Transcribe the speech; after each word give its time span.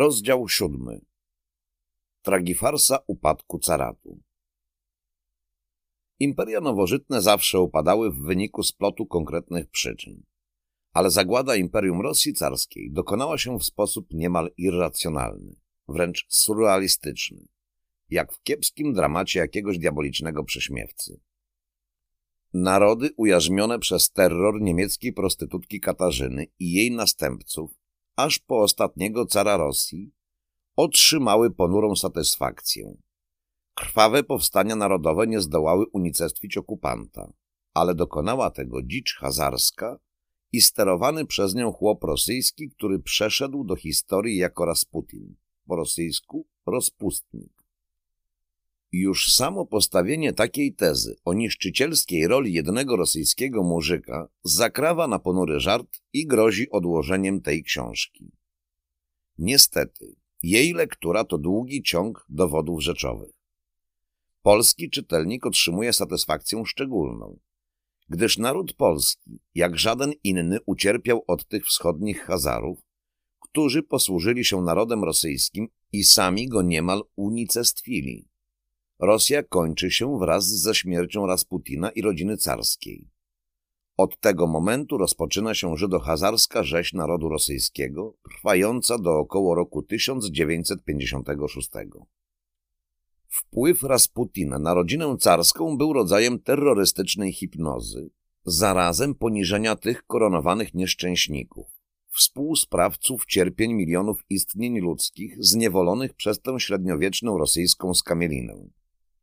Rozdział 0.00 0.48
siódmy. 0.48 1.00
Tragifarsa 2.22 2.98
upadku 3.06 3.58
caratu. 3.58 4.20
Imperia 6.18 6.60
nowożytne 6.60 7.22
zawsze 7.22 7.60
upadały 7.60 8.10
w 8.10 8.22
wyniku 8.22 8.62
splotu 8.62 9.06
konkretnych 9.06 9.70
przyczyn. 9.70 10.22
Ale 10.92 11.10
zagłada 11.10 11.56
Imperium 11.56 12.00
Rosji 12.00 12.34
Carskiej 12.34 12.92
dokonała 12.92 13.38
się 13.38 13.58
w 13.58 13.64
sposób 13.64 14.06
niemal 14.10 14.50
irracjonalny, 14.56 15.56
wręcz 15.88 16.26
surrealistyczny, 16.28 17.48
jak 18.10 18.32
w 18.32 18.42
kiepskim 18.42 18.92
dramacie 18.92 19.38
jakiegoś 19.38 19.78
diabolicznego 19.78 20.44
prześmiewcy. 20.44 21.20
Narody 22.52 23.10
ujarzmione 23.16 23.78
przez 23.78 24.10
terror 24.10 24.60
niemieckiej 24.60 25.12
prostytutki 25.12 25.80
Katarzyny 25.80 26.46
i 26.58 26.72
jej 26.72 26.90
następców, 26.90 27.79
aż 28.22 28.38
po 28.38 28.62
ostatniego 28.62 29.26
cara 29.26 29.56
Rosji, 29.56 30.12
otrzymały 30.76 31.50
ponurą 31.50 31.96
satysfakcję. 31.96 32.96
Krwawe 33.74 34.22
powstania 34.24 34.76
narodowe 34.76 35.26
nie 35.26 35.40
zdołały 35.40 35.86
unicestwić 35.92 36.56
okupanta, 36.56 37.32
ale 37.74 37.94
dokonała 37.94 38.50
tego 38.50 38.82
dzicz 38.82 39.16
hazarska 39.16 39.98
i 40.52 40.60
sterowany 40.60 41.26
przez 41.26 41.54
nią 41.54 41.72
chłop 41.72 42.04
rosyjski, 42.04 42.70
który 42.70 42.98
przeszedł 42.98 43.64
do 43.64 43.76
historii 43.76 44.36
jako 44.36 44.64
Rasputin, 44.64 45.36
po 45.66 45.76
rosyjsku 45.76 46.46
rozpustnik. 46.66 47.59
Już 48.92 49.32
samo 49.34 49.66
postawienie 49.66 50.32
takiej 50.32 50.74
tezy 50.74 51.16
o 51.24 51.34
niszczycielskiej 51.34 52.26
roli 52.26 52.52
jednego 52.52 52.96
rosyjskiego 52.96 53.62
muzyka 53.62 54.28
zakrawa 54.44 55.06
na 55.06 55.18
ponury 55.18 55.60
żart 55.60 56.02
i 56.12 56.26
grozi 56.26 56.70
odłożeniem 56.70 57.40
tej 57.40 57.62
książki. 57.62 58.32
Niestety, 59.38 60.16
jej 60.42 60.72
lektura 60.72 61.24
to 61.24 61.38
długi 61.38 61.82
ciąg 61.82 62.26
dowodów 62.28 62.82
rzeczowych. 62.82 63.32
Polski 64.42 64.90
czytelnik 64.90 65.46
otrzymuje 65.46 65.92
satysfakcję 65.92 66.62
szczególną, 66.66 67.38
gdyż 68.08 68.38
naród 68.38 68.72
polski, 68.72 69.40
jak 69.54 69.78
żaden 69.78 70.12
inny, 70.24 70.58
ucierpiał 70.66 71.24
od 71.26 71.48
tych 71.48 71.66
wschodnich 71.66 72.24
Hazarów, 72.24 72.78
którzy 73.40 73.82
posłużyli 73.82 74.44
się 74.44 74.62
narodem 74.62 75.04
rosyjskim 75.04 75.68
i 75.92 76.04
sami 76.04 76.48
go 76.48 76.62
niemal 76.62 77.02
unicestwili. 77.16 78.29
Rosja 79.00 79.42
kończy 79.42 79.90
się 79.90 80.18
wraz 80.18 80.46
ze 80.46 80.74
śmiercią 80.74 81.26
Rasputina 81.26 81.90
i 81.90 82.02
rodziny 82.02 82.36
carskiej. 82.36 83.08
Od 83.96 84.20
tego 84.20 84.46
momentu 84.46 84.98
rozpoczyna 84.98 85.54
się 85.54 85.76
żydohazarska 85.76 86.62
rzeź 86.62 86.92
narodu 86.92 87.28
rosyjskiego, 87.28 88.14
trwająca 88.30 88.98
do 88.98 89.18
około 89.18 89.54
roku 89.54 89.82
1956. 89.82 91.70
Wpływ 93.28 93.82
Rasputina 93.82 94.58
na 94.58 94.74
rodzinę 94.74 95.16
carską 95.20 95.76
był 95.76 95.92
rodzajem 95.92 96.38
terrorystycznej 96.38 97.32
hipnozy, 97.32 98.10
zarazem 98.44 99.14
poniżenia 99.14 99.76
tych 99.76 100.06
koronowanych 100.06 100.74
nieszczęśników, 100.74 101.66
współsprawców 102.08 103.26
cierpień 103.26 103.72
milionów 103.72 104.24
istnień 104.30 104.80
ludzkich 104.80 105.36
zniewolonych 105.44 106.14
przez 106.14 106.40
tę 106.40 106.60
średniowieczną 106.60 107.38
rosyjską 107.38 107.94
skamielinę. 107.94 108.79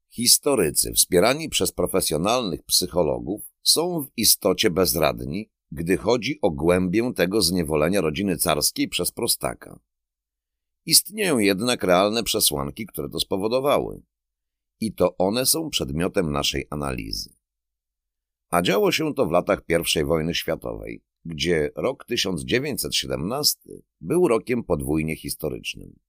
Historycy, 0.09 0.93
wspierani 0.93 1.49
przez 1.49 1.71
profesjonalnych 1.71 2.63
psychologów, 2.63 3.41
są 3.63 4.03
w 4.03 4.09
istocie 4.17 4.69
bezradni, 4.69 5.49
gdy 5.71 5.97
chodzi 5.97 6.39
o 6.41 6.51
głębię 6.51 7.13
tego 7.15 7.41
zniewolenia 7.41 8.01
rodziny 8.01 8.37
carskiej 8.37 8.87
przez 8.87 9.11
prostaka. 9.11 9.79
Istnieją 10.85 11.37
jednak 11.37 11.83
realne 11.83 12.23
przesłanki, 12.23 12.85
które 12.85 13.09
to 13.09 13.19
spowodowały. 13.19 14.01
I 14.79 14.93
to 14.93 15.17
one 15.17 15.45
są 15.45 15.69
przedmiotem 15.69 16.31
naszej 16.31 16.67
analizy. 16.69 17.33
A 18.49 18.61
działo 18.61 18.91
się 18.91 19.13
to 19.13 19.25
w 19.25 19.31
latach 19.31 19.61
I 19.95 20.03
wojny 20.03 20.35
światowej, 20.35 21.01
gdzie 21.25 21.71
rok 21.75 22.05
1917 22.05 23.59
był 24.01 24.27
rokiem 24.27 24.63
podwójnie 24.63 25.15
historycznym. 25.15 25.99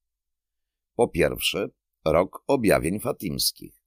Po 0.95 1.09
pierwsze, 1.09 1.69
rok 2.05 2.43
objawień 2.47 3.01
fatimskich. 3.01 3.79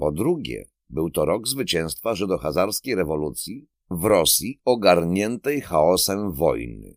Po 0.00 0.12
drugie, 0.12 0.68
był 0.90 1.10
to 1.10 1.24
rok 1.24 1.48
zwycięstwa 1.48 2.14
żydohazarskiej 2.14 2.94
rewolucji 2.94 3.68
w 3.90 4.04
Rosji 4.04 4.60
ogarniętej 4.64 5.60
chaosem 5.60 6.32
wojny, 6.32 6.96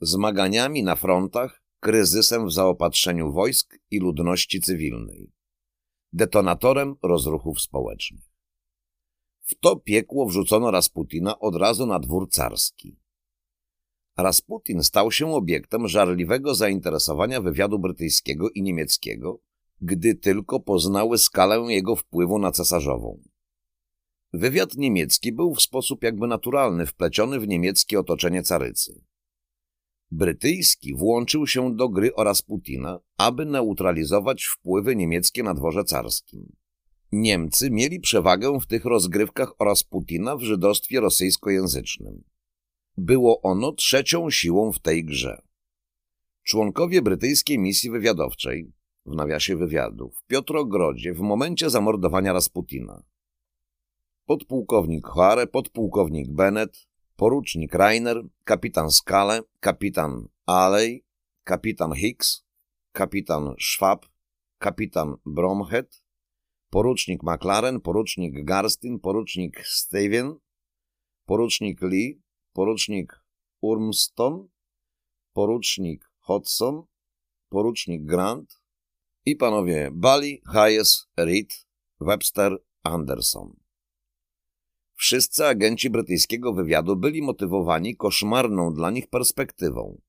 zmaganiami 0.00 0.82
na 0.82 0.96
frontach 0.96 1.62
kryzysem 1.80 2.46
w 2.46 2.52
zaopatrzeniu 2.52 3.32
wojsk 3.32 3.78
i 3.90 3.98
ludności 3.98 4.60
cywilnej, 4.60 5.32
detonatorem 6.12 6.96
rozruchów 7.02 7.60
społecznych. 7.60 8.24
W 9.40 9.54
to 9.54 9.76
piekło 9.76 10.26
wrzucono 10.26 10.70
Rasputina 10.70 11.38
od 11.38 11.56
razu 11.56 11.86
na 11.86 11.98
dwór 11.98 12.28
carski. 12.30 13.00
Rasputin 14.16 14.82
stał 14.82 15.12
się 15.12 15.34
obiektem 15.34 15.88
żarliwego 15.88 16.54
zainteresowania 16.54 17.40
wywiadu 17.40 17.78
brytyjskiego 17.78 18.50
i 18.50 18.62
niemieckiego, 18.62 19.40
gdy 19.84 20.14
tylko 20.14 20.60
poznały 20.60 21.18
skalę 21.18 21.56
jego 21.68 21.96
wpływu 21.96 22.38
na 22.38 22.52
cesarzową. 22.52 23.22
Wywiad 24.32 24.74
niemiecki 24.76 25.32
był 25.32 25.54
w 25.54 25.62
sposób 25.62 26.02
jakby 26.02 26.26
naturalny 26.26 26.86
wpleciony 26.86 27.40
w 27.40 27.48
niemieckie 27.48 28.00
otoczenie 28.00 28.42
carycy. 28.42 29.04
Brytyjski 30.10 30.94
włączył 30.94 31.46
się 31.46 31.76
do 31.76 31.88
gry 31.88 32.14
oraz 32.14 32.42
Putina, 32.42 33.00
aby 33.16 33.46
neutralizować 33.46 34.44
wpływy 34.44 34.96
niemieckie 34.96 35.42
na 35.42 35.54
dworze 35.54 35.84
carskim. 35.84 36.56
Niemcy 37.12 37.70
mieli 37.70 38.00
przewagę 38.00 38.60
w 38.60 38.66
tych 38.66 38.84
rozgrywkach 38.84 39.52
oraz 39.58 39.82
Putina 39.82 40.36
w 40.36 40.42
żydostwie 40.42 41.00
rosyjskojęzycznym. 41.00 42.24
Było 42.96 43.42
ono 43.42 43.72
trzecią 43.72 44.30
siłą 44.30 44.72
w 44.72 44.78
tej 44.78 45.04
grze. 45.04 45.42
Członkowie 46.42 47.02
brytyjskiej 47.02 47.58
misji 47.58 47.90
wywiadowczej, 47.90 48.72
w 49.06 49.14
nawiasie 49.14 49.56
wywiadu, 49.56 50.10
w 50.10 50.24
Piotrogrodzie 50.26 51.14
w 51.14 51.20
momencie 51.20 51.70
zamordowania 51.70 52.32
Rasputina. 52.32 53.02
Podpułkownik 54.26 55.06
Hoare, 55.06 55.46
podpułkownik 55.46 56.32
Bennett, 56.32 56.86
porucznik 57.16 57.74
Rainer, 57.74 58.22
kapitan 58.44 58.90
Skale, 58.90 59.42
kapitan 59.60 60.28
Alley, 60.46 61.04
kapitan 61.44 61.94
Hicks, 61.94 62.44
kapitan 62.92 63.54
Schwab, 63.60 64.06
kapitan 64.58 65.16
Bromhead, 65.26 66.04
porucznik 66.70 67.22
McLaren, 67.22 67.80
porucznik 67.80 68.44
Garstin, 68.44 69.00
porucznik 69.00 69.66
Steven, 69.66 70.38
porucznik 71.26 71.82
Lee, 71.82 72.22
porucznik 72.52 73.20
Urmston, 73.60 74.48
porucznik 75.32 76.10
Hodson, 76.18 76.82
porucznik 77.48 78.04
Grant 78.04 78.63
i 79.26 79.36
panowie 79.36 79.90
Bali, 79.92 80.42
Hayes, 80.46 81.06
Reed, 81.16 81.66
Webster, 82.00 82.58
Anderson. 82.82 83.56
Wszyscy 84.94 85.46
agenci 85.46 85.90
brytyjskiego 85.90 86.52
wywiadu 86.52 86.96
byli 86.96 87.22
motywowani 87.22 87.96
koszmarną 87.96 88.74
dla 88.74 88.90
nich 88.90 89.06
perspektywą, 89.06 90.00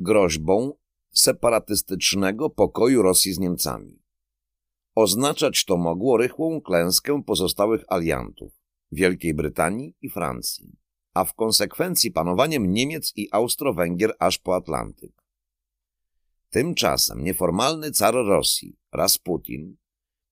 groźbą 0.00 0.72
separatystycznego 1.12 2.50
pokoju 2.50 3.02
Rosji 3.02 3.32
z 3.32 3.38
Niemcami. 3.38 4.02
Oznaczać 4.94 5.64
to 5.64 5.76
mogło 5.76 6.16
rychłą 6.16 6.60
klęskę 6.60 7.22
pozostałych 7.26 7.84
aliantów 7.88 8.52
Wielkiej 8.92 9.34
Brytanii 9.34 9.96
i 10.00 10.10
Francji, 10.10 10.76
a 11.14 11.24
w 11.24 11.34
konsekwencji 11.34 12.10
panowaniem 12.10 12.72
Niemiec 12.72 13.12
i 13.16 13.28
Austro-Węgier 13.32 14.14
aż 14.18 14.38
po 14.38 14.56
Atlantyk. 14.56 15.23
Tymczasem 16.54 17.24
nieformalny 17.24 17.90
car 17.90 18.14
Rosji, 18.14 18.76
Rasputin, 18.92 19.76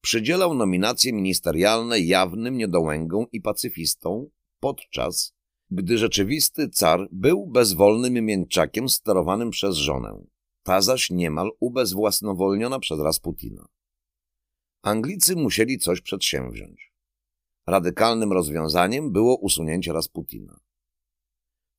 przydzielał 0.02 0.54
nominacje 0.54 1.12
ministerialne 1.12 2.00
jawnym 2.00 2.56
niedołęgom 2.56 3.26
i 3.32 3.40
pacyfistom, 3.40 4.26
podczas 4.60 5.34
gdy 5.70 5.98
rzeczywisty 5.98 6.68
car 6.68 7.08
był 7.12 7.46
bezwolnym 7.46 8.12
mięczakiem 8.12 8.88
sterowanym 8.88 9.50
przez 9.50 9.76
żonę, 9.76 10.24
ta 10.62 10.80
zaś 10.80 11.10
niemal 11.10 11.50
ubezwłasnowolniona 11.60 12.78
przez 12.78 13.00
Rasputina. 13.00 13.66
Anglicy 14.82 15.36
musieli 15.36 15.78
coś 15.78 16.00
przedsięwziąć. 16.00 16.92
Radykalnym 17.66 18.32
rozwiązaniem 18.32 19.12
było 19.12 19.36
usunięcie 19.36 19.92
Rasputina. 19.92 20.60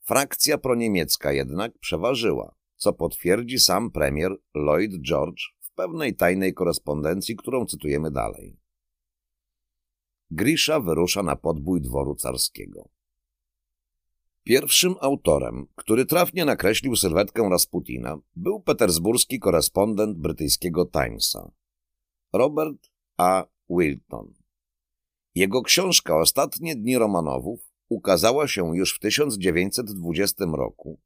Frakcja 0.02 0.58
proniemiecka 0.58 1.32
jednak 1.32 1.78
przeważyła, 1.80 2.56
co 2.84 2.94
potwierdzi 2.94 3.60
sam 3.60 3.92
premier 3.92 4.32
Lloyd 4.54 4.92
George 5.02 5.42
w 5.60 5.74
pewnej 5.74 6.16
tajnej 6.16 6.54
korespondencji, 6.54 7.36
którą 7.36 7.66
cytujemy 7.66 8.12
dalej. 8.12 8.58
Grisza 10.32 10.80
wyrusza 10.80 11.24
na 11.24 11.36
podbój 11.36 11.82
dworu 11.82 12.16
carskiego. 12.16 12.90
Pierwszym 14.44 14.96
autorem, 15.02 15.68
który 15.76 16.06
trafnie 16.06 16.46
nakreślił 16.46 16.96
sylwetkę 16.96 17.50
Rasputina, 17.50 18.18
był 18.36 18.60
petersburski 18.60 19.40
korespondent 19.40 20.18
brytyjskiego 20.18 20.86
Timesa, 20.86 21.52
Robert 22.34 22.90
A. 23.18 23.46
Wilton. 23.70 24.34
Jego 25.36 25.62
książka 25.62 26.18
Ostatnie 26.18 26.76
dni 26.76 26.98
Romanowów 26.98 27.60
ukazała 27.90 28.48
się 28.48 28.78
już 28.78 28.96
w 28.96 29.00
1920 29.00 30.46
roku 30.46 31.00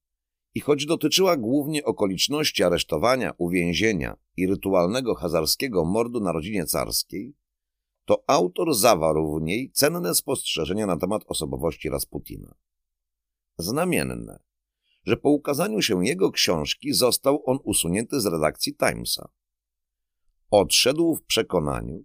i 0.57 0.59
choć 0.59 0.85
dotyczyła 0.85 1.37
głównie 1.37 1.83
okoliczności 1.83 2.63
aresztowania, 2.63 3.33
uwięzienia 3.37 4.17
i 4.37 4.47
rytualnego 4.47 5.15
hazarskiego 5.15 5.85
mordu 5.85 6.19
na 6.19 6.31
rodzinie 6.31 6.65
carskiej, 6.65 7.35
to 8.05 8.23
autor 8.27 8.75
zawarł 8.75 9.39
w 9.39 9.41
niej 9.41 9.71
cenne 9.71 10.15
spostrzeżenia 10.15 10.85
na 10.85 10.97
temat 10.97 11.23
osobowości 11.27 11.89
Rasputina. 11.89 12.55
Znamienne, 13.57 14.39
że 15.03 15.17
po 15.17 15.29
ukazaniu 15.29 15.81
się 15.81 16.05
jego 16.05 16.31
książki 16.31 16.93
został 16.93 17.43
on 17.45 17.59
usunięty 17.63 18.21
z 18.21 18.25
redakcji 18.25 18.75
Timesa. 18.75 19.29
Odszedł 20.51 21.15
w 21.15 21.23
przekonaniu, 21.23 22.03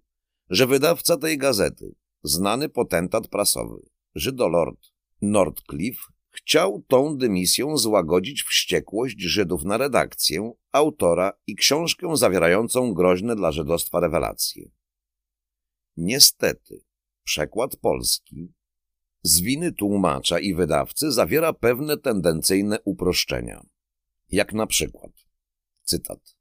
że 0.50 0.66
wydawca 0.66 1.16
tej 1.16 1.38
gazety, 1.38 1.94
znany 2.22 2.68
potentat 2.68 3.28
prasowy, 3.28 3.82
Żydolord 4.14 4.80
Nordcliffe, 5.22 6.11
chciał 6.32 6.84
tą 6.88 7.16
dymisją 7.16 7.76
złagodzić 7.76 8.42
wściekłość 8.42 9.20
Żydów 9.20 9.64
na 9.64 9.76
redakcję, 9.76 10.52
autora 10.72 11.32
i 11.46 11.56
książkę 11.56 12.16
zawierającą 12.16 12.94
groźne 12.94 13.36
dla 13.36 13.52
żydostwa 13.52 14.00
rewelacje. 14.00 14.70
Niestety, 15.96 16.84
przekład 17.24 17.76
polski 17.76 18.52
z 19.22 19.40
winy 19.40 19.72
tłumacza 19.72 20.38
i 20.38 20.54
wydawcy 20.54 21.12
zawiera 21.12 21.52
pewne 21.52 21.96
tendencyjne 21.96 22.78
uproszczenia. 22.84 23.66
Jak 24.28 24.52
na 24.52 24.66
przykład, 24.66 25.12
cytat. 25.84 26.36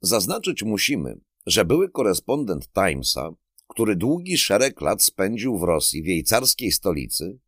Zaznaczyć 0.00 0.62
musimy, 0.62 1.20
że 1.46 1.64
były 1.64 1.90
korespondent 1.90 2.68
Timesa, 2.72 3.30
który 3.68 3.96
długi 3.96 4.38
szereg 4.38 4.80
lat 4.80 5.02
spędził 5.02 5.58
w 5.58 5.62
Rosji, 5.62 6.02
w 6.02 6.06
jej 6.06 6.24
carskiej 6.24 6.72
stolicy, 6.72 7.38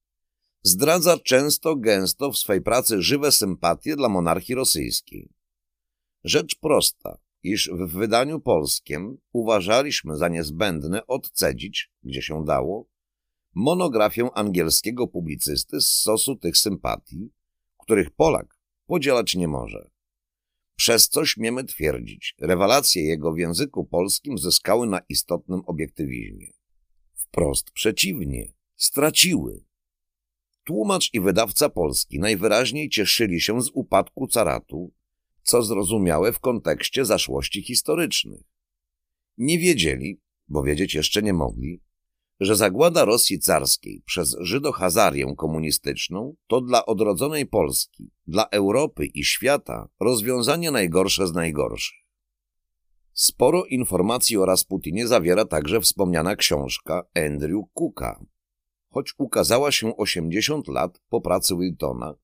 zdradza 0.66 1.18
często 1.18 1.76
gęsto 1.76 2.32
w 2.32 2.38
swej 2.38 2.60
pracy 2.60 3.02
żywe 3.02 3.32
sympatie 3.32 3.96
dla 3.96 4.08
monarchii 4.08 4.54
rosyjskiej. 4.54 5.28
Rzecz 6.24 6.56
prosta, 6.58 7.18
iż 7.42 7.70
w 7.72 7.92
wydaniu 7.92 8.40
polskim 8.40 9.18
uważaliśmy 9.32 10.16
za 10.16 10.28
niezbędne 10.28 11.06
odcedzić, 11.06 11.90
gdzie 12.02 12.22
się 12.22 12.44
dało, 12.44 12.88
monografię 13.54 14.28
angielskiego 14.34 15.06
publicysty 15.06 15.80
z 15.80 15.88
sosu 15.88 16.36
tych 16.36 16.56
sympatii, 16.56 17.30
których 17.78 18.10
Polak 18.10 18.58
podzielać 18.86 19.34
nie 19.34 19.48
może. 19.48 19.90
Przez 20.76 21.08
co 21.08 21.26
śmiemy 21.26 21.64
twierdzić, 21.64 22.34
rewelacje 22.38 23.02
jego 23.02 23.32
w 23.32 23.38
języku 23.38 23.84
polskim 23.84 24.38
zyskały 24.38 24.86
na 24.86 25.00
istotnym 25.08 25.62
obiektywizmie. 25.66 26.52
Wprost 27.14 27.70
przeciwnie, 27.70 28.52
straciły. 28.76 29.65
Tłumacz 30.66 31.10
i 31.14 31.20
wydawca 31.20 31.68
polski 31.68 32.18
najwyraźniej 32.18 32.88
cieszyli 32.88 33.40
się 33.40 33.62
z 33.62 33.70
upadku 33.74 34.26
caratu, 34.26 34.92
co 35.42 35.62
zrozumiałe 35.62 36.32
w 36.32 36.40
kontekście 36.40 37.04
zaszłości 37.04 37.62
historycznych. 37.62 38.42
Nie 39.38 39.58
wiedzieli, 39.58 40.20
bo 40.48 40.62
wiedzieć 40.62 40.94
jeszcze 40.94 41.22
nie 41.22 41.32
mogli, 41.32 41.82
że 42.40 42.56
zagłada 42.56 43.04
Rosji 43.04 43.38
carskiej 43.38 44.02
przez 44.06 44.36
Żydohazarię 44.40 45.34
komunistyczną 45.36 46.36
to 46.46 46.60
dla 46.60 46.86
odrodzonej 46.86 47.46
Polski, 47.46 48.10
dla 48.26 48.48
Europy 48.48 49.06
i 49.06 49.24
świata 49.24 49.88
rozwiązanie 50.00 50.70
najgorsze 50.70 51.26
z 51.26 51.32
najgorszych. 51.32 51.98
Sporo 53.12 53.64
informacji 53.64 54.36
o 54.36 54.46
Rasputinie 54.46 55.06
zawiera 55.06 55.44
także 55.44 55.80
wspomniana 55.80 56.36
książka 56.36 57.06
Andrew 57.14 57.64
Cooka. 57.74 58.24
Choć 58.96 59.14
ukazała 59.18 59.72
się 59.72 59.96
80 59.96 60.68
lat 60.68 61.00
po 61.08 61.20
pracy 61.20 61.56
Wiltona, 61.56 62.14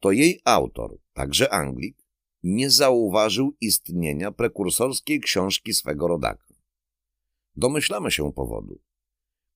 to 0.00 0.12
jej 0.12 0.40
autor, 0.44 0.98
także 1.12 1.52
Anglik, 1.52 1.96
nie 2.42 2.70
zauważył 2.70 3.56
istnienia 3.60 4.32
prekursorskiej 4.32 5.20
książki 5.20 5.74
swego 5.74 6.08
rodaka. 6.08 6.54
Domyślamy 7.56 8.10
się 8.10 8.32
powodu. 8.32 8.80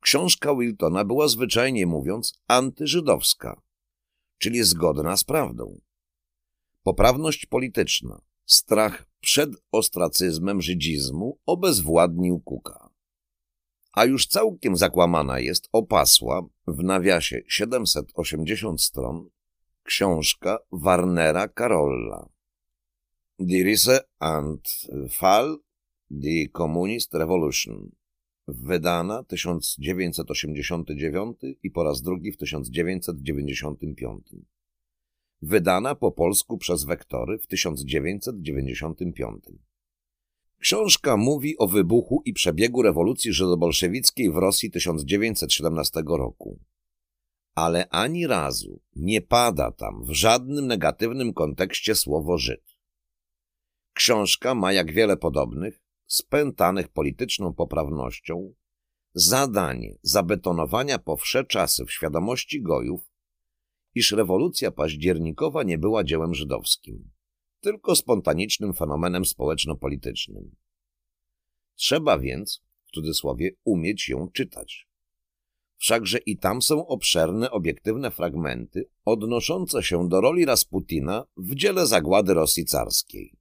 Książka 0.00 0.54
Wiltona 0.54 1.04
była 1.04 1.28
zwyczajnie 1.28 1.86
mówiąc 1.86 2.40
antyżydowska, 2.48 3.62
czyli 4.38 4.64
zgodna 4.64 5.16
z 5.16 5.24
prawdą. 5.24 5.80
Poprawność 6.82 7.46
polityczna, 7.46 8.20
strach 8.46 9.06
przed 9.20 9.50
ostracyzmem 9.70 10.62
żydzizmu 10.62 11.38
obezwładnił 11.46 12.40
Kuka. 12.40 12.91
A 13.92 14.04
już 14.04 14.26
całkiem 14.26 14.76
zakłamana 14.76 15.40
jest 15.40 15.68
opasła 15.72 16.48
w 16.66 16.82
nawiasie 16.82 17.42
780 17.48 18.82
stron 18.82 19.28
książka 19.82 20.58
Warnera 20.72 21.48
Karolla 21.48 22.28
Die 23.38 23.64
Risse 23.64 24.00
and 24.18 24.68
Fall 25.10 25.58
die 26.10 26.48
Communist 26.48 27.14
Revolution 27.14 27.90
wydana 28.48 29.24
1989 29.24 31.36
i 31.62 31.70
po 31.70 31.84
raz 31.84 32.02
drugi 32.02 32.32
w 32.32 32.36
1995. 32.36 34.26
Wydana 35.42 35.94
po 35.94 36.12
polsku 36.12 36.58
przez 36.58 36.84
Wektory 36.84 37.38
w 37.38 37.46
1995. 37.46 39.44
Książka 40.62 41.16
mówi 41.16 41.58
o 41.58 41.68
wybuchu 41.68 42.22
i 42.24 42.32
przebiegu 42.32 42.82
rewolucji 42.82 43.32
żydobolszewickiej 43.32 44.30
w 44.30 44.36
Rosji 44.36 44.70
1917 44.70 46.02
roku. 46.06 46.60
Ale 47.54 47.88
ani 47.88 48.26
razu 48.26 48.80
nie 48.96 49.20
pada 49.20 49.70
tam 49.70 50.04
w 50.04 50.10
żadnym 50.10 50.66
negatywnym 50.66 51.34
kontekście 51.34 51.94
słowo 51.94 52.38
Żyd. 52.38 52.64
Książka 53.92 54.54
ma 54.54 54.72
jak 54.72 54.92
wiele 54.92 55.16
podobnych 55.16 55.80
spętanych 56.06 56.88
polityczną 56.88 57.52
poprawnością, 57.54 58.54
zadanie 59.14 59.98
zabetonowania 60.02 60.98
po 60.98 61.16
czasy 61.48 61.84
w 61.84 61.92
świadomości 61.92 62.62
gojów, 62.62 63.00
iż 63.94 64.12
rewolucja 64.12 64.70
październikowa 64.70 65.62
nie 65.62 65.78
była 65.78 66.04
dziełem 66.04 66.34
żydowskim, 66.34 67.10
tylko 67.62 67.96
spontanicznym 67.96 68.74
fenomenem 68.74 69.24
społeczno-politycznym. 69.24 70.56
Trzeba 71.74 72.18
więc, 72.18 72.62
w 72.84 72.90
cudzysłowie, 72.90 73.50
umieć 73.64 74.08
ją 74.08 74.28
czytać. 74.28 74.88
Wszakże 75.76 76.18
i 76.18 76.38
tam 76.38 76.62
są 76.62 76.86
obszerne, 76.86 77.50
obiektywne 77.50 78.10
fragmenty 78.10 78.88
odnoszące 79.04 79.82
się 79.82 80.08
do 80.08 80.20
roli 80.20 80.44
Rasputina 80.44 81.24
w 81.36 81.54
dziele 81.54 81.86
zagłady 81.86 82.34
Rosji 82.34 82.64
carskiej. 82.64 83.36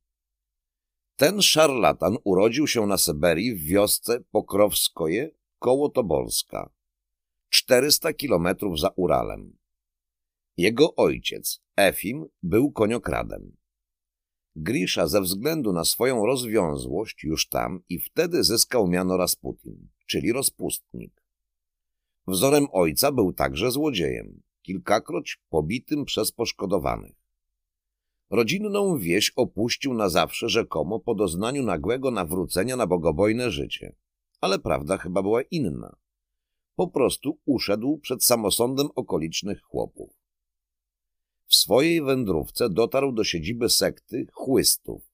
Ten 1.16 1.42
szarlatan 1.42 2.18
urodził 2.24 2.68
się 2.68 2.88
na 2.88 2.98
Syberii 2.98 3.56
w 3.56 3.64
wiosce 3.64 4.20
Pokrowskoje 4.32 5.32
koło 5.60 5.90
Tobolska, 5.90 6.70
400 7.50 8.14
kilometrów 8.14 8.80
za 8.80 8.90
Uralem. 8.96 9.58
Jego 10.58 10.96
ojciec, 10.96 11.62
Efim, 11.76 12.26
był 12.44 12.72
koniokradem. 12.72 13.61
Grisza 14.56 15.08
ze 15.08 15.22
względu 15.22 15.74
na 15.74 15.86
swoją 15.86 16.26
rozwiązłość 16.26 17.24
już 17.24 17.48
tam 17.48 17.84
i 17.90 18.00
wtedy 18.00 18.44
zyskał 18.44 18.88
miano 18.88 19.18
Rasputin, 19.18 19.88
czyli 20.08 20.32
rozpustnik. 20.34 21.24
Wzorem 22.28 22.68
ojca 22.72 23.12
był 23.12 23.34
także 23.34 23.72
złodziejem, 23.72 24.42
kilkakroć 24.62 25.42
pobitym 25.50 26.06
przez 26.06 26.32
poszkodowanych. 26.32 27.16
Rodzinną 28.30 28.98
wieś 28.98 29.32
opuścił 29.36 29.94
na 29.94 30.10
zawsze 30.10 30.50
rzekomo 30.50 31.00
po 31.00 31.16
doznaniu 31.16 31.64
nagłego 31.64 32.12
nawrócenia 32.12 32.76
na 32.76 32.88
bogobojne 32.88 33.52
życie. 33.52 33.96
Ale 34.42 34.60
prawda 34.60 34.98
chyba 34.98 35.22
była 35.22 35.42
inna. 35.42 35.96
po 36.76 36.88
prostu 36.88 37.40
uszedł 37.46 37.98
przed 37.98 38.24
samosądem 38.24 38.88
okolicznych 38.96 39.62
chłopów. 39.62 40.21
W 41.52 41.56
swojej 41.56 42.02
wędrówce 42.02 42.70
dotarł 42.70 43.12
do 43.12 43.24
siedziby 43.24 43.70
sekty 43.70 44.28
chłystów. 44.32 45.12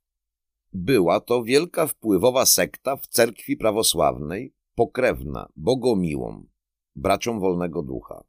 Była 0.74 1.20
to 1.20 1.44
wielka 1.44 1.88
wpływowa 1.88 2.46
sekta 2.46 2.96
w 2.96 3.08
cerkwi 3.08 3.58
prawosławnej, 3.58 4.54
pokrewna 4.76 5.50
Bogomiłom, 5.56 6.50
braciom 6.96 7.40
wolnego 7.40 7.84
ducha. 7.84 8.24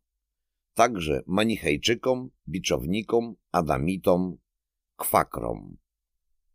Także 0.75 1.23
manichejczykom, 1.27 2.31
biczownikom, 2.49 3.35
adamitom, 3.53 4.37
kwakrom. 4.97 5.77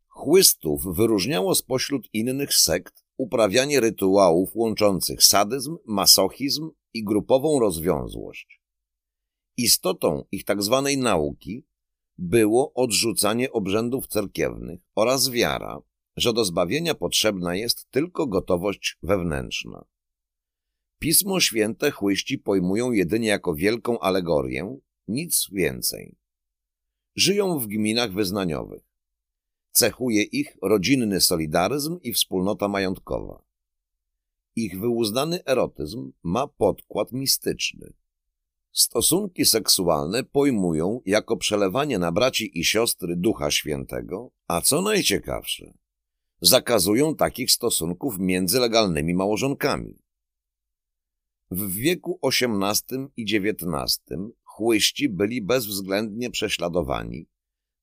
Chłystów 0.08 0.96
wyróżniało 0.96 1.56
spośród 1.56 2.10
innych 2.14 2.54
sekt 2.54 3.06
uprawianie 3.18 3.80
rytuałów 3.80 4.56
łączących 4.56 5.24
sadyzm, 5.24 5.78
masochizm 5.86 6.72
i 6.94 7.04
grupową 7.04 7.60
rozwiązłość. 7.60 8.63
Istotą 9.58 10.26
ich 10.32 10.44
tzw. 10.44 10.84
Tak 10.86 10.98
nauki 10.98 11.66
było 12.18 12.74
odrzucanie 12.74 13.52
obrzędów 13.52 14.08
cerkiewnych 14.08 14.80
oraz 14.96 15.30
wiara, 15.30 15.82
że 16.16 16.34
do 16.34 16.46
zbawienia 16.46 16.96
potrzebna 16.96 17.56
jest 17.56 17.92
tylko 17.92 18.28
gotowość 18.28 18.98
wewnętrzna. 19.04 19.86
Pismo 21.00 21.40
Święte 21.40 21.92
chłyści 21.92 22.38
pojmują 22.38 22.92
jedynie 22.92 23.28
jako 23.28 23.56
wielką 23.56 24.00
alegorię, 24.00 24.78
nic 25.08 25.50
więcej. 25.52 26.16
Żyją 27.16 27.60
w 27.60 27.68
gminach 27.68 28.14
wyznaniowych. 28.14 28.84
Cechuje 29.72 30.24
ich 30.24 30.58
rodzinny 30.62 31.22
solidaryzm 31.22 32.00
i 32.04 32.14
wspólnota 32.14 32.68
majątkowa. 32.68 33.44
Ich 34.56 34.80
wyuznany 34.80 35.46
erotyzm 35.46 36.12
ma 36.24 36.48
podkład 36.48 37.12
mistyczny. 37.12 37.94
Stosunki 38.74 39.46
seksualne 39.46 40.24
pojmują 40.24 41.02
jako 41.06 41.38
przelewanie 41.38 42.00
na 42.00 42.12
braci 42.12 42.60
i 42.60 42.64
siostry 42.64 43.16
Ducha 43.16 43.52
Świętego, 43.52 44.32
a 44.48 44.62
co 44.62 44.82
najciekawsze, 44.82 45.74
zakazują 46.42 47.16
takich 47.16 47.52
stosunków 47.52 48.20
między 48.20 48.60
legalnymi 48.60 49.14
małżonkami. 49.14 50.00
W 51.52 51.72
wieku 51.72 52.20
XVIII 52.24 53.08
i 53.18 53.24
XIX 53.24 54.00
chłyści 54.44 55.10
byli 55.10 55.42
bezwzględnie 55.42 56.30
prześladowani, 56.30 57.28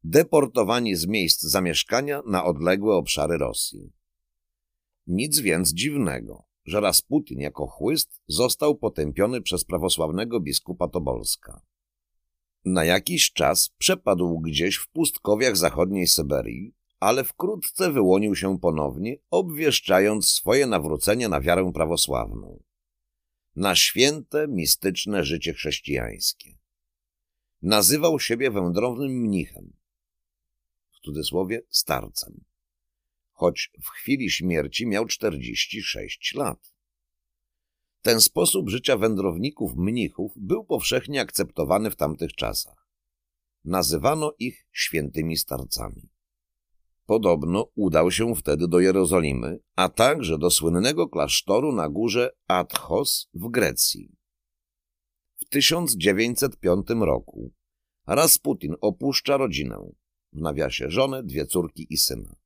deportowani 0.05 0.97
z 0.97 1.07
miejsc 1.07 1.43
zamieszkania 1.43 2.23
na 2.27 2.45
odległe 2.45 2.95
obszary 2.95 3.39
Rosji. 3.39 3.93
Nic 5.07 5.41
więc 5.41 5.75
dziwnego, 5.75 6.50
że 6.65 6.81
Rasputin 6.81 7.41
jako 7.41 7.67
chłyst 7.67 8.21
został 8.27 8.75
potępiony 8.75 9.43
przez 9.43 9.65
prawosławnego 9.65 10.41
biskupa 10.41 10.89
Tobolska. 10.89 11.63
Na 12.65 12.85
jakiś 12.85 13.33
czas 13.33 13.71
przepadł 13.79 14.41
gdzieś 14.41 14.77
w 14.77 14.89
pustkowiach 14.89 15.57
zachodniej 15.57 16.07
Syberii, 16.07 16.75
ale 17.01 17.25
wkrótce 17.25 17.93
wyłonił 17.93 18.37
się 18.37 18.59
ponownie, 18.59 19.17
obwieszczając 19.31 20.31
swoje 20.31 20.67
nawrócenie 20.67 21.29
na 21.29 21.41
wiarę 21.41 21.71
prawosławną. 21.75 22.63
Na 23.57 23.75
święte, 23.75 24.49
mistyczne 24.49 25.25
życie 25.25 25.53
chrześcijańskie. 25.53 26.59
Nazywał 27.63 28.21
siebie 28.21 28.51
wędrownym 28.51 29.13
mnichem, 29.13 29.73
w 30.93 31.01
cudzysłowie 31.01 31.63
starcem 31.69 32.50
choć 33.41 33.71
w 33.83 33.89
chwili 33.89 34.31
śmierci 34.31 34.87
miał 34.87 35.07
46 35.07 36.35
lat. 36.35 36.75
Ten 38.03 38.21
sposób 38.21 38.69
życia 38.69 38.97
wędrowników 38.97 39.77
mnichów 39.77 40.33
był 40.37 40.65
powszechnie 40.65 41.21
akceptowany 41.21 41.91
w 41.91 41.97
tamtych 41.97 42.33
czasach. 42.33 42.89
Nazywano 43.65 44.33
ich 44.39 44.67
świętymi 44.73 45.37
starcami. 45.37 46.09
Podobno 47.07 47.71
udał 47.75 48.11
się 48.11 48.35
wtedy 48.35 48.69
do 48.69 48.81
Jerozolimy, 48.81 49.59
a 49.77 49.89
także 49.89 50.39
do 50.39 50.51
słynnego 50.51 51.09
klasztoru 51.09 51.73
na 51.73 51.89
górze 51.89 52.31
Athos 52.47 53.29
w 53.35 53.49
Grecji. 53.51 54.17
W 55.37 55.45
1905 55.49 56.87
roku 56.91 57.53
Rasputin 58.07 58.75
opuszcza 58.81 59.37
rodzinę, 59.37 59.91
w 60.33 60.41
nawiasie 60.41 60.91
żonę, 60.91 61.23
dwie 61.23 61.47
córki 61.47 61.87
i 61.91 61.97
syna. 61.97 62.40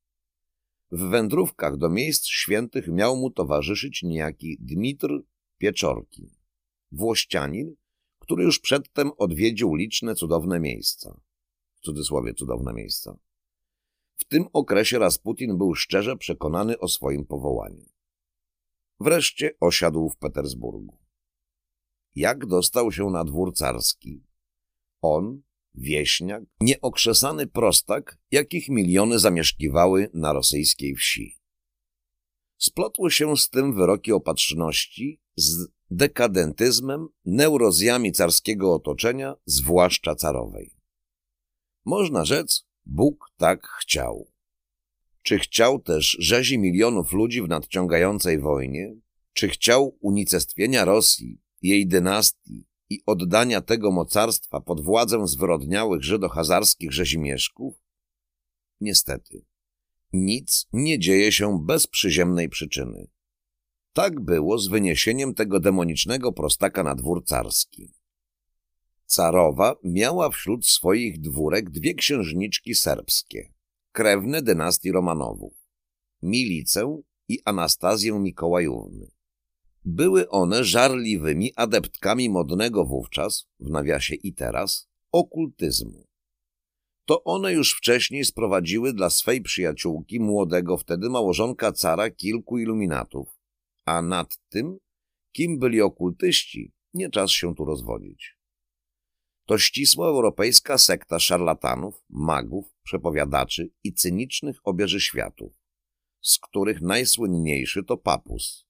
W 0.91 1.09
wędrówkach 1.09 1.77
do 1.77 1.89
miejsc 1.89 2.25
świętych 2.25 2.87
miał 2.87 3.17
mu 3.17 3.29
towarzyszyć 3.31 4.03
niejaki 4.03 4.57
Dmitr 4.59 5.23
Pieczorki, 5.57 6.29
włościanin, 6.91 7.75
który 8.19 8.43
już 8.43 8.59
przedtem 8.59 9.11
odwiedził 9.17 9.75
liczne 9.75 10.15
cudowne 10.15 10.59
miejsca. 10.59 11.21
W 11.75 11.79
cudzysłowie 11.79 12.33
cudowne 12.33 12.73
miejsca. 12.73 13.17
W 14.17 14.25
tym 14.25 14.45
okresie 14.53 14.99
Rasputin 14.99 15.57
był 15.57 15.75
szczerze 15.75 16.17
przekonany 16.17 16.79
o 16.79 16.87
swoim 16.87 17.25
powołaniu. 17.25 17.85
Wreszcie 18.99 19.51
osiadł 19.59 20.09
w 20.09 20.17
Petersburgu. 20.17 20.97
Jak 22.15 22.45
dostał 22.45 22.91
się 22.91 23.09
na 23.09 23.23
dwór 23.23 23.53
carski? 23.53 24.23
On, 25.01 25.41
wieśniak, 25.77 26.43
nieokrzesany 26.61 27.47
prostak, 27.47 28.17
jakich 28.31 28.69
miliony 28.69 29.19
zamieszkiwały 29.19 30.09
na 30.13 30.33
rosyjskiej 30.33 30.95
wsi. 30.95 31.39
Splotły 32.57 33.11
się 33.11 33.37
z 33.37 33.49
tym 33.49 33.75
wyroki 33.75 34.11
opatrzności, 34.11 35.21
z 35.35 35.67
dekadentyzmem, 35.91 37.07
neurozjami 37.25 38.11
carskiego 38.11 38.73
otoczenia, 38.73 39.35
zwłaszcza 39.45 40.15
carowej. 40.15 40.71
Można 41.85 42.25
rzec, 42.25 42.65
Bóg 42.85 43.31
tak 43.37 43.67
chciał. 43.67 44.31
Czy 45.21 45.39
chciał 45.39 45.79
też 45.79 46.17
rzezi 46.19 46.59
milionów 46.59 47.13
ludzi 47.13 47.41
w 47.41 47.47
nadciągającej 47.47 48.39
wojnie? 48.39 48.95
Czy 49.33 49.49
chciał 49.49 49.97
unicestwienia 50.01 50.85
Rosji, 50.85 51.41
jej 51.61 51.87
dynastii, 51.87 52.65
i 52.89 53.01
oddania 53.05 53.61
tego 53.61 53.91
mocarstwa 53.91 54.61
pod 54.61 54.81
władzę 54.81 55.27
zwyrodniałych 55.27 56.03
żydohazarskich 56.03 56.91
rzezimieszków? 56.91 57.75
Niestety, 58.81 59.45
nic 60.13 60.67
nie 60.73 60.99
dzieje 60.99 61.31
się 61.31 61.65
bez 61.65 61.87
przyziemnej 61.87 62.49
przyczyny. 62.49 63.07
Tak 63.93 64.19
było 64.19 64.57
z 64.57 64.67
wyniesieniem 64.67 65.33
tego 65.33 65.59
demonicznego 65.59 66.31
prostaka 66.31 66.83
na 66.83 66.95
dwór 66.95 67.25
carski. 67.25 67.93
Carowa 69.05 69.75
miała 69.83 70.29
wśród 70.29 70.67
swoich 70.67 71.21
dwórek 71.21 71.69
dwie 71.69 71.93
księżniczki 71.93 72.75
serbskie, 72.75 73.53
krewne 73.91 74.41
dynastii 74.41 74.91
Romanowów, 74.91 75.53
Milicę 76.21 77.01
i 77.27 77.39
Anastazję 77.45 78.19
Mikołajówny. 78.19 79.14
Były 79.87 80.29
one 80.29 80.63
żarliwymi 80.63 81.53
adeptkami 81.55 82.29
modnego 82.29 82.85
wówczas, 82.85 83.47
w 83.59 83.69
nawiasie 83.69 84.15
i 84.15 84.33
teraz, 84.33 84.89
okultyzmu. 85.11 86.07
To 87.05 87.23
one 87.23 87.53
już 87.53 87.77
wcześniej 87.77 88.25
sprowadziły 88.25 88.93
dla 88.93 89.09
swej 89.09 89.41
przyjaciółki 89.41 90.19
młodego 90.19 90.77
wtedy 90.77 91.09
małżonka 91.09 91.71
cara 91.71 92.09
kilku 92.09 92.57
iluminatów, 92.57 93.39
a 93.85 94.01
nad 94.01 94.37
tym, 94.49 94.77
kim 95.31 95.59
byli 95.59 95.81
okultyści, 95.81 96.73
nie 96.93 97.09
czas 97.09 97.31
się 97.31 97.55
tu 97.55 97.65
rozwodzić. 97.65 98.37
To 99.45 99.57
ścisła 99.57 100.07
europejska 100.07 100.77
sekta 100.77 101.19
szarlatanów, 101.19 102.03
magów, 102.09 102.65
przepowiadaczy 102.83 103.69
i 103.83 103.93
cynicznych 103.93 104.57
obieży 104.63 105.01
światów, 105.01 105.53
z 106.21 106.39
których 106.39 106.81
najsłynniejszy 106.81 107.83
to 107.83 107.97
papus, 107.97 108.64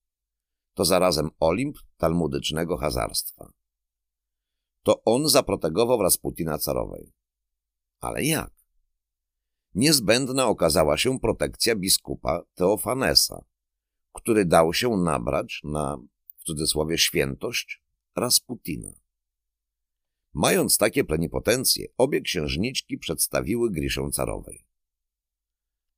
to 0.75 0.85
zarazem 0.85 1.29
Olimp 1.39 1.77
talmudycznego 1.97 2.77
hazarstwa. 2.77 3.51
To 4.83 5.03
on 5.03 5.29
zaprotegował 5.29 6.01
Rasputina 6.01 6.57
carowej. 6.57 7.13
Ale 7.99 8.23
jak? 8.23 8.51
Niezbędna 9.75 10.47
okazała 10.47 10.97
się 10.97 11.19
protekcja 11.19 11.75
biskupa 11.75 12.41
Teofanesa, 12.55 13.45
który 14.13 14.45
dał 14.45 14.73
się 14.73 14.89
nabrać 14.89 15.61
na, 15.63 15.97
w 16.37 16.43
cudzysłowie, 16.43 16.97
świętość 16.97 17.83
Rasputina. 18.15 18.91
Mając 20.33 20.77
takie 20.77 21.03
plenipotencje, 21.03 21.87
obie 21.97 22.21
księżniczki 22.21 22.97
przedstawiły 22.97 23.71
Griszę 23.71 24.09
carowej. 24.11 24.65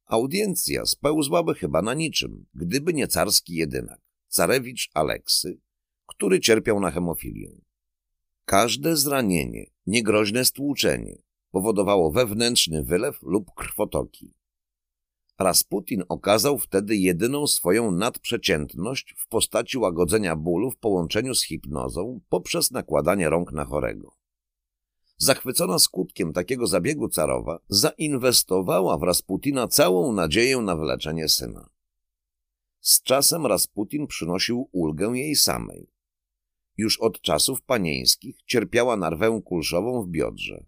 Audiencja 0.06 0.86
spełzłaby 0.86 1.56
chyba 1.56 1.82
na 1.82 1.94
niczym, 1.94 2.46
gdyby 2.54 2.94
nie 2.94 3.08
carski 3.08 3.54
jedynak 3.54 4.07
carewicz 4.28 4.90
Aleksy, 4.94 5.60
który 6.06 6.40
cierpiał 6.40 6.80
na 6.80 6.92
hemofilię. 6.92 7.52
Każde 8.46 8.98
zranienie, 8.98 9.66
niegroźne 9.86 10.46
stłuczenie 10.46 11.22
powodowało 11.52 12.12
wewnętrzny 12.12 12.84
wylew 12.84 13.22
lub 13.22 13.54
krwotoki. 13.56 14.34
Rasputin 15.40 16.04
okazał 16.10 16.58
wtedy 16.58 16.96
jedyną 16.96 17.48
swoją 17.48 17.92
nadprzeciętność 17.92 19.14
w 19.18 19.28
postaci 19.28 19.78
łagodzenia 19.78 20.36
bólu 20.36 20.72
w 20.72 20.78
połączeniu 20.78 21.36
z 21.36 21.44
hipnozą 21.44 22.20
poprzez 22.30 22.72
nakładanie 22.72 23.30
rąk 23.30 23.52
na 23.52 23.66
chorego. 23.66 24.18
Zachwycona 25.18 25.80
skutkiem 25.80 26.34
takiego 26.34 26.68
zabiegu 26.68 27.10
carowa, 27.10 27.60
zainwestowała 27.70 28.98
w 28.98 29.04
Rasputina 29.04 29.68
całą 29.68 30.14
nadzieję 30.14 30.58
na 30.58 30.76
wyleczenie 30.76 31.30
syna. 31.30 31.70
Z 32.88 33.04
czasem 33.04 33.46
Rasputin 33.46 34.08
przynosił 34.08 34.70
ulgę 34.72 35.08
jej 35.08 35.36
samej. 35.36 35.92
Już 36.78 37.00
od 37.00 37.22
czasów 37.22 37.62
panieńskich 37.62 38.38
cierpiała 38.46 38.98
narwę 38.98 39.42
kulszową 39.46 40.04
w 40.04 40.10
biodrze. 40.10 40.66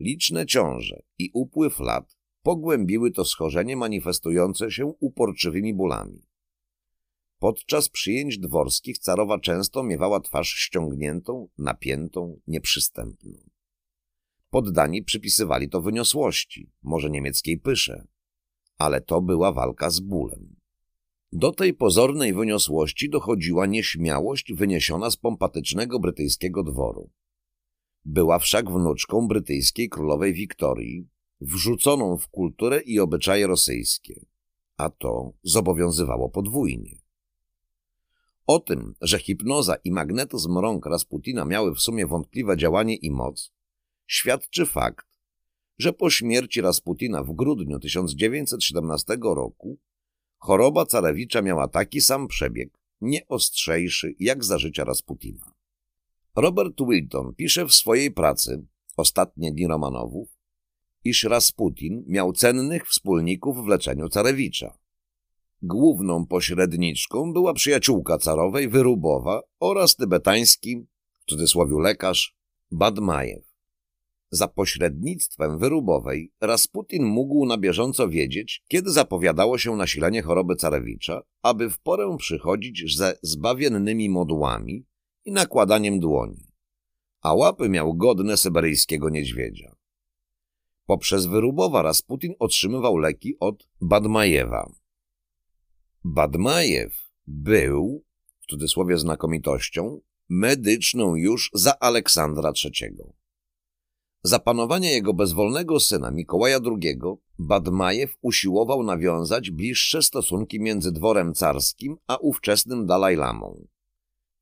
Liczne 0.00 0.46
ciąże 0.46 1.02
i 1.18 1.30
upływ 1.34 1.80
lat 1.80 2.16
pogłębiły 2.42 3.10
to 3.10 3.24
schorzenie 3.24 3.76
manifestujące 3.76 4.70
się 4.70 4.86
uporczywymi 4.86 5.74
bólami. 5.74 6.26
Podczas 7.38 7.88
przyjęć 7.88 8.38
dworskich 8.38 8.98
carowa 8.98 9.38
często 9.38 9.82
miewała 9.82 10.20
twarz 10.20 10.48
ściągniętą, 10.48 11.48
napiętą, 11.58 12.40
nieprzystępną. 12.46 13.32
Poddani 14.50 15.02
przypisywali 15.02 15.68
to 15.68 15.82
wyniosłości, 15.82 16.72
może 16.82 17.10
niemieckiej 17.10 17.58
pysze, 17.58 18.06
ale 18.78 19.00
to 19.00 19.20
była 19.20 19.52
walka 19.52 19.90
z 19.90 20.00
bólem. 20.00 20.61
Do 21.32 21.52
tej 21.52 21.74
pozornej 21.74 22.34
wyniosłości 22.34 23.10
dochodziła 23.10 23.66
nieśmiałość 23.66 24.52
wyniesiona 24.52 25.10
z 25.10 25.16
pompatycznego 25.16 26.00
brytyjskiego 26.00 26.62
dworu. 26.62 27.10
Była 28.04 28.38
wszak 28.38 28.70
wnuczką 28.70 29.28
brytyjskiej 29.28 29.88
królowej 29.88 30.34
Wiktorii, 30.34 31.08
wrzuconą 31.40 32.18
w 32.18 32.28
kulturę 32.28 32.80
i 32.80 33.00
obyczaje 33.00 33.46
rosyjskie, 33.46 34.26
a 34.76 34.90
to 34.90 35.32
zobowiązywało 35.42 36.28
podwójnie. 36.28 36.98
O 38.46 38.60
tym, 38.60 38.94
że 39.00 39.18
hipnoza 39.18 39.74
i 39.74 39.90
magnetyzm 39.90 40.58
rąk 40.58 40.86
Rasputina 40.86 41.44
miały 41.44 41.74
w 41.74 41.80
sumie 41.80 42.06
wątpliwe 42.06 42.56
działanie 42.56 42.96
i 42.96 43.10
moc, 43.10 43.52
świadczy 44.06 44.66
fakt, 44.66 45.06
że 45.78 45.92
po 45.92 46.10
śmierci 46.10 46.60
Rasputina 46.60 47.22
w 47.22 47.32
grudniu 47.32 47.78
1917 47.78 49.18
roku 49.22 49.78
choroba 50.42 50.86
carewicza 50.86 51.42
miała 51.42 51.68
taki 51.68 52.00
sam 52.00 52.28
przebieg, 52.28 52.78
nie 53.00 53.28
ostrzejszy 53.28 54.14
jak 54.18 54.44
za 54.44 54.58
życia 54.58 54.84
Rasputina. 54.84 55.52
Robert 56.36 56.74
Wilton 56.88 57.34
pisze 57.34 57.66
w 57.66 57.74
swojej 57.74 58.10
pracy 58.10 58.66
Ostatnie 58.96 59.52
dni 59.52 59.66
Romanowów, 59.66 60.28
iż 61.04 61.24
Rasputin 61.24 62.04
miał 62.06 62.32
cennych 62.32 62.88
wspólników 62.88 63.64
w 63.64 63.66
leczeniu 63.66 64.08
carewicza. 64.08 64.78
Główną 65.62 66.26
pośredniczką 66.26 67.32
była 67.32 67.54
przyjaciółka 67.54 68.18
carowej 68.18 68.68
Wyrubowa 68.68 69.40
oraz 69.60 69.96
tybetański, 69.96 70.86
w 71.20 71.24
cudzysłowie 71.30 71.76
lekarz, 71.80 72.36
Badmajew. 72.70 73.51
Za 74.34 74.48
pośrednictwem 74.48 75.58
Wyrubowej 75.58 76.32
Rasputin 76.40 77.04
mógł 77.04 77.46
na 77.46 77.58
bieżąco 77.58 78.08
wiedzieć, 78.08 78.62
kiedy 78.68 78.90
zapowiadało 78.90 79.58
się 79.58 79.76
nasilenie 79.76 80.22
choroby 80.22 80.56
carewicza, 80.56 81.22
aby 81.42 81.70
w 81.70 81.80
porę 81.80 82.16
przychodzić 82.18 82.96
ze 82.96 83.18
zbawiennymi 83.22 84.08
modłami 84.08 84.86
i 85.24 85.32
nakładaniem 85.32 86.00
dłoni, 86.00 86.46
a 87.20 87.34
łapy 87.34 87.68
miał 87.68 87.94
godne 87.94 88.36
syberyjskiego 88.36 89.10
niedźwiedzia. 89.10 89.76
Poprzez 90.86 91.26
Wyrubowa 91.26 91.82
Rasputin 91.82 92.34
otrzymywał 92.38 92.98
leki 92.98 93.36
od 93.40 93.68
Badmajewa. 93.80 94.72
Badmajew 96.04 97.12
był, 97.26 98.04
w 98.40 98.46
cudzysłowie 98.46 98.98
znakomitością, 98.98 100.00
medyczną 100.28 101.16
już 101.16 101.50
za 101.54 101.78
Aleksandra 101.78 102.52
III. 102.64 103.21
Za 104.24 104.38
panowania 104.38 104.90
jego 104.90 105.14
bezwolnego 105.14 105.80
syna 105.80 106.10
Mikołaja 106.10 106.58
II 106.82 106.98
Badmajew 107.38 108.16
usiłował 108.20 108.82
nawiązać 108.82 109.50
bliższe 109.50 110.02
stosunki 110.02 110.60
między 110.60 110.92
dworem 110.92 111.34
carskim 111.34 111.96
a 112.06 112.16
ówczesnym 112.16 112.86
Dalajlamą, 112.86 113.66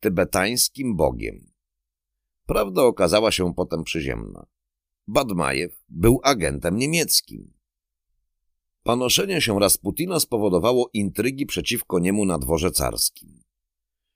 tybetańskim 0.01 0.97
bogiem. 0.97 1.51
Prawda 2.47 2.83
okazała 2.83 3.33
się 3.33 3.55
potem 3.55 3.85
przyziemna. 3.85 4.47
Badmajew 5.07 5.83
był 5.89 6.21
agentem 6.23 6.77
niemieckim. 6.77 7.53
Panoszenie 8.83 9.41
się 9.41 9.61
Rasputina 9.61 10.21
spowodowało 10.21 10.91
intrygi 10.93 11.47
przeciwko 11.47 11.99
niemu 11.99 12.25
na 12.25 12.39
dworze 12.39 12.71
carskim. 12.71 13.43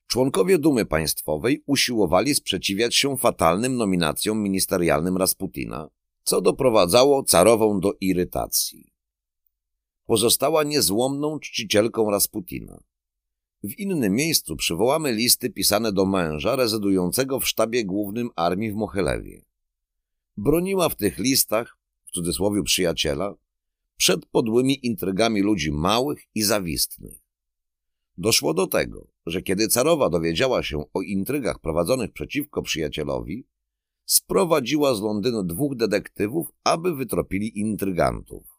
Członkowie 0.07 0.59
Dumy 0.59 0.87
Państwowej 0.87 1.63
usiłowali 1.67 2.35
sprzeciwiać 2.35 2.97
się 2.97 3.17
fatalnym 3.17 3.77
nominacjom 3.77 4.43
ministerialnym 4.43 5.17
Rasputina, 5.17 5.89
co 6.23 6.41
doprowadzało 6.41 7.23
carową 7.23 7.81
do 7.81 7.93
irytacji. 8.01 8.93
Pozostała 10.07 10.63
niezłomną 10.63 11.39
czcicielką 11.39 12.11
Rasputina. 12.11 12.81
W 13.65 13.79
innym 13.79 14.15
miejscu 14.15 14.57
przywołamy 14.57 15.13
listy 15.13 15.51
pisane 15.51 15.93
do 15.93 16.07
męża 16.07 16.57
rezydującego 16.57 17.41
w 17.41 17.49
sztabie 17.49 17.85
głównym 17.85 18.31
armii 18.37 18.73
w 18.73 18.75
Mochelewie. 18.75 19.45
Broniła 20.37 20.89
w 20.89 20.97
tych 20.97 21.19
listach, 21.19 21.79
w 22.05 22.11
cudzysłowie 22.11 22.63
przyjaciela, 22.63 23.35
przed 23.97 24.27
podłymi 24.27 24.87
intrygami 24.87 25.41
ludzi 25.41 25.73
małych 25.73 26.23
i 26.35 26.43
zawistnych. 26.43 27.24
Doszło 28.19 28.55
do 28.55 28.67
tego, 28.67 29.07
że 29.27 29.43
kiedy 29.43 29.69
carowa 29.69 30.11
dowiedziała 30.11 30.63
się 30.63 30.85
o 30.95 31.03
intrygach 31.03 31.59
prowadzonych 31.59 32.13
przeciwko 32.13 32.63
przyjacielowi, 32.63 33.47
sprowadziła 34.05 34.95
z 34.95 35.01
Londynu 35.01 35.43
dwóch 35.43 35.77
detektywów, 35.77 36.49
aby 36.65 36.95
wytropili 36.95 37.59
intrygantów. 37.59 38.55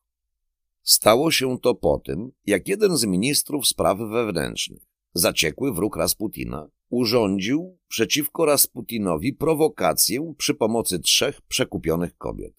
Stało 0.83 1.31
się 1.31 1.59
to 1.59 1.75
po 1.75 1.99
tym, 1.99 2.31
jak 2.45 2.67
jeden 2.67 2.97
z 2.97 3.05
ministrów 3.05 3.67
spraw 3.67 3.97
wewnętrznych, 3.97 4.83
zaciekły 5.13 5.73
wróg 5.73 5.95
Rasputina, 5.95 6.67
urządził 6.89 7.77
przeciwko 7.87 8.45
Rasputinowi 8.45 9.33
prowokację 9.33 10.33
przy 10.37 10.53
pomocy 10.53 10.99
trzech 10.99 11.41
przekupionych 11.41 12.17
kobiet. 12.17 12.53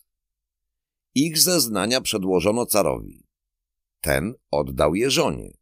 Ich 1.15 1.39
zeznania 1.39 2.01
przedłożono 2.01 2.67
carowi. 2.67 3.27
Ten 4.01 4.35
oddał 4.51 4.95
je 4.95 5.11
żonie. 5.11 5.53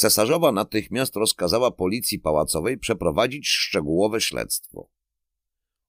Cesarzowa 0.00 0.52
natychmiast 0.52 1.16
rozkazała 1.16 1.70
policji 1.70 2.18
pałacowej 2.18 2.78
przeprowadzić 2.78 3.48
szczegółowe 3.48 4.20
śledztwo. 4.20 4.88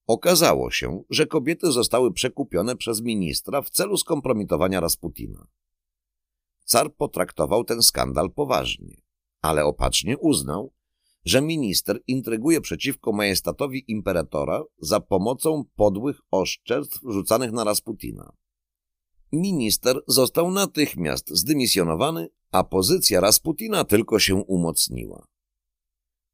Okazało 0.07 0.71
się, 0.71 1.03
że 1.09 1.25
kobiety 1.25 1.71
zostały 1.71 2.13
przekupione 2.13 2.75
przez 2.75 3.01
ministra 3.01 3.61
w 3.61 3.69
celu 3.69 3.97
skompromitowania 3.97 4.79
Rasputina. 4.79 5.47
Car 6.65 6.95
potraktował 6.95 7.63
ten 7.63 7.81
skandal 7.83 8.31
poważnie, 8.31 9.01
ale 9.41 9.65
opacznie 9.65 10.17
uznał, 10.17 10.73
że 11.25 11.41
minister 11.41 11.99
intryguje 12.07 12.61
przeciwko 12.61 13.11
majestatowi 13.11 13.91
imperatora 13.91 14.63
za 14.77 14.99
pomocą 14.99 15.63
podłych 15.75 16.19
oszczerstw 16.31 16.99
rzucanych 17.09 17.51
na 17.51 17.63
Rasputina. 17.63 18.31
Minister 19.31 20.01
został 20.07 20.51
natychmiast 20.51 21.29
zdymisjonowany, 21.29 22.29
a 22.51 22.63
pozycja 22.63 23.19
Rasputina 23.19 23.83
tylko 23.83 24.19
się 24.19 24.35
umocniła. 24.35 25.27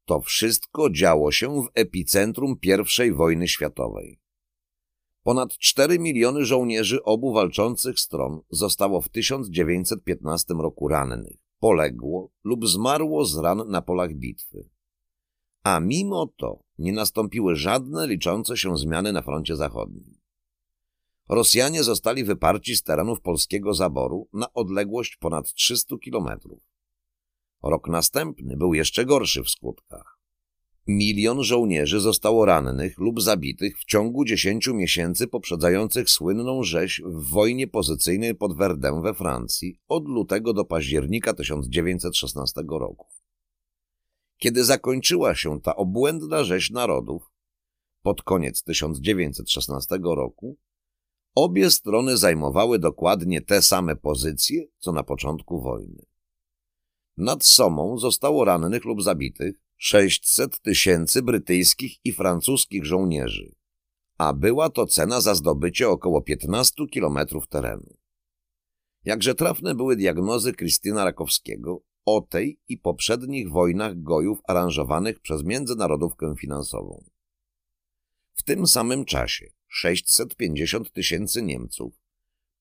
To 0.04 0.20
wszystko 0.20 0.90
działo 0.90 1.32
się 1.32 1.62
w 1.62 1.68
epicentrum 1.74 2.56
I 3.06 3.12
wojny 3.12 3.48
światowej. 3.48 4.20
Ponad 5.22 5.58
4 5.58 5.98
miliony 5.98 6.44
żołnierzy 6.44 7.02
obu 7.02 7.32
walczących 7.32 8.00
stron 8.00 8.40
zostało 8.50 9.00
w 9.00 9.08
1915 9.08 10.54
roku 10.54 10.88
rannych, 10.88 11.36
poległo 11.58 12.30
lub 12.44 12.66
zmarło 12.68 13.24
z 13.24 13.36
ran 13.36 13.62
na 13.68 13.82
polach 13.82 14.14
bitwy. 14.14 14.68
A 15.62 15.80
mimo 15.80 16.26
to 16.36 16.60
nie 16.78 16.92
nastąpiły 16.92 17.56
żadne 17.56 18.06
liczące 18.06 18.56
się 18.56 18.76
zmiany 18.76 19.12
na 19.12 19.22
froncie 19.22 19.56
zachodnim. 19.56 20.18
Rosjanie 21.28 21.84
zostali 21.84 22.24
wyparci 22.24 22.76
z 22.76 22.82
terenów 22.82 23.20
polskiego 23.20 23.74
zaboru 23.74 24.28
na 24.32 24.52
odległość 24.52 25.16
ponad 25.16 25.52
300 25.52 25.96
kilometrów. 25.98 26.62
Rok 27.62 27.88
następny 27.88 28.56
był 28.56 28.74
jeszcze 28.74 29.04
gorszy 29.04 29.42
w 29.42 29.50
skutkach. 29.50 30.16
Milion 30.86 31.42
żołnierzy 31.42 32.00
zostało 32.00 32.44
rannych 32.44 32.98
lub 32.98 33.22
zabitych 33.22 33.78
w 33.78 33.84
ciągu 33.84 34.24
10 34.24 34.66
miesięcy 34.66 35.26
poprzedzających 35.26 36.10
słynną 36.10 36.62
rzeź 36.62 37.02
w 37.04 37.30
wojnie 37.30 37.66
pozycyjnej 37.68 38.34
pod 38.34 38.56
Verdun 38.56 39.02
we 39.02 39.14
Francji 39.14 39.78
od 39.88 40.08
lutego 40.08 40.52
do 40.52 40.64
października 40.64 41.34
1916 41.34 42.62
roku. 42.68 43.06
Kiedy 44.38 44.64
zakończyła 44.64 45.34
się 45.34 45.60
ta 45.60 45.76
obłędna 45.76 46.44
rzeź 46.44 46.70
narodów, 46.70 47.30
pod 48.02 48.22
koniec 48.22 48.62
1916 48.62 49.98
roku, 50.02 50.56
Obie 51.36 51.70
strony 51.70 52.16
zajmowały 52.16 52.78
dokładnie 52.78 53.40
te 53.40 53.62
same 53.62 53.96
pozycje, 53.96 54.66
co 54.78 54.92
na 54.92 55.02
początku 55.02 55.60
wojny. 55.60 56.02
Nad 57.16 57.44
Somą 57.44 57.98
zostało 57.98 58.44
rannych 58.44 58.84
lub 58.84 59.02
zabitych 59.02 59.60
600 59.76 60.60
tysięcy 60.60 61.22
brytyjskich 61.22 62.04
i 62.04 62.12
francuskich 62.12 62.84
żołnierzy, 62.84 63.54
a 64.18 64.32
była 64.32 64.70
to 64.70 64.86
cena 64.86 65.20
za 65.20 65.34
zdobycie 65.34 65.88
około 65.88 66.22
15 66.22 66.86
kilometrów 66.86 67.48
terenu. 67.48 67.96
Jakże 69.04 69.34
trafne 69.34 69.74
były 69.74 69.96
diagnozy 69.96 70.52
Krystyna 70.52 71.04
Rakowskiego 71.04 71.82
o 72.04 72.20
tej 72.20 72.60
i 72.68 72.78
poprzednich 72.78 73.50
wojnach 73.50 74.02
gojów 74.02 74.38
aranżowanych 74.48 75.20
przez 75.20 75.44
międzynarodówkę 75.44 76.34
finansową. 76.38 77.04
W 78.34 78.42
tym 78.42 78.66
samym 78.66 79.04
czasie 79.04 79.55
650 79.68 80.92
tysięcy 80.92 81.42
Niemców 81.42 81.94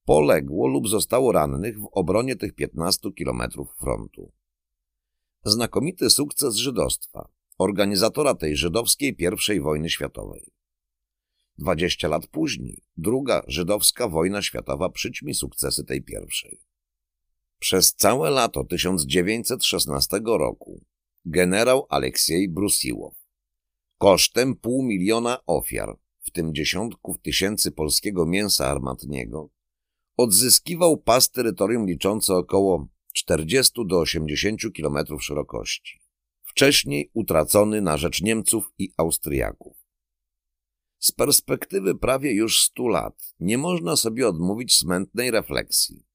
poległo 0.06 0.68
lub 0.68 0.88
zostało 0.88 1.32
rannych 1.32 1.80
w 1.80 1.88
obronie 1.92 2.36
tych 2.36 2.56
15 2.56 3.12
kilometrów 3.12 3.76
frontu. 3.80 4.32
Znakomity 5.46 6.10
sukces 6.10 6.56
żydostwa, 6.56 7.30
organizatora 7.58 8.36
tej 8.36 8.58
żydowskiej 8.58 9.18
I 9.56 9.62
wojny 9.62 9.90
światowej. 9.90 10.52
Dwadzieścia 11.58 12.08
lat 12.08 12.28
później 12.28 12.84
druga 12.98 13.44
żydowska 13.48 14.08
wojna 14.08 14.42
światowa 14.42 14.90
przyćmi 14.90 15.34
sukcesy 15.34 15.84
tej 15.84 16.04
pierwszej. 16.04 16.62
Przez 17.60 17.96
całe 17.96 18.30
lato 18.30 18.64
1916 18.64 20.20
roku 20.26 20.86
generał 21.26 21.86
Aleksiej 21.90 22.50
Brusiłow 22.50 23.26
kosztem 23.98 24.56
pół 24.56 24.84
miliona 24.84 25.38
ofiar, 25.46 25.98
w 26.26 26.32
tym 26.32 26.54
dziesiątków 26.54 27.20
tysięcy 27.22 27.72
polskiego 27.72 28.26
mięsa 28.26 28.68
armatniego, 28.68 29.50
odzyskiwał 30.18 30.98
pas 30.98 31.32
terytorium 31.32 31.88
liczące 31.88 32.36
około 32.36 32.88
40 33.14 33.74
do 33.88 34.00
80 34.00 34.62
kilometrów 34.74 35.24
szerokości, 35.24 36.02
wcześniej 36.44 37.12
utracony 37.14 37.82
na 37.82 37.98
rzecz 37.98 38.22
Niemców 38.22 38.74
i 38.78 38.94
Austriaków. 38.98 39.78
Z 41.00 41.12
perspektywy 41.12 41.96
prawie 41.96 42.32
już 42.32 42.62
stu 42.62 42.88
lat 42.88 43.34
nie 43.40 43.58
można 43.58 43.96
sobie 43.96 44.28
odmówić 44.28 44.78
smętnej 44.78 45.32
refleksji. 45.32 46.06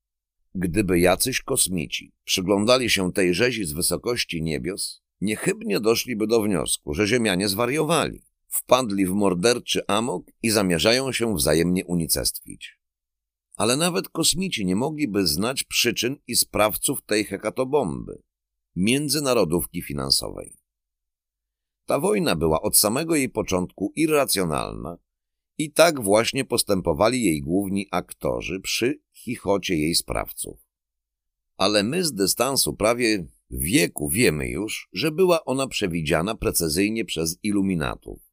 Gdyby 0.54 1.00
jacyś 1.00 1.40
kosmici 1.40 2.12
przyglądali 2.24 2.90
się 2.90 3.12
tej 3.12 3.34
rzezi 3.34 3.64
z 3.64 3.72
wysokości 3.72 4.42
niebios, 4.42 5.02
niechybnie 5.20 5.80
doszliby 5.80 6.26
do 6.26 6.42
wniosku, 6.42 6.94
że 6.94 7.06
Ziemianie 7.06 7.48
zwariowali, 7.48 8.22
wpadli 8.50 9.06
w 9.06 9.10
morderczy 9.10 9.86
amok 9.86 10.26
i 10.42 10.50
zamierzają 10.50 11.12
się 11.12 11.34
wzajemnie 11.34 11.84
unicestwić. 11.84 12.78
Ale 13.56 13.76
nawet 13.76 14.08
kosmici 14.08 14.66
nie 14.66 14.76
mogliby 14.76 15.26
znać 15.26 15.64
przyczyn 15.64 16.16
i 16.26 16.36
sprawców 16.36 17.02
tej 17.02 17.24
hekatobomby, 17.24 18.22
międzynarodówki 18.76 19.82
finansowej. 19.82 20.56
Ta 21.86 22.00
wojna 22.00 22.36
była 22.36 22.62
od 22.62 22.76
samego 22.76 23.16
jej 23.16 23.28
początku 23.28 23.92
irracjonalna 23.96 24.98
i 25.58 25.72
tak 25.72 26.02
właśnie 26.02 26.44
postępowali 26.44 27.24
jej 27.24 27.42
główni 27.42 27.86
aktorzy 27.90 28.60
przy 28.60 29.00
chichocie 29.12 29.76
jej 29.76 29.94
sprawców. 29.94 30.60
Ale 31.56 31.82
my 31.82 32.04
z 32.04 32.12
dystansu 32.12 32.74
prawie 32.76 33.26
wieku 33.50 34.08
wiemy 34.08 34.48
już, 34.48 34.88
że 34.92 35.10
była 35.10 35.44
ona 35.44 35.68
przewidziana 35.68 36.34
precyzyjnie 36.34 37.04
przez 37.04 37.38
iluminatów. 37.42 38.29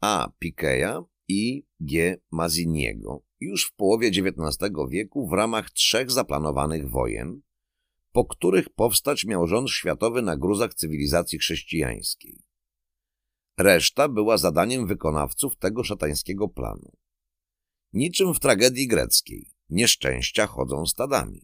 A. 0.00 0.32
Pikeya 0.38 1.04
i 1.28 1.66
G. 1.80 2.16
Maziniego 2.30 3.22
już 3.40 3.66
w 3.66 3.74
połowie 3.74 4.08
XIX 4.08 4.72
wieku 4.90 5.28
w 5.28 5.32
ramach 5.32 5.70
trzech 5.70 6.10
zaplanowanych 6.10 6.90
wojen, 6.90 7.40
po 8.12 8.24
których 8.24 8.70
powstać 8.70 9.24
miał 9.24 9.46
rząd 9.46 9.70
światowy 9.70 10.22
na 10.22 10.36
gruzach 10.36 10.74
cywilizacji 10.74 11.38
chrześcijańskiej. 11.38 12.42
Reszta 13.58 14.08
była 14.08 14.38
zadaniem 14.38 14.86
wykonawców 14.86 15.56
tego 15.56 15.84
szatańskiego 15.84 16.48
planu. 16.48 16.92
Niczym 17.92 18.34
w 18.34 18.40
tragedii 18.40 18.88
greckiej, 18.88 19.50
nieszczęścia 19.70 20.46
chodzą 20.46 20.86
stadami. 20.86 21.42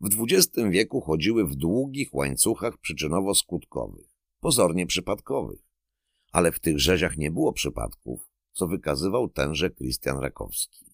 W 0.00 0.08
XX 0.22 0.68
wieku 0.70 1.00
chodziły 1.00 1.46
w 1.46 1.54
długich 1.54 2.14
łańcuchach 2.14 2.74
przyczynowo-skutkowych, 2.78 4.08
pozornie 4.40 4.86
przypadkowych, 4.86 5.65
ale 6.36 6.52
w 6.52 6.60
tych 6.60 6.80
rzeziach 6.80 7.16
nie 7.16 7.30
było 7.30 7.52
przypadków, 7.52 8.20
co 8.52 8.66
wykazywał 8.66 9.28
tenże 9.28 9.70
Krystian 9.70 10.18
Rakowski. 10.18 10.86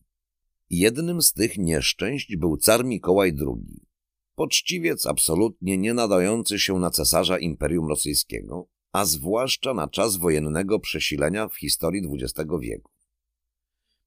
Jednym 0.70 1.22
z 1.22 1.32
tych 1.32 1.58
nieszczęść 1.58 2.36
był 2.36 2.56
car 2.56 2.84
Mikołaj 2.84 3.32
II, 3.40 3.86
poczciwiec 4.34 5.06
absolutnie 5.06 5.78
nie 5.78 5.94
nadający 5.94 6.58
się 6.58 6.78
na 6.78 6.90
cesarza 6.90 7.38
Imperium 7.38 7.88
Rosyjskiego, 7.88 8.68
a 8.92 9.04
zwłaszcza 9.04 9.74
na 9.74 9.88
czas 9.88 10.16
wojennego 10.16 10.80
przesilenia 10.80 11.48
w 11.48 11.56
historii 11.56 12.02
XX 12.12 12.50
wieku. 12.60 12.92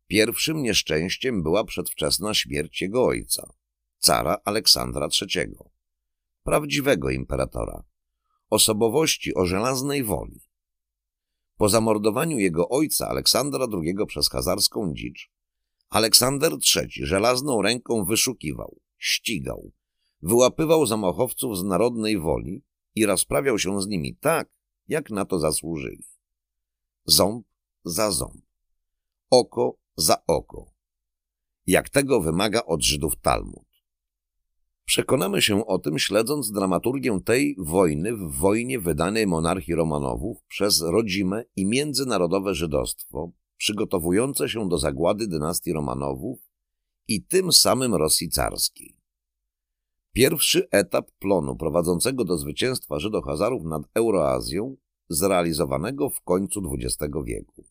Pierwszym 0.08 0.64
nieszczęściem 0.64 1.44
była 1.44 1.64
przedwczesna 1.64 2.34
śmierć 2.34 2.82
jego 2.82 3.06
ojca, 3.06 3.54
cara 4.00 4.38
Aleksandra 4.46 5.08
III, 5.22 5.56
prawdziwego 6.44 7.10
imperatora, 7.10 7.84
osobowości 8.50 9.34
o 9.34 9.46
żelaznej 9.46 10.04
woli. 10.04 10.46
Po 11.58 11.70
zamordowaniu 11.70 12.40
jego 12.40 12.70
ojca 12.70 13.08
Aleksandra 13.08 13.68
II 13.74 13.96
przez 14.08 14.30
hazarską 14.30 14.94
dzicz, 14.94 15.32
Aleksander 15.90 16.52
III 16.76 17.06
żelazną 17.06 17.62
ręką 17.62 18.06
wyszukiwał, 18.06 18.80
ścigał, 18.98 19.72
wyłapywał 20.22 20.86
zamachowców 20.86 21.58
z 21.58 21.64
narodnej 21.64 22.20
woli 22.20 22.64
i 22.96 23.06
rozprawiał 23.06 23.60
się 23.60 23.82
z 23.82 23.88
nimi 23.88 24.16
tak, 24.16 24.50
jak 24.88 25.10
na 25.10 25.26
to 25.26 25.40
zasłużyli. 25.40 26.04
Ząb 27.06 27.48
za 27.84 28.12
ząb, 28.12 28.46
oko 29.30 29.78
za 29.98 30.26
oko, 30.28 30.74
jak 31.68 31.90
tego 31.90 32.22
wymaga 32.22 32.64
od 32.66 32.84
Żydów 32.84 33.14
Talmud. 33.22 33.65
Przekonamy 34.86 35.42
się 35.42 35.66
o 35.66 35.80
tym 35.80 36.00
śledząc 36.00 36.52
dramaturgię 36.52 37.20
tej 37.26 37.56
wojny 37.60 38.16
w 38.16 38.32
wojnie 38.32 38.80
wydanej 38.80 39.28
monarchii 39.28 39.76
Romanowów 39.76 40.38
przez 40.48 40.82
rodzime 40.82 41.44
i 41.56 41.66
międzynarodowe 41.66 42.56
żydostwo, 42.56 43.32
przygotowujące 43.58 44.50
się 44.50 44.70
do 44.70 44.78
zagłady 44.78 45.28
dynastii 45.28 45.74
Romanowów 45.74 46.40
i 47.08 47.24
tym 47.24 47.52
samym 47.52 47.96
Rosji 47.96 48.30
carskiej. 48.30 48.98
Pierwszy 50.14 50.68
etap 50.72 51.12
plonu 51.20 51.56
prowadzącego 51.56 52.26
do 52.26 52.38
zwycięstwa 52.38 53.00
Żydo-Hazarów 53.00 53.64
nad 53.64 53.82
Euroazją, 53.94 54.76
zrealizowanego 55.10 56.10
w 56.10 56.22
końcu 56.22 56.62
XX 56.74 57.14
wieku. 57.26 57.66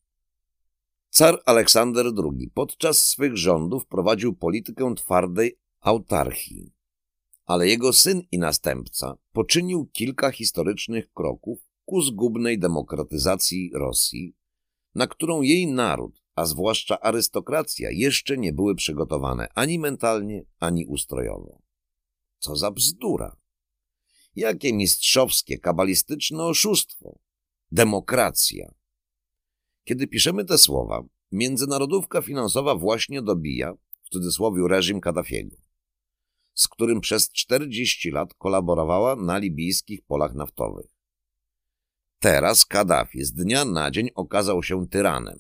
Car 1.11 1.43
Aleksander 1.47 2.07
II 2.07 2.51
podczas 2.55 2.99
swych 2.99 3.37
rządów 3.37 3.87
prowadził 3.87 4.37
politykę 4.37 4.95
twardej 4.95 5.59
autarchii, 5.81 6.74
ale 7.45 7.69
jego 7.69 7.93
syn 7.93 8.23
i 8.33 8.39
następca 8.39 9.19
poczynił 9.33 9.87
kilka 9.87 10.31
historycznych 10.31 11.13
kroków 11.13 11.59
ku 11.85 12.03
zgubnej 12.03 12.59
demokratyzacji 12.59 13.71
Rosji, 13.75 14.37
na 14.95 15.07
którą 15.07 15.43
jej 15.43 15.67
naród, 15.67 16.23
a 16.35 16.47
zwłaszcza 16.47 17.01
arystokracja, 17.01 17.91
jeszcze 17.91 18.37
nie 18.37 18.53
były 18.53 18.75
przygotowane 18.75 19.49
ani 19.55 19.79
mentalnie, 19.79 20.45
ani 20.61 20.87
ustrojowo. 20.87 21.63
Co 22.39 22.57
za 22.57 22.71
bzdura! 22.71 23.37
Jakie 24.37 24.73
mistrzowskie, 24.73 25.59
kabalistyczne 25.59 26.45
oszustwo! 26.45 27.19
Demokracja! 27.73 28.75
Kiedy 29.85 30.07
piszemy 30.07 30.45
te 30.45 30.59
słowa, 30.59 31.05
międzynarodówka 31.33 32.23
finansowa 32.23 32.75
właśnie 32.75 33.23
dobija, 33.23 33.75
w 34.05 34.09
cudzysłowie, 34.09 34.63
reżim 34.69 35.01
Kaddafiego, 35.01 35.57
z 36.55 36.69
którym 36.69 37.01
przez 37.01 37.33
40 37.33 38.11
lat 38.11 38.35
kolaborowała 38.35 39.17
na 39.17 39.39
libijskich 39.39 40.03
polach 40.07 40.35
naftowych. 40.35 40.87
Teraz 42.19 42.67
Kaddafi 42.67 43.25
z 43.25 43.33
dnia 43.33 43.65
na 43.65 43.91
dzień 43.91 44.11
okazał 44.15 44.63
się 44.63 44.89
tyranem, 44.89 45.39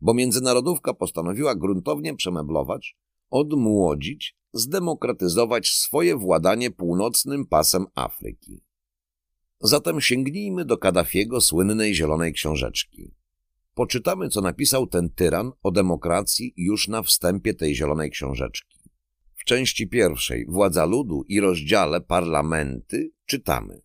bo 0.00 0.14
międzynarodówka 0.14 0.94
postanowiła 0.94 1.54
gruntownie 1.54 2.16
przemeblować, 2.16 2.96
odmłodzić 3.30 4.36
zdemokratyzować 4.52 5.68
swoje 5.68 6.16
władanie 6.16 6.70
północnym 6.70 7.46
pasem 7.46 7.86
Afryki. 7.94 8.64
Zatem 9.60 10.00
sięgnijmy 10.00 10.64
do 10.64 10.78
Kaddafiego 10.78 11.40
słynnej 11.40 11.94
zielonej 11.94 12.32
książeczki. 12.32 13.14
Poczytamy, 13.74 14.28
co 14.28 14.40
napisał 14.40 14.86
ten 14.86 15.10
tyran 15.10 15.52
o 15.62 15.70
demokracji 15.70 16.54
już 16.56 16.88
na 16.88 17.02
wstępie 17.02 17.54
tej 17.54 17.74
zielonej 17.74 18.10
książeczki. 18.10 18.75
Części 19.46 19.88
pierwszej 19.88 20.46
Władza 20.48 20.84
ludu 20.84 21.24
i 21.28 21.40
rozdziale 21.40 22.00
Parlamenty 22.00 23.12
czytamy. 23.26 23.82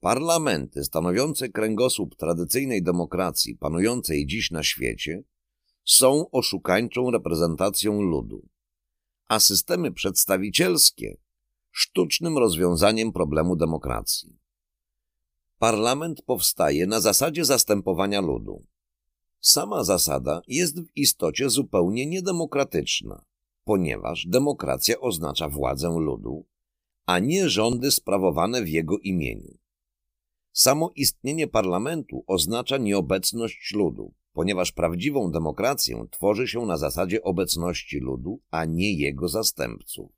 Parlamenty 0.00 0.84
stanowiące 0.84 1.48
kręgosłup 1.48 2.16
tradycyjnej 2.16 2.82
demokracji 2.82 3.56
panującej 3.56 4.26
dziś 4.26 4.50
na 4.50 4.62
świecie 4.62 5.22
są 5.84 6.30
oszukańczą 6.30 7.10
reprezentacją 7.10 8.02
ludu, 8.02 8.48
a 9.28 9.40
systemy 9.40 9.92
przedstawicielskie 9.92 11.16
sztucznym 11.70 12.38
rozwiązaniem 12.38 13.12
problemu 13.12 13.56
demokracji. 13.56 14.38
Parlament 15.58 16.22
powstaje 16.22 16.86
na 16.86 17.00
zasadzie 17.00 17.44
zastępowania 17.44 18.20
ludu. 18.20 18.66
Sama 19.40 19.84
zasada 19.84 20.42
jest 20.48 20.80
w 20.80 20.96
istocie 20.96 21.50
zupełnie 21.50 22.06
niedemokratyczna, 22.06 23.24
ponieważ 23.66 24.26
demokracja 24.26 25.00
oznacza 25.00 25.48
władzę 25.48 25.88
ludu, 25.98 26.46
a 27.06 27.18
nie 27.18 27.48
rządy 27.48 27.90
sprawowane 27.90 28.62
w 28.62 28.68
jego 28.68 28.98
imieniu. 28.98 29.58
Samo 30.52 30.90
istnienie 30.96 31.46
parlamentu 31.46 32.24
oznacza 32.26 32.76
nieobecność 32.78 33.72
ludu, 33.74 34.14
ponieważ 34.32 34.72
prawdziwą 34.72 35.30
demokrację 35.30 36.06
tworzy 36.10 36.48
się 36.48 36.66
na 36.66 36.76
zasadzie 36.76 37.22
obecności 37.22 37.98
ludu, 37.98 38.40
a 38.50 38.64
nie 38.64 38.92
jego 38.92 39.28
zastępców. 39.28 40.12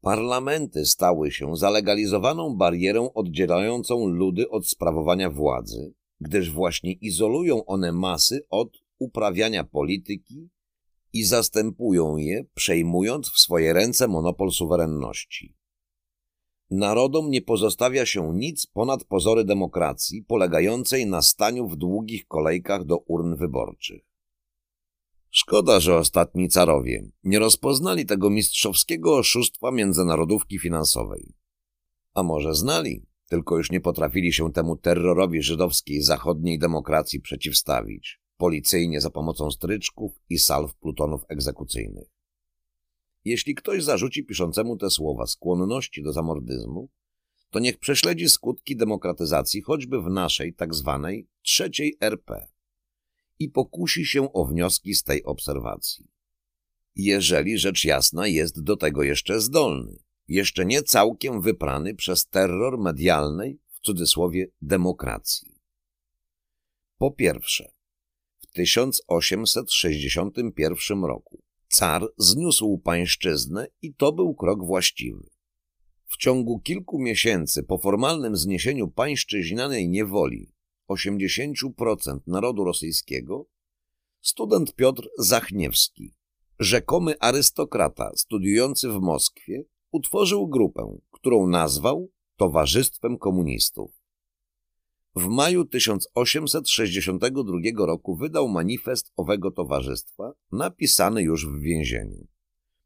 Parlamenty 0.00 0.86
stały 0.86 1.30
się 1.30 1.56
zalegalizowaną 1.56 2.56
barierą 2.56 3.12
oddzielającą 3.12 4.06
ludy 4.06 4.50
od 4.50 4.68
sprawowania 4.68 5.30
władzy, 5.30 5.94
gdyż 6.20 6.50
właśnie 6.50 6.92
izolują 6.92 7.64
one 7.64 7.92
masy 7.92 8.46
od 8.50 8.78
uprawiania 8.98 9.64
polityki 9.64 10.50
i 11.12 11.24
zastępują 11.24 12.16
je, 12.16 12.44
przejmując 12.54 13.28
w 13.30 13.38
swoje 13.38 13.72
ręce 13.72 14.08
monopol 14.08 14.50
suwerenności. 14.50 15.56
Narodom 16.70 17.30
nie 17.30 17.42
pozostawia 17.42 18.06
się 18.06 18.32
nic 18.34 18.66
ponad 18.66 19.04
pozory 19.04 19.44
demokracji 19.44 20.22
polegającej 20.22 21.06
na 21.06 21.22
staniu 21.22 21.68
w 21.68 21.76
długich 21.76 22.26
kolejkach 22.26 22.84
do 22.84 22.98
urn 22.98 23.36
wyborczych. 23.36 24.02
Szkoda, 25.30 25.80
że 25.80 25.96
ostatni 25.96 26.48
carowie 26.48 27.10
nie 27.24 27.38
rozpoznali 27.38 28.06
tego 28.06 28.30
mistrzowskiego 28.30 29.16
oszustwa 29.16 29.70
międzynarodówki 29.70 30.58
finansowej. 30.58 31.34
A 32.14 32.22
może 32.22 32.54
znali, 32.54 33.06
tylko 33.28 33.56
już 33.56 33.70
nie 33.70 33.80
potrafili 33.80 34.32
się 34.32 34.52
temu 34.52 34.76
terrorowi 34.76 35.42
żydowskiej 35.42 36.02
zachodniej 36.02 36.58
demokracji 36.58 37.20
przeciwstawić, 37.20 38.19
policyjnie 38.40 39.00
za 39.00 39.10
pomocą 39.10 39.50
stryczków 39.50 40.12
i 40.28 40.38
salw 40.38 40.74
plutonów 40.74 41.22
egzekucyjnych. 41.28 42.08
Jeśli 43.24 43.54
ktoś 43.54 43.84
zarzuci 43.84 44.24
piszącemu 44.24 44.76
te 44.76 44.90
słowa 44.90 45.26
skłonności 45.26 46.02
do 46.02 46.12
zamordyzmu, 46.12 46.88
to 47.50 47.58
niech 47.58 47.78
prześledzi 47.78 48.28
skutki 48.28 48.76
demokratyzacji 48.76 49.62
choćby 49.62 50.02
w 50.02 50.10
naszej 50.10 50.54
tak 50.54 50.74
zwanej 50.74 51.28
trzeciej 51.42 51.96
RP 52.00 52.48
i 53.38 53.48
pokusi 53.48 54.06
się 54.06 54.32
o 54.32 54.44
wnioski 54.44 54.94
z 54.94 55.02
tej 55.02 55.24
obserwacji. 55.24 56.06
Jeżeli 56.96 57.58
rzecz 57.58 57.84
jasna 57.84 58.26
jest 58.26 58.62
do 58.62 58.76
tego 58.76 59.02
jeszcze 59.02 59.40
zdolny, 59.40 59.98
jeszcze 60.28 60.66
nie 60.66 60.82
całkiem 60.82 61.40
wyprany 61.40 61.94
przez 61.94 62.26
terror 62.26 62.78
medialnej, 62.78 63.58
w 63.68 63.80
cudzysłowie, 63.80 64.46
demokracji. 64.62 65.60
Po 66.98 67.10
pierwsze, 67.10 67.79
1861 68.50 71.04
roku 71.04 71.42
car 71.70 72.08
zniósł 72.18 72.78
pańszczyznę 72.78 73.66
i 73.82 73.94
to 73.94 74.12
był 74.12 74.34
krok 74.34 74.66
właściwy. 74.66 75.26
W 76.06 76.16
ciągu 76.16 76.60
kilku 76.60 76.98
miesięcy 76.98 77.62
po 77.62 77.78
formalnym 77.78 78.36
zniesieniu 78.36 78.88
pańszczyźnianej 78.88 79.88
niewoli 79.88 80.52
80% 80.88 82.18
narodu 82.26 82.64
rosyjskiego, 82.64 83.46
student 84.20 84.74
Piotr 84.74 85.08
Zachniewski, 85.18 86.14
rzekomy 86.58 87.18
arystokrata 87.18 88.10
studiujący 88.16 88.88
w 88.88 89.00
Moskwie, 89.00 89.64
utworzył 89.92 90.48
grupę, 90.48 90.98
którą 91.10 91.46
nazwał 91.46 92.10
Towarzystwem 92.36 93.18
Komunistów. 93.18 93.99
W 95.14 95.26
maju 95.26 95.64
1862 95.64 97.86
roku 97.86 98.16
wydał 98.16 98.48
manifest 98.48 99.12
owego 99.16 99.50
towarzystwa, 99.50 100.32
napisany 100.52 101.22
już 101.22 101.46
w 101.46 101.60
więzieniu. 101.60 102.26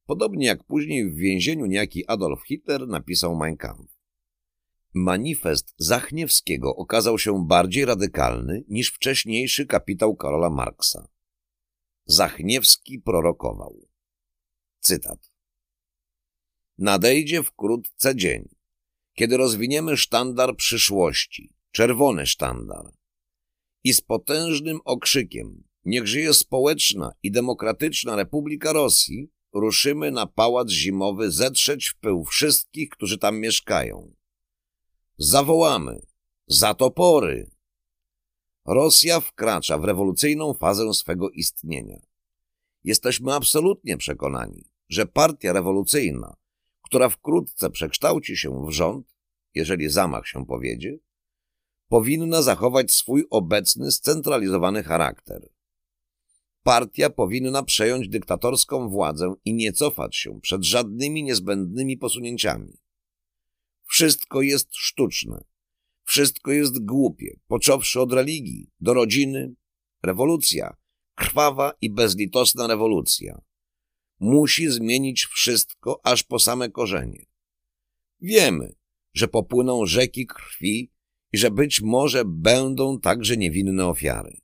Podobnie 0.06 0.46
jak 0.46 0.64
później 0.64 1.10
w 1.10 1.16
więzieniu 1.16 1.66
niejaki 1.66 2.06
Adolf 2.06 2.46
Hitler 2.46 2.88
napisał 2.88 3.36
Mein 3.36 3.56
Kampf. 3.56 3.94
Manifest 4.94 5.74
Zachniewskiego 5.78 6.76
okazał 6.76 7.18
się 7.18 7.46
bardziej 7.46 7.84
radykalny 7.84 8.64
niż 8.68 8.92
wcześniejszy 8.92 9.66
kapitał 9.66 10.16
Karola 10.16 10.50
Marksa. 10.50 11.08
Zachniewski 12.06 12.98
prorokował. 12.98 13.88
Cytat. 14.80 15.30
Nadejdzie 16.78 17.42
wkrótce 17.42 18.16
dzień, 18.16 18.48
kiedy 19.14 19.36
rozwiniemy 19.36 19.96
sztandar 19.96 20.56
przyszłości, 20.56 21.54
czerwony 21.74 22.26
sztandar. 22.26 22.92
I 23.84 23.94
z 23.94 24.00
potężnym 24.00 24.80
okrzykiem 24.84 25.64
Niech 25.84 26.06
żyje 26.06 26.34
społeczna 26.34 27.12
i 27.22 27.30
demokratyczna 27.30 28.16
Republika 28.16 28.72
Rosji 28.72 29.30
ruszymy 29.52 30.10
na 30.10 30.26
pałac 30.26 30.70
zimowy 30.70 31.30
zetrzeć 31.30 31.88
w 31.88 31.98
pył 31.98 32.24
wszystkich, 32.24 32.88
którzy 32.88 33.18
tam 33.18 33.40
mieszkają. 33.40 34.14
Zawołamy 35.18 36.00
za 36.46 36.74
topory! 36.74 37.50
Rosja 38.66 39.20
wkracza 39.20 39.78
w 39.78 39.84
rewolucyjną 39.84 40.54
fazę 40.54 40.94
swego 40.94 41.30
istnienia. 41.30 42.00
Jesteśmy 42.84 43.34
absolutnie 43.34 43.96
przekonani, 43.96 44.64
że 44.88 45.06
partia 45.06 45.52
rewolucyjna, 45.52 46.36
która 46.82 47.08
wkrótce 47.08 47.70
przekształci 47.70 48.36
się 48.36 48.66
w 48.66 48.70
rząd, 48.70 49.14
jeżeli 49.54 49.88
zamach 49.88 50.28
się 50.28 50.46
powiedzie, 50.46 50.98
powinna 51.94 52.42
zachować 52.42 52.92
swój 52.92 53.24
obecny 53.30 53.92
scentralizowany 53.92 54.82
charakter. 54.82 55.48
Partia 56.62 57.10
powinna 57.10 57.62
przejąć 57.62 58.08
dyktatorską 58.08 58.88
władzę 58.88 59.34
i 59.44 59.54
nie 59.54 59.72
cofać 59.72 60.16
się 60.16 60.40
przed 60.40 60.64
żadnymi 60.64 61.22
niezbędnymi 61.22 61.96
posunięciami. 61.96 62.72
Wszystko 63.84 64.42
jest 64.42 64.68
sztuczne. 64.72 65.44
Wszystko 66.04 66.52
jest 66.52 66.84
głupie, 66.84 67.40
począwszy 67.46 68.00
od 68.00 68.12
religii, 68.12 68.70
do 68.80 68.94
rodziny. 68.94 69.54
Rewolucja, 70.02 70.76
krwawa 71.14 71.72
i 71.80 71.90
bezlitosna 71.90 72.66
rewolucja. 72.66 73.40
Musi 74.20 74.70
zmienić 74.70 75.26
wszystko 75.26 76.00
aż 76.04 76.22
po 76.22 76.38
same 76.38 76.70
korzenie. 76.70 77.26
Wiemy, 78.20 78.74
że 79.12 79.28
popłyną 79.28 79.86
rzeki 79.86 80.26
krwi 80.26 80.93
i 81.34 81.36
że 81.36 81.50
być 81.50 81.80
może 81.80 82.24
będą 82.24 83.00
także 83.00 83.36
niewinne 83.36 83.86
ofiary. 83.86 84.40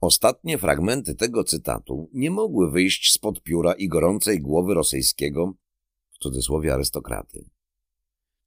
Ostatnie 0.00 0.58
fragmenty 0.58 1.14
tego 1.14 1.44
cytatu 1.44 2.10
nie 2.12 2.30
mogły 2.30 2.70
wyjść 2.70 3.12
spod 3.12 3.42
pióra 3.42 3.72
i 3.72 3.88
gorącej 3.88 4.40
głowy 4.40 4.74
rosyjskiego, 4.74 5.54
w 6.12 6.18
cudzysłowie 6.18 6.74
arystokraty. 6.74 7.50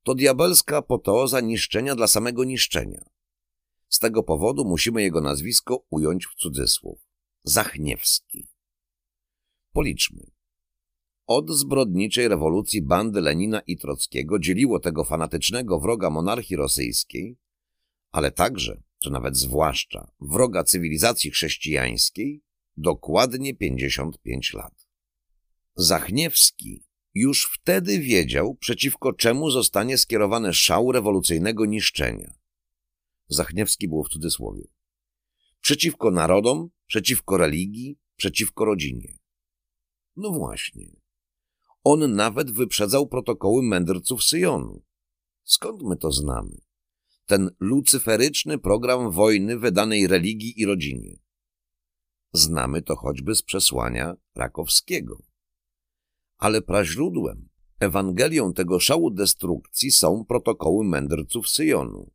To 0.03 0.15
diabelska 0.15 0.77
apoteoza 0.77 1.39
niszczenia 1.39 1.95
dla 1.95 2.07
samego 2.07 2.43
niszczenia. 2.43 3.01
Z 3.89 3.99
tego 3.99 4.23
powodu 4.23 4.65
musimy 4.65 5.01
jego 5.01 5.21
nazwisko 5.21 5.85
ująć 5.89 6.25
w 6.25 6.35
cudzysłów. 6.35 6.99
Zachniewski. 7.43 8.47
Policzmy. 9.71 10.36
Od 11.27 11.49
zbrodniczej 11.49 12.27
rewolucji 12.27 12.81
bandy 12.81 13.21
Lenina 13.21 13.59
i 13.59 13.77
Trockiego 13.77 14.39
dzieliło 14.39 14.79
tego 14.79 15.03
fanatycznego 15.03 15.79
wroga 15.79 16.09
monarchii 16.09 16.55
rosyjskiej, 16.55 17.37
ale 18.11 18.31
także, 18.31 18.83
czy 18.99 19.09
nawet 19.09 19.37
zwłaszcza, 19.37 20.11
wroga 20.19 20.63
cywilizacji 20.63 21.31
chrześcijańskiej, 21.31 22.41
dokładnie 22.77 23.55
55 23.55 24.53
lat. 24.53 24.87
Zachniewski 25.75 26.83
już 27.13 27.49
wtedy 27.53 27.99
wiedział, 27.99 28.55
przeciwko 28.55 29.13
czemu 29.13 29.51
zostanie 29.51 29.97
skierowany 29.97 30.53
szał 30.53 30.91
rewolucyjnego 30.91 31.65
niszczenia. 31.65 32.33
Zachniewski 33.27 33.87
było 33.87 34.03
w 34.03 34.09
cudzysłowie. 34.09 34.67
Przeciwko 35.61 36.11
narodom, 36.11 36.69
przeciwko 36.85 37.37
religii, 37.37 37.99
przeciwko 38.15 38.65
rodzinie. 38.65 39.17
No 40.15 40.31
właśnie. 40.31 40.96
On 41.89 42.15
nawet 42.15 42.51
wyprzedzał 42.51 43.07
protokoły 43.07 43.63
mędrców 43.63 44.23
Syjonu. 44.23 44.83
Skąd 45.43 45.83
my 45.83 45.97
to 45.97 46.11
znamy? 46.11 46.57
Ten 47.25 47.49
lucyferyczny 47.59 48.57
program 48.57 49.11
wojny 49.11 49.59
wydanej 49.59 50.07
religii 50.07 50.61
i 50.61 50.65
rodzinie. 50.65 51.19
Znamy 52.33 52.81
to 52.81 52.95
choćby 52.95 53.35
z 53.35 53.43
przesłania 53.43 54.15
Rakowskiego 54.35 55.27
ale 56.37 56.61
praźródłem, 56.61 57.49
Ewangelią 57.79 58.53
tego 58.53 58.79
szału 58.79 59.11
destrukcji 59.11 59.91
są 59.91 60.25
protokoły 60.25 60.85
mędrców 60.85 61.49
Syjonu, 61.49 62.11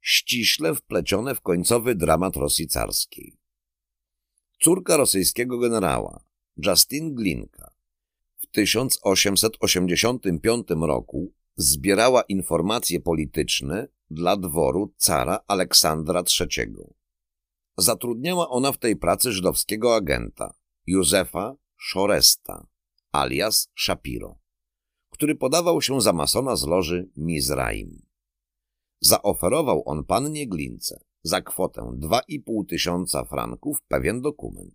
ściśle 0.00 0.74
wplecione 0.74 1.34
w 1.34 1.40
końcowy 1.40 1.94
dramat 1.94 2.36
Rosji 2.36 2.68
carskiej. 2.68 3.38
Córka 4.62 4.96
rosyjskiego 4.96 5.58
generała, 5.58 6.24
Justin 6.56 7.14
Glinka, 7.14 7.73
1885 8.54 10.66
roku 10.80 11.32
zbierała 11.56 12.22
informacje 12.22 13.00
polityczne 13.00 13.88
dla 14.10 14.36
dworu 14.36 14.94
cara 14.96 15.40
Aleksandra 15.46 16.22
III. 16.40 16.74
Zatrudniała 17.76 18.48
ona 18.48 18.72
w 18.72 18.78
tej 18.78 18.96
pracy 18.96 19.32
żydowskiego 19.32 19.94
agenta, 19.94 20.54
Józefa 20.86 21.56
Szoresta, 21.76 22.66
alias 23.12 23.70
Shapiro, 23.76 24.38
który 25.10 25.34
podawał 25.34 25.82
się 25.82 26.00
za 26.00 26.12
masona 26.12 26.56
z 26.56 26.66
loży 26.66 27.08
Mizraim. 27.16 28.06
Zaoferował 29.00 29.82
on 29.86 30.04
pannie 30.04 30.48
Glince 30.48 31.00
za 31.22 31.42
kwotę 31.42 31.82
2,5 31.82 32.66
tysiąca 32.68 33.24
franków 33.24 33.78
pewien 33.88 34.20
dokument. 34.20 34.74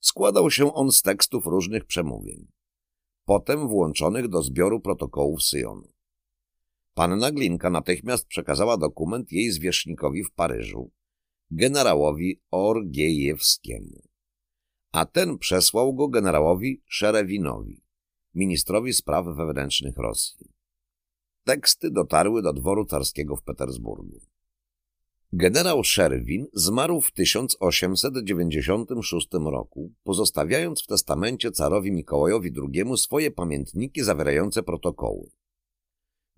Składał 0.00 0.50
się 0.50 0.74
on 0.74 0.92
z 0.92 1.02
tekstów 1.02 1.46
różnych 1.46 1.84
przemówień, 1.84 2.46
potem 3.30 3.68
włączonych 3.68 4.28
do 4.28 4.42
zbioru 4.42 4.80
protokołów 4.80 5.42
Syjonu. 5.42 5.88
Panna 6.94 7.32
Glinka 7.32 7.70
natychmiast 7.70 8.26
przekazała 8.26 8.76
dokument 8.76 9.32
jej 9.32 9.50
zwierzchnikowi 9.50 10.24
w 10.24 10.32
Paryżu, 10.32 10.90
generałowi 11.50 12.40
Orgiejewskiemu, 12.50 14.02
a 14.92 15.06
ten 15.06 15.38
przesłał 15.38 15.94
go 15.94 16.08
generałowi 16.08 16.82
Szerewinowi, 16.86 17.84
ministrowi 18.34 18.92
spraw 18.92 19.26
wewnętrznych 19.26 19.96
Rosji. 19.96 20.52
Teksty 21.44 21.90
dotarły 21.90 22.42
do 22.42 22.52
dworu 22.52 22.84
carskiego 22.86 23.36
w 23.36 23.42
Petersburgu. 23.42 24.20
Generał 25.32 25.84
Szerwin 25.84 26.46
zmarł 26.52 27.00
w 27.00 27.12
1896 27.12 29.28
roku, 29.32 29.92
pozostawiając 30.02 30.82
w 30.82 30.86
testamencie 30.86 31.50
carowi 31.50 31.92
Mikołajowi 31.92 32.52
II 32.74 32.98
swoje 32.98 33.30
pamiętniki 33.30 34.02
zawierające 34.02 34.62
protokoły. 34.62 35.30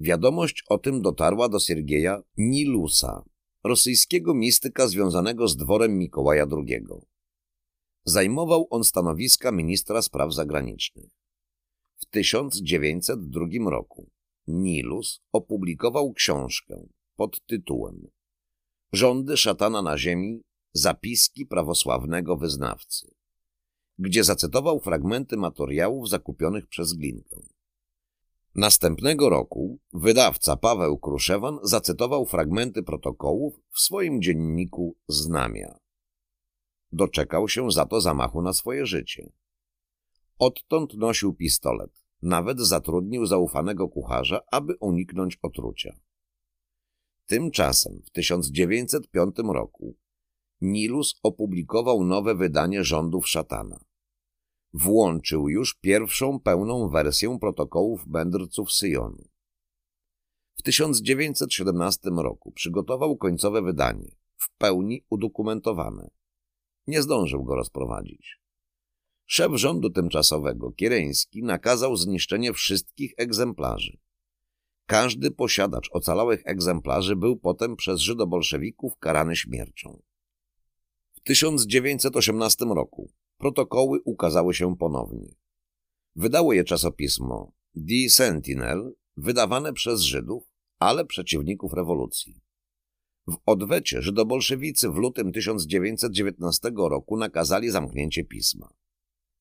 Wiadomość 0.00 0.64
o 0.68 0.78
tym 0.78 1.02
dotarła 1.02 1.48
do 1.48 1.58
Siergieja 1.58 2.22
Nilusa, 2.36 3.24
rosyjskiego 3.64 4.34
mistyka 4.34 4.88
związanego 4.88 5.48
z 5.48 5.56
dworem 5.56 5.98
Mikołaja 5.98 6.46
II. 6.52 6.86
Zajmował 8.04 8.66
on 8.70 8.84
stanowiska 8.84 9.52
ministra 9.52 10.02
spraw 10.02 10.34
zagranicznych. 10.34 11.10
W 11.96 12.06
1902 12.06 13.70
roku 13.70 14.10
Nilus 14.46 15.20
opublikował 15.32 16.12
książkę 16.12 16.86
pod 17.16 17.46
tytułem 17.46 18.08
Rządy 18.92 19.36
szatana 19.36 19.82
na 19.82 19.98
ziemi, 19.98 20.42
zapiski 20.72 21.46
prawosławnego 21.46 22.36
wyznawcy, 22.36 23.14
gdzie 23.98 24.24
zacytował 24.24 24.80
fragmenty 24.80 25.36
materiałów 25.36 26.08
zakupionych 26.08 26.66
przez 26.66 26.92
Glinkę. 26.92 27.36
Następnego 28.54 29.28
roku 29.28 29.78
wydawca 29.92 30.56
Paweł 30.56 30.98
Kruszewan 30.98 31.58
zacytował 31.62 32.26
fragmenty 32.26 32.82
protokołów 32.82 33.54
w 33.70 33.80
swoim 33.80 34.22
dzienniku 34.22 34.96
Znamia. 35.08 35.78
Doczekał 36.92 37.48
się 37.48 37.70
za 37.70 37.86
to 37.86 38.00
zamachu 38.00 38.42
na 38.42 38.52
swoje 38.52 38.86
życie. 38.86 39.32
Odtąd 40.38 40.94
nosił 40.94 41.34
pistolet, 41.34 42.02
nawet 42.22 42.60
zatrudnił 42.60 43.26
zaufanego 43.26 43.88
kucharza, 43.88 44.40
aby 44.50 44.76
uniknąć 44.80 45.38
otrucia. 45.42 45.96
Tymczasem 47.26 48.02
w 48.04 48.10
1905 48.10 49.36
roku 49.38 49.96
Nilus 50.60 51.14
opublikował 51.22 52.04
nowe 52.04 52.34
wydanie 52.34 52.84
rządów 52.84 53.28
szatana. 53.28 53.84
Włączył 54.72 55.48
już 55.48 55.74
pierwszą 55.80 56.40
pełną 56.40 56.88
wersję 56.88 57.38
protokołów 57.40 58.06
mędrców 58.06 58.72
Syjonu. 58.72 59.28
W 60.54 60.62
1917 60.62 62.10
roku 62.10 62.52
przygotował 62.52 63.16
końcowe 63.16 63.62
wydanie, 63.62 64.16
w 64.36 64.56
pełni 64.58 65.04
udokumentowane. 65.10 66.10
Nie 66.86 67.02
zdążył 67.02 67.44
go 67.44 67.54
rozprowadzić. 67.54 68.40
Szef 69.26 69.52
rządu 69.54 69.90
tymczasowego, 69.90 70.72
Kiereński, 70.72 71.42
nakazał 71.42 71.96
zniszczenie 71.96 72.52
wszystkich 72.52 73.14
egzemplarzy. 73.16 73.98
Każdy 74.92 75.30
posiadacz 75.30 75.88
ocalałych 75.92 76.42
egzemplarzy 76.44 77.16
był 77.16 77.36
potem 77.36 77.76
przez 77.76 78.00
żydobolszewików 78.00 78.98
karany 78.98 79.36
śmiercią. 79.36 80.02
W 81.12 81.20
1918 81.20 82.64
roku 82.64 83.12
protokoły 83.38 84.00
ukazały 84.04 84.54
się 84.54 84.76
ponownie. 84.76 85.34
Wydało 86.16 86.52
je 86.52 86.64
czasopismo 86.64 87.52
The 87.74 88.10
Sentinel, 88.10 88.94
wydawane 89.16 89.72
przez 89.72 90.00
Żydów, 90.00 90.44
ale 90.78 91.04
przeciwników 91.04 91.72
rewolucji. 91.72 92.40
W 93.26 93.36
odwecie 93.46 94.02
żydobolszewicy 94.02 94.90
w 94.90 94.94
lutym 94.94 95.32
1919 95.32 96.72
roku 96.76 97.16
nakazali 97.16 97.70
zamknięcie 97.70 98.24
pisma. 98.24 98.68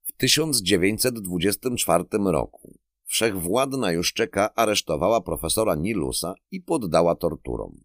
W 0.04 0.12
1924 0.18 2.04
roku 2.12 2.81
Wszechwładna 3.12 3.91
Juszczeka 3.91 4.54
aresztowała 4.56 5.21
profesora 5.21 5.76
Nilusa 5.76 6.34
i 6.52 6.62
poddała 6.62 7.15
torturom. 7.15 7.84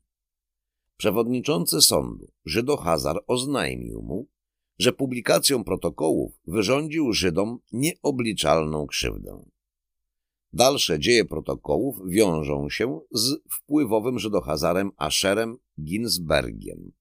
Przewodniczący 0.96 1.80
sądu, 1.80 2.32
Żydo 2.44 2.76
Hazar, 2.76 3.24
oznajmił 3.26 4.02
mu, 4.02 4.28
że 4.78 4.92
publikacją 4.92 5.64
protokołów 5.64 6.32
wyrządził 6.46 7.12
Żydom 7.12 7.58
nieobliczalną 7.72 8.86
krzywdę. 8.86 9.44
Dalsze 10.52 10.98
dzieje 10.98 11.24
protokołów 11.24 12.08
wiążą 12.08 12.70
się 12.70 13.00
z 13.10 13.36
wpływowym 13.50 14.18
Żydohazarem 14.18 14.90
Asherem 14.96 15.56
Ginsbergiem 15.80 16.92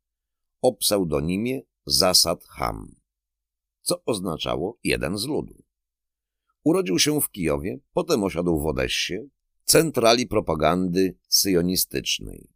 o 0.62 0.74
pseudonimie 0.74 1.62
Zasad 1.86 2.44
Ham, 2.44 2.96
co 3.82 4.04
oznaczało 4.06 4.78
jeden 4.84 5.18
z 5.18 5.26
ludu. 5.26 5.65
Urodził 6.66 7.00
się 7.00 7.22
w 7.22 7.30
Kijowie, 7.30 7.80
potem 7.94 8.24
osiadł 8.24 8.60
w 8.60 8.66
Odessie, 8.66 9.18
centrali 9.64 10.28
propagandy 10.28 11.18
syjonistycznej. 11.28 12.50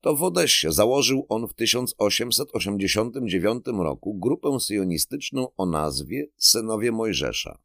To 0.00 0.16
w 0.16 0.22
Odessie 0.22 0.72
założył 0.72 1.26
on 1.28 1.48
w 1.48 1.54
1889 1.54 3.64
roku 3.66 4.14
grupę 4.14 4.60
syjonistyczną 4.60 5.48
o 5.56 5.66
nazwie 5.66 6.26
Synowie 6.36 6.92
Mojżesza. 6.92 7.58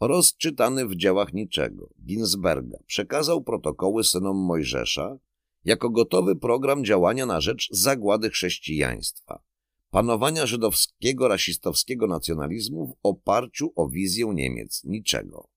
Rozczytany 0.00 0.88
w 0.88 0.96
dziełach 0.96 1.32
niczego, 1.32 1.90
Ginsberga 2.04 2.78
przekazał 2.86 3.42
protokoły 3.42 4.04
synom 4.04 4.36
Mojżesza 4.36 5.18
jako 5.64 5.90
gotowy 5.90 6.36
program 6.36 6.84
działania 6.84 7.26
na 7.26 7.40
rzecz 7.40 7.68
zagłady 7.70 8.30
chrześcijaństwa, 8.30 9.42
panowania 9.96 10.46
żydowskiego 10.46 11.28
rasistowskiego 11.28 12.06
nacjonalizmu 12.06 12.86
w 12.86 12.94
oparciu 13.02 13.72
o 13.76 13.88
wizję 13.88 14.26
Niemiec 14.34 14.84
niczego. 14.84 15.48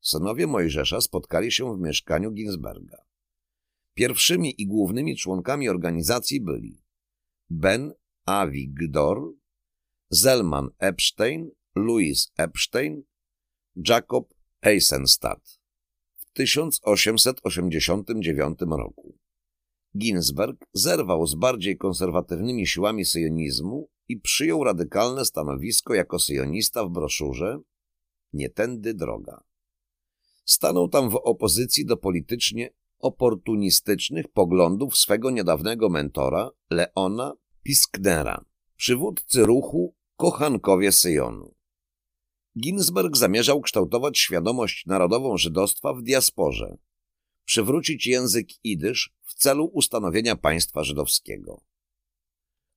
Synowie 0.00 0.46
Mojżesza 0.46 1.00
spotkali 1.00 1.52
się 1.52 1.76
w 1.76 1.80
mieszkaniu 1.80 2.32
Ginsberga. 2.32 3.04
Pierwszymi 3.94 4.62
i 4.62 4.66
głównymi 4.66 5.16
członkami 5.16 5.68
organizacji 5.68 6.40
byli 6.40 6.82
Ben 7.50 7.92
Avigdor, 8.26 9.32
Zelman 10.10 10.68
Epstein, 10.78 11.50
Louis 11.74 12.32
Epstein, 12.36 13.02
Jacob 13.88 14.34
Eisenstadt 14.62 15.60
w 16.16 16.32
1889 16.32 18.58
roku. 18.60 19.13
Ginsberg 19.98 20.64
zerwał 20.72 21.26
z 21.26 21.34
bardziej 21.34 21.76
konserwatywnymi 21.76 22.66
siłami 22.66 23.04
syjonizmu 23.04 23.88
i 24.08 24.20
przyjął 24.20 24.64
radykalne 24.64 25.24
stanowisko 25.24 25.94
jako 25.94 26.18
syjonista 26.18 26.84
w 26.84 26.90
broszurze 26.90 27.58
Nie 28.32 28.50
tędy 28.50 28.94
droga. 28.94 29.44
Stanął 30.44 30.88
tam 30.88 31.10
w 31.10 31.14
opozycji 31.14 31.86
do 31.86 31.96
politycznie 31.96 32.70
oportunistycznych 32.98 34.28
poglądów 34.28 34.96
swego 34.96 35.30
niedawnego 35.30 35.88
mentora 35.88 36.50
Leona 36.70 37.32
Pisknera, 37.62 38.44
przywódcy 38.76 39.46
ruchu 39.46 39.94
Kochankowie 40.16 40.92
Syjonu. 40.92 41.54
Ginsberg 42.60 43.16
zamierzał 43.16 43.60
kształtować 43.60 44.18
świadomość 44.18 44.86
narodową 44.86 45.36
żydostwa 45.36 45.94
w 45.94 46.02
diasporze, 46.02 46.76
przywrócić 47.44 48.06
język 48.06 48.48
idysz 48.64 49.14
w 49.22 49.34
celu 49.34 49.64
ustanowienia 49.64 50.36
państwa 50.36 50.84
żydowskiego. 50.84 51.60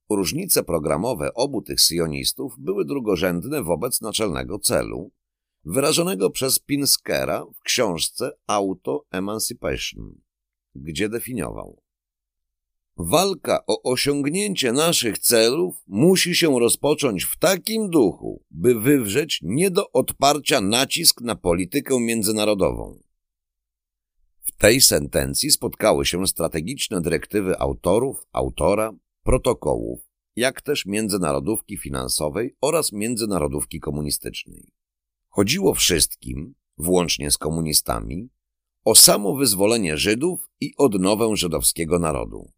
Różnice 0.10 0.64
programowe 0.64 1.34
obu 1.34 1.62
tych 1.62 1.82
syjonistów 1.82 2.54
były 2.60 2.86
drugorzędne 2.86 3.64
wobec 3.64 4.02
naczelnego 4.02 4.60
celu, 4.60 5.12
wyrażonego 5.66 6.30
przez 6.30 6.60
Pinskera 6.60 7.46
w 7.56 7.62
książce 7.62 8.32
Auto 8.48 9.06
Emancipation, 9.12 10.22
gdzie 10.76 11.10
definiował 11.10 11.82
Walka 13.00 13.66
o 13.68 13.84
osiągnięcie 13.84 14.72
naszych 14.72 15.20
celów 15.20 15.76
musi 15.88 16.36
się 16.36 16.60
rozpocząć 16.60 17.24
w 17.24 17.38
takim 17.38 17.90
duchu, 17.90 18.44
by 18.52 18.80
wywrzeć 18.80 19.40
nie 19.44 19.72
do 19.72 19.92
odparcia 19.92 20.62
nacisk 20.62 21.22
na 21.22 21.36
politykę 21.36 22.00
międzynarodową. 22.00 23.00
Tej 24.58 24.82
sentencji 24.82 25.52
spotkały 25.52 26.06
się 26.06 26.28
strategiczne 26.28 27.02
dyrektywy 27.02 27.60
autorów, 27.60 28.26
autora, 28.32 28.92
protokołów, 29.24 30.00
jak 30.36 30.62
też 30.62 30.86
międzynarodówki 30.86 31.78
finansowej 31.78 32.56
oraz 32.62 32.92
międzynarodówki 32.92 33.80
komunistycznej. 33.80 34.72
Chodziło 35.30 35.74
wszystkim, 35.74 36.56
włącznie 36.78 37.32
z 37.32 37.38
komunistami, 37.38 38.30
o 38.84 38.96
samo 38.96 39.36
wyzwolenie 39.36 39.98
Żydów 39.98 40.50
i 40.60 40.74
odnowę 40.78 41.36
żydowskiego 41.36 42.00
narodu. 42.00 42.52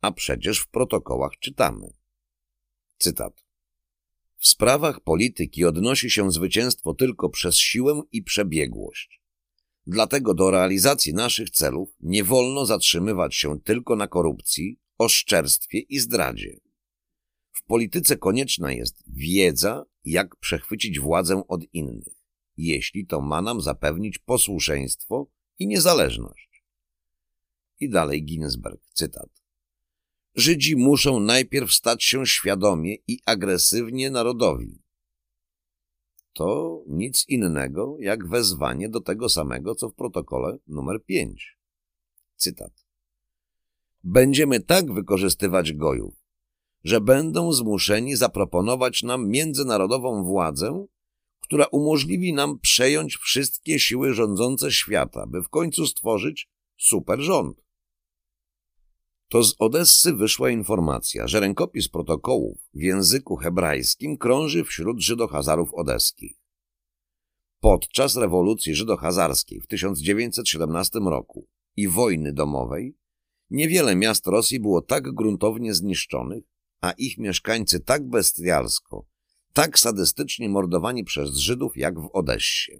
A 0.00 0.12
przecież 0.12 0.58
w 0.58 0.68
protokołach 0.68 1.32
czytamy. 1.40 1.92
Cytat. 2.98 3.44
W 4.36 4.48
sprawach 4.48 5.00
polityki 5.00 5.64
odnosi 5.64 6.10
się 6.10 6.30
zwycięstwo 6.32 6.94
tylko 6.94 7.28
przez 7.28 7.56
siłę 7.56 8.02
i 8.12 8.22
przebiegłość. 8.22 9.21
Dlatego 9.86 10.34
do 10.34 10.50
realizacji 10.50 11.14
naszych 11.14 11.50
celów 11.50 11.88
nie 12.00 12.24
wolno 12.24 12.66
zatrzymywać 12.66 13.34
się 13.34 13.60
tylko 13.60 13.96
na 13.96 14.08
korupcji, 14.08 14.78
oszczerstwie 14.98 15.78
i 15.78 15.98
zdradzie. 15.98 16.60
W 17.52 17.62
polityce 17.64 18.16
konieczna 18.16 18.72
jest 18.72 19.02
wiedza, 19.06 19.84
jak 20.04 20.36
przechwycić 20.36 21.00
władzę 21.00 21.42
od 21.48 21.64
innych, 21.72 22.14
jeśli 22.56 23.06
to 23.06 23.20
ma 23.20 23.42
nam 23.42 23.60
zapewnić 23.60 24.18
posłuszeństwo 24.18 25.26
i 25.58 25.66
niezależność. 25.66 26.64
I 27.80 27.88
dalej 27.88 28.24
Ginsberg, 28.24 28.80
cytat. 28.94 29.42
Żydzi 30.34 30.76
muszą 30.76 31.20
najpierw 31.20 31.72
stać 31.72 32.04
się 32.04 32.26
świadomie 32.26 32.96
i 33.06 33.18
agresywnie 33.26 34.10
narodowi. 34.10 34.81
To 36.32 36.82
nic 36.86 37.28
innego 37.28 37.96
jak 38.00 38.28
wezwanie 38.28 38.88
do 38.88 39.00
tego 39.00 39.28
samego, 39.28 39.74
co 39.74 39.88
w 39.88 39.94
protokole 39.94 40.58
numer 40.66 41.04
5. 41.04 41.58
Cytat. 42.36 42.72
Będziemy 44.04 44.60
tak 44.60 44.92
wykorzystywać 44.92 45.72
gojów, 45.72 46.14
że 46.84 47.00
będą 47.00 47.52
zmuszeni 47.52 48.16
zaproponować 48.16 49.02
nam 49.02 49.28
międzynarodową 49.28 50.24
władzę, 50.24 50.86
która 51.40 51.66
umożliwi 51.66 52.32
nam 52.32 52.58
przejąć 52.58 53.16
wszystkie 53.16 53.78
siły 53.78 54.14
rządzące 54.14 54.72
świata, 54.72 55.26
by 55.26 55.42
w 55.42 55.48
końcu 55.48 55.86
stworzyć 55.86 56.48
super 56.76 57.20
rząd. 57.20 57.61
To 59.32 59.44
z 59.44 59.54
Odessy 59.58 60.12
wyszła 60.12 60.50
informacja, 60.50 61.26
że 61.26 61.40
rękopis 61.40 61.88
protokołów 61.88 62.58
w 62.74 62.80
języku 62.80 63.36
hebrajskim 63.36 64.18
krąży 64.18 64.64
wśród 64.64 65.00
Żydohazarów 65.00 65.74
odeskich. 65.74 66.36
Podczas 67.60 68.16
rewolucji 68.16 68.74
żydohazarskiej 68.74 69.60
w 69.60 69.66
1917 69.66 70.98
roku 70.98 71.48
i 71.76 71.88
wojny 71.88 72.32
domowej 72.32 72.96
niewiele 73.50 73.96
miast 73.96 74.26
Rosji 74.26 74.60
było 74.60 74.82
tak 74.82 75.14
gruntownie 75.14 75.74
zniszczonych, 75.74 76.44
a 76.80 76.90
ich 76.90 77.18
mieszkańcy 77.18 77.80
tak 77.80 78.08
bestialsko, 78.08 79.06
tak 79.52 79.78
sadystycznie 79.78 80.48
mordowani 80.48 81.04
przez 81.04 81.36
Żydów 81.36 81.76
jak 81.76 82.00
w 82.00 82.10
Odessie. 82.12 82.72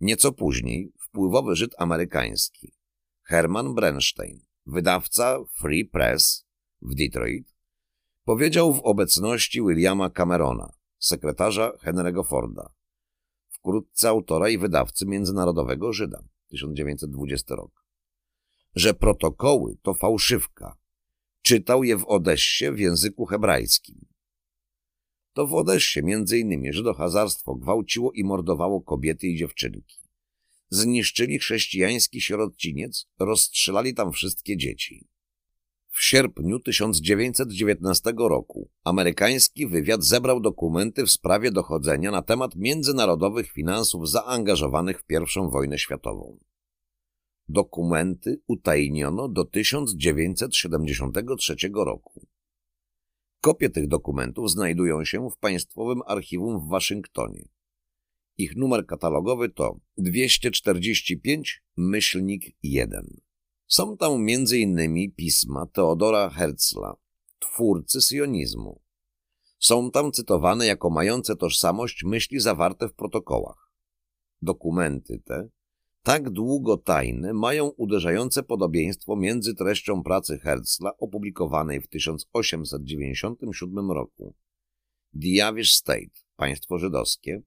Nieco 0.00 0.32
później 0.32 0.92
wpływowy 0.98 1.56
Żyd 1.56 1.74
amerykański 1.78 2.72
Herman 3.22 3.74
Bernstein, 3.74 4.49
wydawca 4.70 5.38
Free 5.60 5.84
Press 5.84 6.46
w 6.82 6.94
Detroit, 6.94 7.54
powiedział 8.24 8.74
w 8.74 8.80
obecności 8.80 9.62
Williama 9.62 10.10
Camerona, 10.10 10.72
sekretarza 10.98 11.72
Henry'ego 11.84 12.26
Forda, 12.26 12.72
wkrótce 13.48 14.08
autora 14.08 14.48
i 14.48 14.58
wydawcy 14.58 15.06
Międzynarodowego 15.06 15.92
Żyda, 15.92 16.22
1920 16.48 17.54
rok, 17.54 17.84
że 18.74 18.94
protokoły 18.94 19.76
to 19.82 19.94
fałszywka, 19.94 20.80
Czytał 21.42 21.84
je 21.84 21.96
w 21.96 22.06
Odessie 22.06 22.72
w 22.72 22.78
języku 22.78 23.26
hebrajskim. 23.26 24.06
To 25.32 25.46
w 25.46 25.54
Odessie 25.54 26.02
między 26.02 26.38
innymi 26.38 26.72
żydohazarstwo 26.72 27.54
gwałciło 27.54 28.12
i 28.12 28.24
mordowało 28.24 28.80
kobiety 28.80 29.26
i 29.26 29.36
dziewczynki. 29.36 29.99
Zniszczyli 30.70 31.38
chrześcijański 31.38 32.20
sierociniec, 32.20 33.06
rozstrzelali 33.18 33.94
tam 33.94 34.12
wszystkie 34.12 34.56
dzieci. 34.56 35.08
W 35.88 36.02
sierpniu 36.02 36.60
1919 36.60 38.12
roku 38.18 38.70
amerykański 38.84 39.66
wywiad 39.66 40.04
zebrał 40.04 40.40
dokumenty 40.40 41.04
w 41.04 41.10
sprawie 41.10 41.50
dochodzenia 41.50 42.10
na 42.10 42.22
temat 42.22 42.56
międzynarodowych 42.56 43.52
finansów 43.52 44.10
zaangażowanych 44.10 45.00
w 45.00 45.04
I 45.10 45.14
wojnę 45.50 45.78
światową. 45.78 46.38
Dokumenty 47.48 48.40
utajniono 48.46 49.28
do 49.28 49.44
1973 49.44 51.56
roku. 51.74 52.26
Kopie 53.40 53.70
tych 53.70 53.88
dokumentów 53.88 54.50
znajdują 54.50 55.04
się 55.04 55.30
w 55.30 55.38
Państwowym 55.38 56.02
Archiwum 56.06 56.60
w 56.60 56.68
Waszyngtonie. 56.68 57.48
Ich 58.40 58.56
numer 58.56 58.86
katalogowy 58.86 59.48
to 59.48 59.80
245 59.98 61.62
myślnik 61.76 62.56
1. 62.62 63.20
Są 63.66 63.96
tam 63.96 64.12
m.in. 64.12 65.12
pisma 65.16 65.66
Teodora 65.66 66.30
Herzla, 66.30 66.96
twórcy 67.38 68.00
sionizmu. 68.00 68.80
Są 69.58 69.90
tam 69.90 70.12
cytowane 70.12 70.66
jako 70.66 70.90
mające 70.90 71.36
tożsamość 71.36 72.04
myśli 72.04 72.40
zawarte 72.40 72.88
w 72.88 72.94
protokołach. 72.94 73.72
Dokumenty 74.42 75.22
te 75.24 75.48
tak 76.02 76.30
długo 76.30 76.76
tajne 76.76 77.32
mają 77.32 77.66
uderzające 77.66 78.42
podobieństwo 78.42 79.16
między 79.16 79.54
treścią 79.54 80.02
pracy 80.02 80.38
Herzla 80.38 80.96
opublikowanej 80.98 81.80
w 81.80 81.88
1897 81.88 83.90
roku 83.90 84.34
The 85.12 85.28
Jawish 85.28 85.72
State, 85.72 86.20
państwo 86.36 86.78
żydowskie 86.78 87.42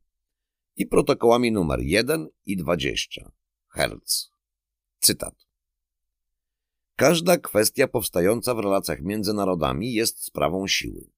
i 0.75 0.85
protokołami 0.85 1.51
numer 1.51 1.79
1 1.81 2.27
i 2.45 2.57
20 2.57 3.31
Herz. 3.69 4.29
Cytat. 4.99 5.35
Każda 6.95 7.37
kwestia 7.37 7.87
powstająca 7.87 8.55
w 8.55 8.59
relacjach 8.59 9.01
między 9.01 9.33
narodami 9.33 9.93
jest 9.93 10.25
sprawą 10.25 10.67
siły. 10.67 11.09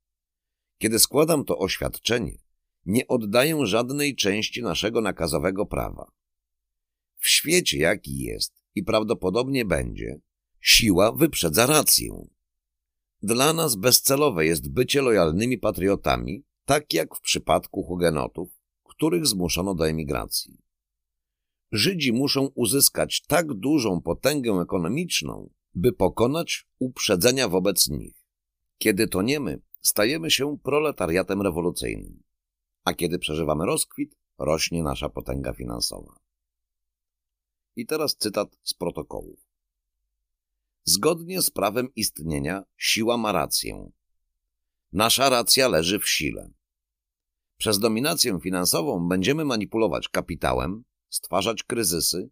Kiedy 0.78 1.00
składam 1.00 1.46
to 1.46 1.58
oświadczenie, 1.58 2.38
nie 2.86 3.08
oddaję 3.08 3.66
żadnej 3.66 4.16
części 4.16 4.62
naszego 4.62 5.02
nakazowego 5.02 5.66
prawa 5.66 6.12
w 7.26 7.30
świecie 7.30 7.78
jaki 7.78 8.18
jest 8.18 8.64
i 8.76 8.84
prawdopodobnie 8.84 9.66
będzie, 9.66 10.20
siła 10.62 11.12
wyprzedza 11.12 11.66
rację. 11.66 12.28
Dla 13.22 13.54
nas 13.54 13.76
bezcelowe 13.76 14.46
jest 14.46 14.74
bycie 14.74 15.02
lojalnymi 15.02 15.58
patriotami, 15.58 16.44
tak 16.66 16.94
jak 16.94 17.16
w 17.16 17.22
przypadku 17.22 17.84
hugenotów, 17.84 18.50
których 18.98 19.28
zmuszono 19.28 19.76
do 19.76 19.88
emigracji. 19.88 20.58
Żydzi 21.72 22.14
muszą 22.14 22.46
uzyskać 22.46 23.22
tak 23.28 23.54
dużą 23.54 24.02
potęgę 24.02 24.52
ekonomiczną, 24.52 25.50
by 25.74 25.94
pokonać 25.94 26.68
uprzedzenia 26.80 27.48
wobec 27.48 27.88
nich. 27.88 28.26
Kiedy 28.78 29.08
toniemy, 29.08 29.62
stajemy 29.82 30.32
się 30.32 30.58
proletariatem 30.64 31.42
rewolucyjnym, 31.42 32.24
a 32.84 32.94
kiedy 32.94 33.20
przeżywamy 33.20 33.66
rozkwit, 33.66 34.16
rośnie 34.38 34.84
nasza 34.84 35.10
potęga 35.10 35.54
finansowa. 35.54 36.16
I 37.76 37.86
teraz 37.86 38.16
cytat 38.18 38.58
z 38.64 38.74
protokołu. 38.74 39.38
Zgodnie 40.84 41.42
z 41.42 41.50
prawem 41.50 41.90
istnienia 41.96 42.64
siła 42.78 43.18
ma 43.18 43.32
rację. 43.32 43.92
Nasza 44.94 45.30
racja 45.30 45.68
leży 45.68 46.00
w 46.00 46.10
sile. 46.10 46.52
Przez 47.58 47.80
dominację 47.80 48.40
finansową 48.44 49.08
będziemy 49.08 49.46
manipulować 49.46 50.10
kapitałem, 50.10 50.84
stwarzać 51.10 51.64
kryzysy 51.64 52.30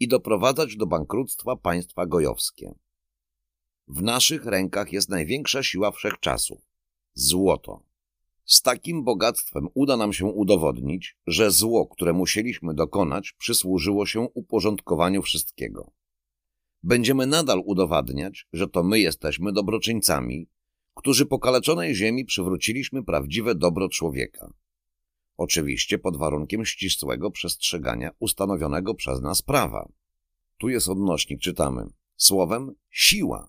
i 0.00 0.08
doprowadzać 0.08 0.76
do 0.76 0.86
bankructwa 0.86 1.56
państwa 1.56 2.06
gojowskie. 2.06 2.74
W 3.88 4.02
naszych 4.02 4.46
rękach 4.46 4.92
jest 4.92 5.08
największa 5.08 5.62
siła 5.62 5.90
wszechczasów– 5.90 6.60
złoto. 7.14 7.82
Z 8.44 8.62
takim 8.62 9.04
bogactwem 9.04 9.68
uda 9.74 9.96
nam 9.96 10.12
się 10.12 10.26
udowodnić, 10.26 11.16
że 11.26 11.50
zło, 11.50 11.86
które 11.86 12.12
musieliśmy 12.12 12.74
dokonać, 12.74 13.32
przysłużyło 13.38 14.06
się 14.06 14.20
uporządkowaniu 14.20 15.22
wszystkiego. 15.22 15.92
Będziemy 16.82 17.26
nadal 17.26 17.62
udowadniać, 17.64 18.46
że 18.52 18.68
to 18.68 18.82
my 18.82 19.00
jesteśmy 19.00 19.52
dobroczyńcami, 19.52 20.48
którzy 20.94 21.26
pokaleczonej 21.26 21.94
ziemi 21.94 22.24
przywróciliśmy 22.24 23.04
prawdziwe 23.04 23.54
dobro 23.54 23.88
człowieka. 23.88 24.52
Oczywiście 25.36 25.98
pod 25.98 26.16
warunkiem 26.16 26.64
ścisłego 26.64 27.30
przestrzegania 27.30 28.10
ustanowionego 28.18 28.94
przez 28.94 29.20
nas 29.20 29.42
prawa. 29.42 29.88
Tu 30.58 30.68
jest 30.68 30.88
odnośnik, 30.88 31.40
czytamy. 31.40 31.86
Słowem 32.16 32.74
siła. 32.90 33.48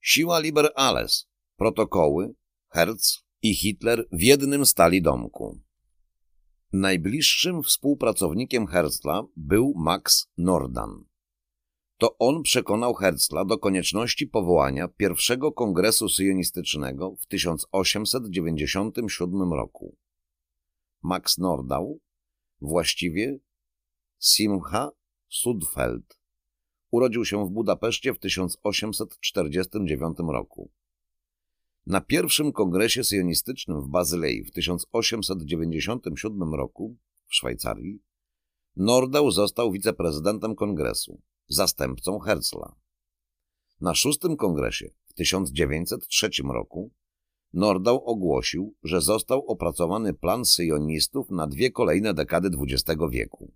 Siła 0.00 0.40
liber 0.40 0.72
alles, 0.74 1.28
protokoły, 1.56 2.34
Herz 2.68 3.24
i 3.42 3.54
Hitler 3.54 4.08
w 4.12 4.22
jednym 4.22 4.66
stali 4.66 5.02
domku. 5.02 5.60
Najbliższym 6.72 7.62
współpracownikiem 7.62 8.66
Herzla 8.66 9.22
był 9.36 9.74
Max 9.76 10.28
Nordan. 10.38 11.04
To 11.98 12.18
on 12.18 12.42
przekonał 12.42 12.94
Herzla 12.94 13.44
do 13.44 13.58
konieczności 13.58 14.26
powołania 14.26 14.88
pierwszego 14.88 15.52
kongresu 15.52 16.08
syjonistycznego 16.08 17.16
w 17.20 17.26
1897 17.26 19.52
roku. 19.52 19.96
Max 21.02 21.38
Nordau, 21.38 22.00
właściwie 22.60 23.38
Simcha 24.20 24.90
Sudfeld, 25.28 26.18
urodził 26.90 27.24
się 27.24 27.46
w 27.46 27.50
Budapeszcie 27.50 28.14
w 28.14 28.18
1849 28.18 30.16
roku. 30.32 30.70
Na 31.86 32.00
pierwszym 32.00 32.52
kongresie 32.52 33.04
syjonistycznym 33.04 33.82
w 33.82 33.88
Bazylei 33.88 34.44
w 34.44 34.50
1897 34.50 36.54
roku 36.54 36.96
w 37.26 37.34
Szwajcarii 37.34 38.02
Nordau 38.76 39.30
został 39.30 39.72
wiceprezydentem 39.72 40.54
kongresu, 40.54 41.22
zastępcą 41.48 42.18
Herzla. 42.18 42.74
Na 43.80 43.94
szóstym 43.94 44.36
kongresie 44.36 44.90
w 45.06 45.14
1903 45.14 46.30
roku 46.54 46.92
Nordau 47.52 48.04
ogłosił, 48.04 48.74
że 48.82 49.00
został 49.00 49.46
opracowany 49.46 50.14
plan 50.14 50.44
syjonistów 50.44 51.30
na 51.30 51.46
dwie 51.46 51.70
kolejne 51.70 52.14
dekady 52.14 52.48
XX 52.48 53.00
wieku. 53.10 53.52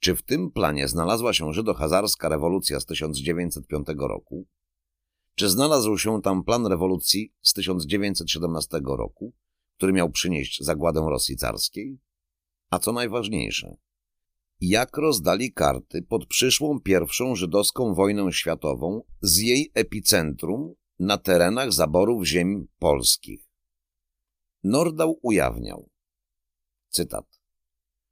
Czy 0.00 0.16
w 0.16 0.22
tym 0.22 0.50
planie 0.50 0.88
znalazła 0.88 1.32
się 1.32 1.52
żydohazarska 1.52 2.28
rewolucja 2.28 2.80
z 2.80 2.86
1905 2.86 3.86
roku? 3.98 4.46
Czy 5.34 5.48
znalazł 5.48 5.98
się 5.98 6.22
tam 6.22 6.44
plan 6.44 6.66
rewolucji 6.66 7.34
z 7.42 7.52
1917 7.52 8.80
roku, 8.84 9.32
który 9.76 9.92
miał 9.92 10.10
przynieść 10.10 10.64
zagładę 10.64 11.00
Rosji 11.00 11.36
carskiej? 11.36 11.98
A 12.70 12.78
co 12.78 12.92
najważniejsze, 12.92 13.76
jak 14.60 14.96
rozdali 14.96 15.52
karty 15.52 16.02
pod 16.02 16.26
przyszłą 16.26 16.80
pierwszą 16.80 17.34
żydowską 17.34 17.94
wojnę 17.94 18.32
światową 18.32 19.02
z 19.20 19.38
jej 19.38 19.70
epicentrum 19.74 20.74
na 20.98 21.18
terenach 21.18 21.72
zaborów 21.72 22.26
ziem 22.26 22.68
polskich? 22.78 23.48
Nordau 24.64 25.18
ujawniał, 25.22 25.90
cytat, 26.88 27.38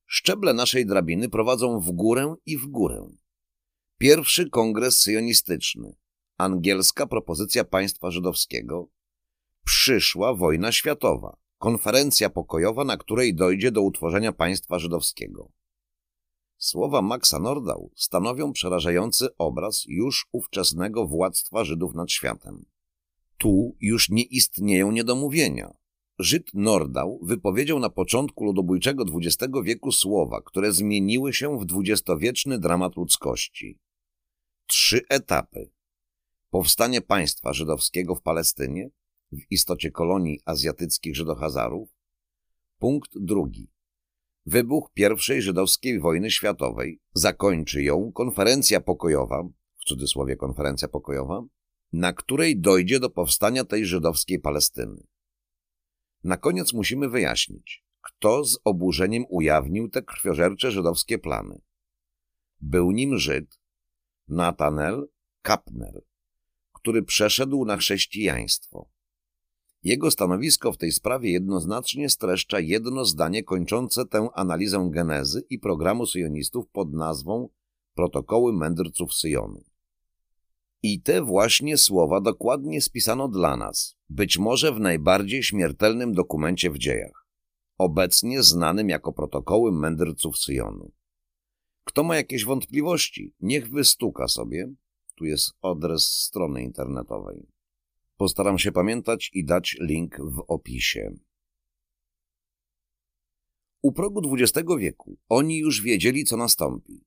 Szczeble 0.06 0.54
naszej 0.54 0.86
drabiny 0.86 1.28
prowadzą 1.28 1.80
w 1.80 1.92
górę 1.92 2.34
i 2.46 2.58
w 2.58 2.66
górę. 2.66 3.08
Pierwszy 3.98 4.50
kongres 4.50 4.98
syjonistyczny, 4.98 5.96
angielska 6.38 7.06
propozycja 7.06 7.64
państwa 7.64 8.10
żydowskiego, 8.10 8.88
przyszła 9.64 10.34
wojna 10.34 10.72
światowa, 10.72 11.36
konferencja 11.58 12.30
pokojowa, 12.30 12.84
na 12.84 12.96
której 12.96 13.34
dojdzie 13.34 13.70
do 13.70 13.82
utworzenia 13.82 14.32
państwa 14.32 14.78
żydowskiego. 14.78 15.52
Słowa 16.58 17.02
Maxa 17.02 17.38
Nordau 17.38 17.90
stanowią 17.96 18.52
przerażający 18.52 19.28
obraz 19.38 19.84
już 19.86 20.26
ówczesnego 20.32 21.06
władztwa 21.06 21.64
Żydów 21.64 21.94
nad 21.94 22.10
światem. 22.10 22.64
Tu 23.38 23.76
już 23.80 24.10
nie 24.10 24.22
istnieją 24.22 24.92
niedomówienia. 24.92 25.74
Żyd 26.18 26.54
Nordau 26.54 27.18
wypowiedział 27.22 27.78
na 27.78 27.90
początku 27.90 28.44
ludobójczego 28.44 29.04
XX 29.14 29.52
wieku 29.64 29.92
słowa, 29.92 30.42
które 30.42 30.72
zmieniły 30.72 31.32
się 31.32 31.58
w 31.58 31.64
dwudziestowieczny 31.64 32.58
dramat 32.58 32.96
ludzkości. 32.96 33.78
Trzy 34.66 35.00
etapy. 35.08 35.70
Powstanie 36.50 37.00
państwa 37.00 37.52
żydowskiego 37.52 38.14
w 38.14 38.22
Palestynie, 38.22 38.90
w 39.32 39.38
istocie 39.50 39.90
kolonii 39.90 40.40
azjatyckich 40.44 41.16
Żydohazarów. 41.16 41.88
Punkt 42.78 43.10
drugi. 43.14 43.70
Wybuch 44.46 44.90
I 45.36 45.42
żydowskiej 45.42 46.00
wojny 46.00 46.30
światowej 46.30 47.00
zakończy 47.14 47.82
ją 47.82 48.12
konferencja 48.12 48.80
pokojowa, 48.80 49.48
w 49.76 49.84
cudzysłowie 49.84 50.36
konferencja 50.36 50.88
pokojowa, 50.88 51.44
na 51.92 52.12
której 52.12 52.60
dojdzie 52.60 53.00
do 53.00 53.10
powstania 53.10 53.64
tej 53.64 53.86
żydowskiej 53.86 54.38
Palestyny. 54.38 55.06
Na 56.24 56.36
koniec 56.36 56.72
musimy 56.72 57.08
wyjaśnić, 57.08 57.84
kto 58.00 58.44
z 58.44 58.58
oburzeniem 58.64 59.24
ujawnił 59.28 59.88
te 59.88 60.02
krwiożercze 60.02 60.70
żydowskie 60.70 61.18
plany. 61.18 61.60
Był 62.60 62.90
nim 62.90 63.18
Żyd 63.18 63.60
Natanel 64.28 65.08
Kapner, 65.42 66.02
który 66.72 67.02
przeszedł 67.02 67.64
na 67.64 67.76
chrześcijaństwo. 67.76 68.88
Jego 69.82 70.10
stanowisko 70.10 70.72
w 70.72 70.76
tej 70.76 70.92
sprawie 70.92 71.32
jednoznacznie 71.32 72.10
streszcza 72.10 72.60
jedno 72.60 73.04
zdanie 73.04 73.44
kończące 73.44 74.06
tę 74.06 74.28
analizę 74.34 74.88
genezy 74.92 75.42
i 75.50 75.58
programu 75.58 76.06
syjonistów 76.06 76.68
pod 76.68 76.92
nazwą 76.92 77.48
Protokoły 77.94 78.52
Mędrców 78.52 79.14
Syjonu. 79.14 79.64
I 80.82 81.02
te 81.02 81.22
właśnie 81.22 81.78
słowa 81.78 82.20
dokładnie 82.20 82.80
spisano 82.82 83.28
dla 83.28 83.56
nas, 83.56 83.96
być 84.08 84.38
może 84.38 84.72
w 84.72 84.80
najbardziej 84.80 85.42
śmiertelnym 85.42 86.12
dokumencie 86.12 86.70
w 86.70 86.78
dziejach, 86.78 87.26
obecnie 87.78 88.42
znanym 88.42 88.88
jako 88.88 89.12
Protokoły 89.12 89.72
Mędrców 89.72 90.38
Syjonu. 90.38 90.92
Kto 91.84 92.02
ma 92.02 92.16
jakieś 92.16 92.44
wątpliwości, 92.44 93.34
niech 93.40 93.70
wystuka 93.70 94.28
sobie, 94.28 94.72
tu 95.14 95.24
jest 95.24 95.52
adres 95.62 96.02
strony 96.02 96.62
internetowej. 96.62 97.46
Postaram 98.16 98.58
się 98.58 98.72
pamiętać 98.72 99.30
i 99.34 99.44
dać 99.44 99.76
link 99.80 100.16
w 100.20 100.44
opisie. 100.48 101.16
U 103.82 103.92
progu 103.92 104.34
XX 104.34 104.68
wieku 104.78 105.18
oni 105.28 105.58
już 105.58 105.82
wiedzieli, 105.82 106.24
co 106.24 106.36
nastąpi. 106.36 107.04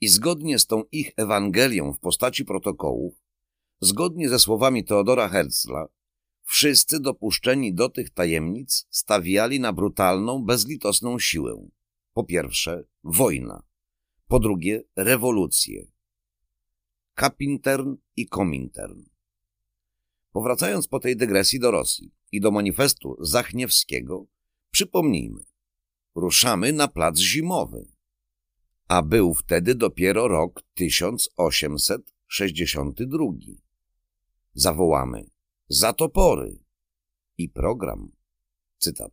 I 0.00 0.08
zgodnie 0.08 0.58
z 0.58 0.66
tą 0.66 0.82
ich 0.92 1.12
Ewangelią 1.16 1.92
w 1.92 1.98
postaci 1.98 2.44
protokołów, 2.44 3.14
zgodnie 3.80 4.28
ze 4.28 4.38
słowami 4.38 4.84
Teodora 4.84 5.28
Herzla, 5.28 5.86
wszyscy 6.42 7.00
dopuszczeni 7.00 7.74
do 7.74 7.88
tych 7.88 8.10
tajemnic 8.10 8.86
stawiali 8.90 9.60
na 9.60 9.72
brutalną, 9.72 10.44
bezlitosną 10.44 11.18
siłę. 11.18 11.68
Po 12.12 12.24
pierwsze, 12.24 12.84
wojna. 13.04 13.62
Po 14.28 14.38
drugie, 14.38 14.84
rewolucję. 14.96 15.86
Kapintern 17.14 17.96
i 18.16 18.28
Komintern. 18.28 19.02
Powracając 20.32 20.88
po 20.88 21.00
tej 21.00 21.16
dygresji 21.16 21.60
do 21.60 21.70
Rosji 21.70 22.14
i 22.32 22.40
do 22.40 22.50
manifestu 22.50 23.16
Zachniewskiego, 23.20 24.26
przypomnijmy, 24.70 25.44
ruszamy 26.14 26.72
na 26.72 26.88
plac 26.88 27.18
zimowy. 27.18 27.97
A 28.88 29.02
był 29.02 29.34
wtedy 29.34 29.74
dopiero 29.74 30.28
rok 30.28 30.62
1862. 30.74 33.26
Zawołamy 34.54 35.30
za 35.68 35.92
topory 35.92 36.58
i 37.38 37.48
program. 37.48 38.12
Cytat. 38.78 39.12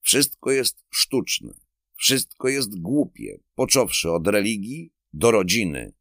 Wszystko 0.00 0.50
jest 0.50 0.84
sztuczne, 0.90 1.54
wszystko 1.94 2.48
jest 2.48 2.80
głupie, 2.80 3.38
począwszy 3.54 4.10
od 4.10 4.26
religii 4.26 4.92
do 5.12 5.30
rodziny. 5.30 5.92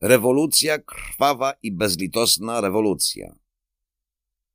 Rewolucja 0.00 0.78
krwawa 0.78 1.52
i 1.62 1.72
bezlitosna 1.72 2.60
rewolucja 2.60 3.34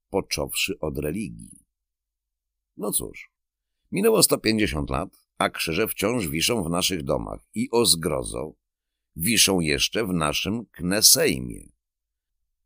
począwszy 0.10 0.80
od 0.80 0.98
religii. 0.98 1.66
No 2.78 2.92
cóż, 2.92 3.32
minęło 3.92 4.24
150 4.24 4.90
lat, 4.90 5.27
a 5.38 5.50
krzyże 5.50 5.88
wciąż 5.88 6.28
wiszą 6.28 6.64
w 6.64 6.70
naszych 6.70 7.04
domach 7.04 7.40
i 7.54 7.70
o 7.72 7.86
zgrozo 7.86 8.54
wiszą 9.16 9.60
jeszcze 9.60 10.06
w 10.06 10.14
naszym 10.14 10.66
Knesejmie. 10.66 11.70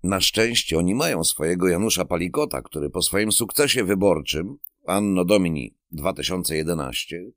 Na 0.03 0.21
szczęście 0.21 0.77
oni 0.77 0.95
mają 0.95 1.23
swojego 1.23 1.67
Janusza 1.67 2.05
Palikota, 2.05 2.61
który 2.61 2.89
po 2.89 3.01
swoim 3.01 3.31
sukcesie 3.31 3.83
wyborczym, 3.83 4.57
Anno 4.87 5.25
Domini 5.25 5.75
2011, 5.91 7.31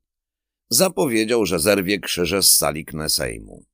zapowiedział, 0.69 1.45
że 1.45 1.59
zerwie 1.59 1.99
krzyże 1.99 2.43
z 2.43 2.55
sali 2.55 2.85
Knesejmu. 2.85 3.65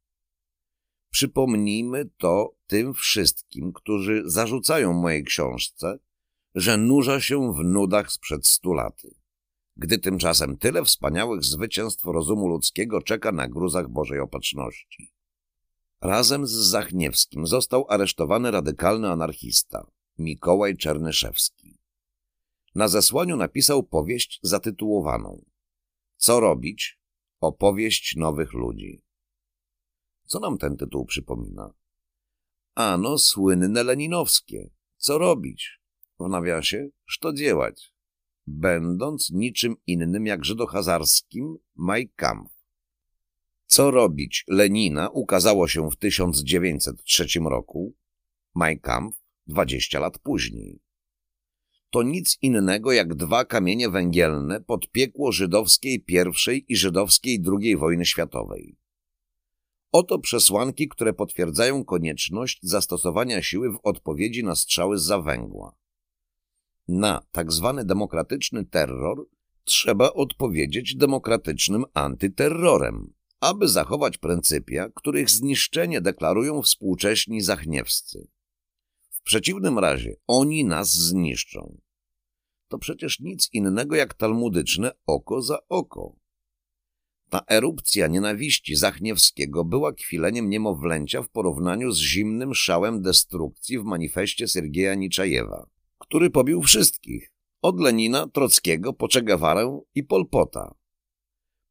Przypomnijmy 1.09 2.09
to 2.17 2.55
tym 2.67 2.93
wszystkim, 2.93 3.73
którzy 3.73 4.23
zarzucają 4.25 4.93
mojej 4.93 5.23
książce, 5.23 5.99
że 6.55 6.77
nurza 6.77 7.21
się 7.21 7.53
w 7.53 7.63
nudach 7.63 8.11
sprzed 8.11 8.47
stu 8.47 8.73
laty, 8.73 9.15
gdy 9.81 9.97
tymczasem 9.97 10.57
tyle 10.57 10.85
wspaniałych 10.85 11.43
zwycięstw 11.43 12.05
rozumu 12.05 12.47
ludzkiego 12.47 13.01
czeka 13.01 13.31
na 13.31 13.47
gruzach 13.47 13.89
Bożej 13.89 14.19
Opatrzności. 14.19 15.13
Razem 16.01 16.47
z 16.47 16.51
Zachniewskim 16.51 17.47
został 17.47 17.85
aresztowany 17.89 18.51
radykalny 18.51 19.09
anarchista 19.09 19.87
Mikołaj 20.17 20.77
Czernyszewski. 20.77 21.77
Na 22.75 22.87
zesłaniu 22.87 23.37
napisał 23.37 23.83
powieść 23.83 24.39
zatytułowaną 24.43 25.45
Co 26.17 26.39
robić? 26.39 26.99
Opowieść 27.39 28.15
nowych 28.15 28.53
ludzi. 28.53 29.03
Co 30.25 30.39
nam 30.39 30.57
ten 30.57 30.77
tytuł 30.77 31.05
przypomina? 31.05 31.73
Ano 32.75 33.17
słynne 33.17 33.83
leninowskie. 33.83 34.69
Co 34.97 35.17
robić? 35.17 35.79
W 36.19 36.27
nawiasie, 36.29 36.89
co 37.21 37.33
dziełać? 37.33 37.90
Będąc 38.53 39.29
niczym 39.29 39.75
innym 39.87 40.25
jak 40.25 40.45
żydohazarskim 40.45 41.57
Mein. 41.75 42.07
Co 43.65 43.91
robić 43.91 44.45
Lenina 44.47 45.09
ukazało 45.09 45.67
się 45.67 45.89
w 45.91 45.95
1903 45.95 47.25
roku, 47.39 47.95
Mein 48.55 48.79
Kampf 48.79 49.17
20 49.47 49.99
lat 49.99 50.19
później. 50.19 50.79
To 51.89 52.03
nic 52.03 52.37
innego 52.41 52.91
jak 52.91 53.15
dwa 53.15 53.45
kamienie 53.45 53.89
węgielne 53.89 54.61
pod 54.61 54.91
piekło 54.91 55.31
żydowskiej 55.31 56.05
I 56.07 56.65
i 56.67 56.75
żydowskiej 56.75 57.43
II 57.61 57.77
wojny 57.77 58.05
światowej. 58.05 58.77
Oto 59.91 60.19
przesłanki, 60.19 60.87
które 60.87 61.13
potwierdzają 61.13 61.85
konieczność 61.85 62.59
zastosowania 62.61 63.41
siły 63.41 63.71
w 63.71 63.79
odpowiedzi 63.83 64.43
na 64.43 64.55
strzały 64.55 64.97
z 64.97 65.03
zawęgła. 65.03 65.75
Na 66.87 67.21
tak 67.31 67.51
zwany 67.51 67.85
demokratyczny 67.85 68.65
terror 68.65 69.27
trzeba 69.63 70.13
odpowiedzieć 70.13 70.95
demokratycznym 70.95 71.85
antyterrorem, 71.93 73.13
aby 73.39 73.67
zachować 73.67 74.17
pryncypia, 74.17 74.89
których 74.95 75.29
zniszczenie 75.29 76.01
deklarują 76.01 76.61
współcześni 76.61 77.41
zachniewscy. 77.41 78.27
W 79.09 79.21
przeciwnym 79.23 79.79
razie 79.79 80.15
oni 80.27 80.65
nas 80.65 80.93
zniszczą. 80.93 81.77
To 82.67 82.77
przecież 82.77 83.19
nic 83.19 83.49
innego 83.53 83.95
jak 83.95 84.13
talmudyczne 84.13 84.91
oko 85.05 85.41
za 85.41 85.59
oko. 85.69 86.15
Ta 87.29 87.41
erupcja 87.47 88.07
nienawiści 88.07 88.75
Zachniewskiego 88.75 89.65
była 89.65 89.93
kwileniem 89.93 90.49
niemowlęcia 90.49 91.21
w 91.21 91.29
porównaniu 91.29 91.91
z 91.91 91.99
zimnym 91.99 92.55
szałem 92.55 93.01
destrukcji 93.01 93.79
w 93.79 93.83
manifestie 93.83 94.47
Sergieja 94.47 94.95
Niczajewa, 94.95 95.65
który 96.11 96.29
pobił 96.29 96.61
wszystkich, 96.61 97.31
od 97.61 97.79
Lenina, 97.79 98.27
Trockiego, 98.27 98.93
Poczegawarę 98.93 99.81
i 99.95 100.03
Polpota. 100.03 100.75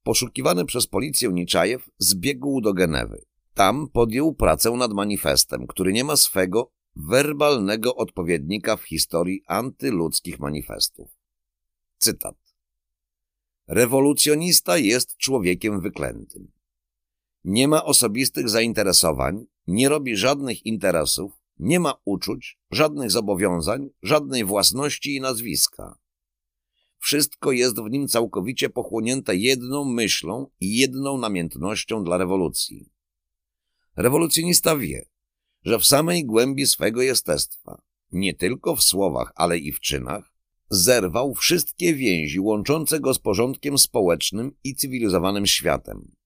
Poszukiwany 0.03 0.65
przez 0.65 0.87
policję 0.87 1.29
Niczajew 1.29 1.91
zbiegł 1.99 2.61
do 2.61 2.73
Genewy. 2.73 3.25
Tam 3.55 3.89
podjął 3.89 4.35
pracę 4.35 4.71
nad 4.71 4.93
manifestem, 4.93 5.67
który 5.67 5.93
nie 5.93 6.05
ma 6.05 6.17
swego 6.17 6.71
werbalnego 6.97 7.97
odpowiednika 7.97 8.77
w 8.77 8.83
historii 8.83 9.43
antyludzkich 9.47 10.39
manifestów. 10.39 11.11
Cytat. 11.99 12.37
Rewolucjonista 13.67 14.79
jest 14.79 15.17
człowiekiem 15.17 15.81
wyklętym. 15.81 16.53
Nie 17.45 17.69
ma 17.69 17.85
osobistych 17.85 18.49
zainteresowań, 18.49 19.47
nie 19.67 19.89
robi 19.89 20.17
żadnych 20.17 20.67
interesów, 20.67 21.40
nie 21.61 21.81
ma 21.81 21.95
uczuć, 22.05 22.59
żadnych 22.71 23.11
zobowiązań, 23.11 23.89
żadnej 24.03 24.45
własności 24.45 25.17
i 25.17 25.21
nazwiska. 25.21 25.99
Wszystko 26.99 27.53
jest 27.53 27.77
w 27.77 27.91
nim 27.91 28.09
całkowicie 28.09 28.71
pochłonięte 28.71 29.37
jedną 29.37 29.85
myślą 29.85 30.47
i 30.61 30.77
jedną 30.77 31.19
namiętnością 31.19 32.05
dla 32.05 32.19
rewolucji. 32.19 32.91
Rewolucjonista 33.97 34.77
wie, 34.77 35.09
że 35.65 35.79
w 35.79 35.87
samej 35.87 36.25
głębi 36.25 36.67
swego 36.67 37.03
jestestwa, 37.03 37.83
nie 38.13 38.35
tylko 38.35 38.77
w 38.77 38.83
słowach, 38.83 39.33
ale 39.35 39.59
i 39.59 39.73
w 39.73 39.81
czynach, 39.81 40.33
zerwał 40.71 41.35
wszystkie 41.35 41.95
więzi 41.95 42.41
łączące 42.41 43.01
go 43.01 43.15
z 43.15 43.19
porządkiem 43.19 43.79
społecznym 43.79 44.53
i 44.65 44.75
cywilizowanym 44.75 45.47
światem, 45.47 46.17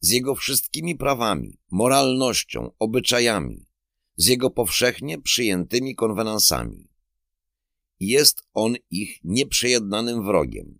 z 0.00 0.10
jego 0.10 0.34
wszystkimi 0.34 0.96
prawami, 0.96 1.58
moralnością, 1.70 2.70
obyczajami, 2.78 3.66
z 4.16 4.26
jego 4.26 4.50
powszechnie 4.50 5.20
przyjętymi 5.20 5.94
konwenansami. 5.94 6.88
Jest 8.00 8.42
on 8.54 8.74
ich 8.90 9.24
nieprzejednanym 9.24 10.24
wrogiem, 10.24 10.78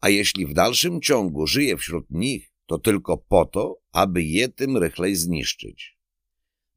a 0.00 0.08
jeśli 0.08 0.46
w 0.46 0.54
dalszym 0.54 1.00
ciągu 1.00 1.46
żyje 1.46 1.76
wśród 1.76 2.10
nich, 2.10 2.52
to 2.66 2.78
tylko 2.78 3.18
po 3.18 3.44
to, 3.44 3.78
aby 3.92 4.22
je 4.22 4.48
tym 4.48 4.76
rychlej 4.76 5.16
zniszczyć. 5.16 5.96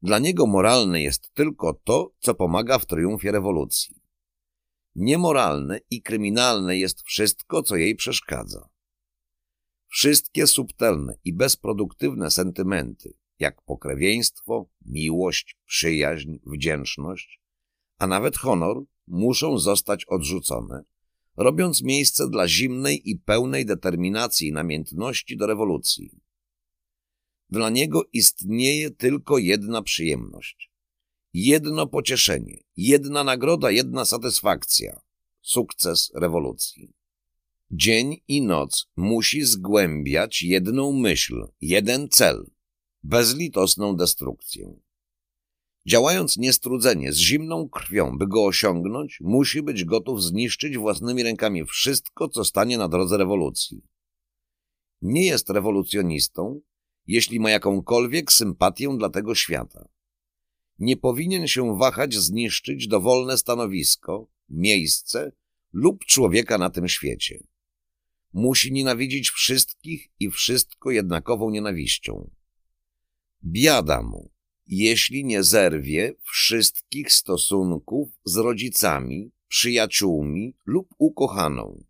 Dla 0.02 0.18
niego 0.18 0.46
moralne 0.46 1.02
jest 1.02 1.34
tylko 1.34 1.74
to, 1.84 2.12
co 2.18 2.34
pomaga 2.34 2.78
w 2.78 2.86
triumfie 2.86 3.32
rewolucji. 3.32 3.96
Niemoralne 4.94 5.80
i 5.90 6.02
kryminalne 6.02 6.78
jest 6.78 7.02
wszystko, 7.02 7.62
co 7.62 7.76
jej 7.76 7.94
przeszkadza. 7.96 8.68
Wszystkie 9.88 10.46
subtelne 10.46 11.14
i 11.24 11.32
bezproduktywne 11.32 12.30
sentymenty, 12.30 13.14
jak 13.40 13.62
pokrewieństwo, 13.62 14.66
miłość, 14.86 15.56
przyjaźń, 15.66 16.36
wdzięczność, 16.46 17.40
a 17.98 18.06
nawet 18.06 18.36
honor, 18.36 18.84
muszą 19.06 19.58
zostać 19.58 20.04
odrzucone, 20.04 20.84
robiąc 21.36 21.82
miejsce 21.82 22.28
dla 22.28 22.48
zimnej 22.48 23.10
i 23.10 23.16
pełnej 23.16 23.66
determinacji 23.66 24.48
i 24.48 24.52
namiętności 24.52 25.36
do 25.36 25.46
rewolucji. 25.46 26.10
Dla 27.50 27.70
niego 27.70 28.04
istnieje 28.12 28.90
tylko 28.90 29.38
jedna 29.38 29.82
przyjemność. 29.82 30.70
Jedno 31.34 31.86
pocieszenie, 31.86 32.58
jedna 32.76 33.24
nagroda, 33.24 33.70
jedna 33.70 34.04
satysfakcja. 34.04 35.00
Sukces 35.42 36.12
rewolucji. 36.14 36.92
Dzień 37.70 38.16
i 38.28 38.42
noc 38.42 38.88
musi 38.96 39.44
zgłębiać 39.44 40.42
jedną 40.42 40.92
myśl, 40.92 41.46
jeden 41.60 42.08
cel. 42.08 42.50
Bezlitosną 43.02 43.96
destrukcję. 43.96 44.74
Działając 45.86 46.36
niestrudzenie, 46.36 47.12
z 47.12 47.16
zimną 47.16 47.68
krwią, 47.68 48.18
by 48.18 48.26
go 48.26 48.44
osiągnąć, 48.44 49.18
musi 49.20 49.62
być 49.62 49.84
gotów 49.84 50.22
zniszczyć 50.22 50.78
własnymi 50.78 51.22
rękami 51.22 51.64
wszystko, 51.64 52.28
co 52.28 52.44
stanie 52.44 52.78
na 52.78 52.88
drodze 52.88 53.16
rewolucji. 53.16 53.82
Nie 55.02 55.26
jest 55.26 55.50
rewolucjonistą, 55.50 56.60
jeśli 57.06 57.40
ma 57.40 57.50
jakąkolwiek 57.50 58.32
sympatię 58.32 58.96
dla 58.98 59.10
tego 59.10 59.34
świata. 59.34 59.88
Nie 60.78 60.96
powinien 60.96 61.46
się 61.46 61.78
wahać 61.78 62.14
zniszczyć 62.14 62.88
dowolne 62.88 63.38
stanowisko, 63.38 64.26
miejsce 64.48 65.32
lub 65.72 66.04
człowieka 66.04 66.58
na 66.58 66.70
tym 66.70 66.88
świecie. 66.88 67.44
Musi 68.32 68.72
nienawidzić 68.72 69.30
wszystkich 69.30 70.08
i 70.20 70.30
wszystko 70.30 70.90
jednakową 70.90 71.50
nienawiścią. 71.50 72.30
Biada 73.44 74.02
mu, 74.02 74.30
jeśli 74.66 75.24
nie 75.24 75.42
zerwie 75.42 76.14
wszystkich 76.22 77.12
stosunków 77.12 78.08
z 78.24 78.36
rodzicami, 78.36 79.30
przyjaciółmi 79.48 80.56
lub 80.66 80.88
ukochaną. 80.98 81.84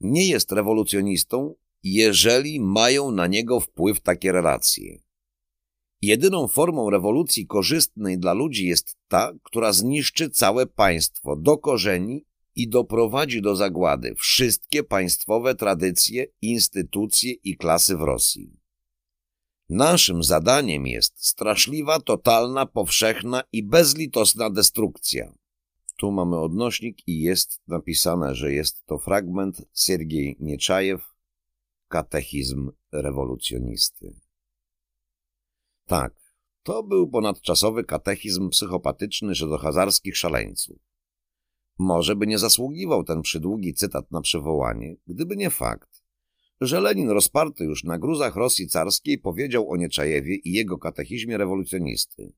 Nie 0.00 0.28
jest 0.28 0.52
rewolucjonistą, 0.52 1.54
jeżeli 1.82 2.60
mają 2.60 3.10
na 3.10 3.26
niego 3.26 3.60
wpływ 3.60 4.00
takie 4.00 4.32
relacje. 4.32 5.02
Jedyną 6.02 6.48
formą 6.48 6.90
rewolucji 6.90 7.46
korzystnej 7.46 8.18
dla 8.18 8.32
ludzi 8.32 8.66
jest 8.66 8.96
ta, 9.08 9.32
która 9.42 9.72
zniszczy 9.72 10.30
całe 10.30 10.66
państwo 10.66 11.36
do 11.36 11.58
korzeni 11.58 12.24
i 12.56 12.68
doprowadzi 12.68 13.42
do 13.42 13.56
zagłady 13.56 14.14
wszystkie 14.14 14.82
państwowe 14.82 15.54
tradycje, 15.54 16.26
instytucje 16.42 17.32
i 17.32 17.56
klasy 17.56 17.96
w 17.96 18.00
Rosji. 18.00 18.59
Naszym 19.70 20.22
zadaniem 20.22 20.86
jest 20.86 21.26
straszliwa, 21.26 22.00
totalna, 22.00 22.66
powszechna 22.66 23.42
i 23.52 23.62
bezlitosna 23.62 24.50
destrukcja. 24.50 25.32
Tu 25.96 26.12
mamy 26.12 26.38
odnośnik 26.38 27.08
i 27.08 27.20
jest 27.20 27.60
napisane, 27.68 28.34
że 28.34 28.52
jest 28.52 28.86
to 28.86 28.98
fragment 28.98 29.62
Siergiej 29.74 30.36
Nieczajew, 30.40 31.14
Katechizm 31.88 32.70
rewolucjonisty. 32.92 34.14
Tak, 35.86 36.14
to 36.62 36.82
był 36.82 37.08
ponadczasowy 37.08 37.84
katechizm 37.84 38.48
psychopatyczny 38.48 39.34
żydohazarskich 39.34 40.16
szaleńców. 40.16 40.78
Może 41.78 42.16
by 42.16 42.26
nie 42.26 42.38
zasługiwał 42.38 43.04
ten 43.04 43.22
przydługi 43.22 43.74
cytat 43.74 44.10
na 44.10 44.20
przywołanie, 44.20 44.96
gdyby 45.06 45.36
nie 45.36 45.50
fakt, 45.50 45.89
że 46.60 46.80
Lenin 46.80 47.10
rozparty 47.10 47.64
już 47.64 47.84
na 47.84 47.98
gruzach 47.98 48.36
Rosji 48.36 48.68
carskiej 48.68 49.18
powiedział 49.18 49.70
o 49.70 49.76
Nieczajewie 49.76 50.36
i 50.36 50.52
jego 50.52 50.78
katechizmie 50.78 51.38
rewolucjonisty. 51.38 52.32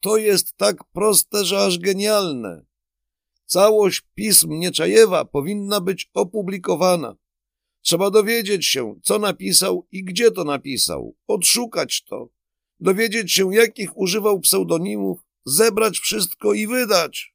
To 0.00 0.16
jest 0.16 0.56
tak 0.56 0.84
proste, 0.84 1.44
że 1.44 1.64
aż 1.64 1.78
genialne. 1.78 2.64
Całość 3.46 4.02
pism 4.14 4.50
Nieczajewa 4.50 5.24
powinna 5.24 5.80
być 5.80 6.10
opublikowana. 6.14 7.16
Trzeba 7.82 8.10
dowiedzieć 8.10 8.66
się, 8.66 9.00
co 9.02 9.18
napisał 9.18 9.86
i 9.92 10.04
gdzie 10.04 10.30
to 10.30 10.44
napisał, 10.44 11.16
odszukać 11.26 12.04
to, 12.04 12.28
dowiedzieć 12.80 13.32
się, 13.32 13.54
jakich 13.54 13.98
używał 13.98 14.40
pseudonimów, 14.40 15.20
zebrać 15.44 15.98
wszystko 15.98 16.54
i 16.54 16.66
wydać. 16.66 17.34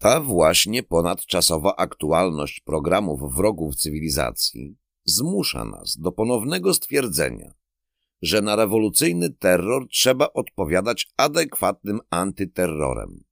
Ta 0.00 0.20
właśnie 0.20 0.82
ponadczasowa 0.82 1.76
aktualność 1.76 2.60
programów 2.60 3.34
wrogów 3.34 3.76
cywilizacji 3.76 4.76
zmusza 5.04 5.64
nas 5.64 5.96
do 5.98 6.12
ponownego 6.12 6.74
stwierdzenia, 6.74 7.54
że 8.22 8.42
na 8.42 8.56
rewolucyjny 8.56 9.30
terror 9.30 9.88
trzeba 9.88 10.32
odpowiadać 10.32 11.08
adekwatnym 11.16 12.00
antyterrorem. 12.10 13.24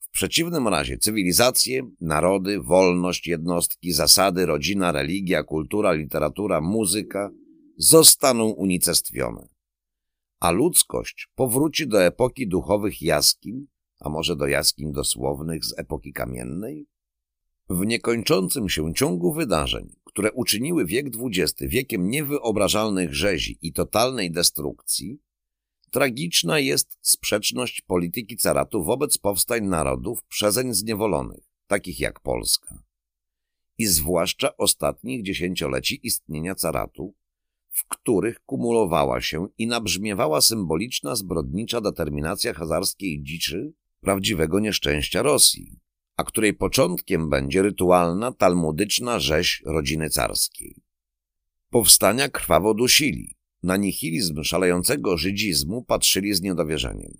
W 0.00 0.10
przeciwnym 0.10 0.68
razie 0.68 0.98
cywilizacje, 0.98 1.90
narody, 2.00 2.60
wolność, 2.60 3.26
jednostki, 3.26 3.92
zasady, 3.92 4.46
rodzina, 4.46 4.92
religia, 4.92 5.42
kultura, 5.42 5.92
literatura, 5.92 6.60
muzyka 6.60 7.30
zostaną 7.76 8.44
unicestwione. 8.44 9.48
A 10.40 10.50
ludzkość 10.50 11.28
powróci 11.34 11.88
do 11.88 12.04
epoki 12.04 12.48
duchowych 12.48 13.02
jaskiń, 13.02 13.66
a 14.00 14.08
może 14.08 14.36
do 14.36 14.46
jaskiń 14.46 14.92
dosłownych 14.92 15.64
z 15.64 15.78
epoki 15.78 16.12
kamiennej? 16.12 16.86
W 17.70 17.86
niekończącym 17.86 18.68
się 18.68 18.94
ciągu 18.94 19.32
wydarzeń, 19.32 19.94
które 20.04 20.32
uczyniły 20.32 20.86
wiek 20.86 21.06
XX 21.06 21.54
wiekiem 21.60 22.10
niewyobrażalnych 22.10 23.14
rzezi 23.14 23.58
i 23.62 23.72
totalnej 23.72 24.30
destrukcji, 24.30 25.20
tragiczna 25.90 26.58
jest 26.58 26.98
sprzeczność 27.00 27.80
polityki 27.80 28.36
caratu 28.36 28.84
wobec 28.84 29.18
powstań 29.18 29.64
narodów 29.66 30.24
przezeń 30.24 30.74
zniewolonych, 30.74 31.44
takich 31.66 32.00
jak 32.00 32.20
Polska. 32.20 32.82
I 33.78 33.86
zwłaszcza 33.86 34.56
ostatnich 34.56 35.22
dziesięcioleci 35.22 36.00
istnienia 36.02 36.54
caratu, 36.54 37.14
w 37.68 37.86
których 37.88 38.40
kumulowała 38.40 39.20
się 39.20 39.48
i 39.58 39.66
nabrzmiewała 39.66 40.40
symboliczna 40.40 41.16
zbrodnicza 41.16 41.80
determinacja 41.80 42.54
hazarskiej 42.54 43.22
dziczy 43.22 43.72
prawdziwego 44.00 44.60
nieszczęścia 44.60 45.22
Rosji, 45.22 45.80
a 46.16 46.24
której 46.24 46.54
początkiem 46.54 47.28
będzie 47.28 47.62
rytualna, 47.62 48.32
talmudyczna 48.32 49.20
rzeź 49.20 49.62
rodziny 49.66 50.10
carskiej. 50.10 50.82
Powstania 51.70 52.28
krwawo 52.28 52.74
dusili, 52.74 53.36
na 53.62 53.76
nihilizm 53.76 54.42
szalejącego 54.42 55.16
żydzizmu 55.16 55.84
patrzyli 55.84 56.34
z 56.34 56.42
niedowierzeniem. 56.42 57.18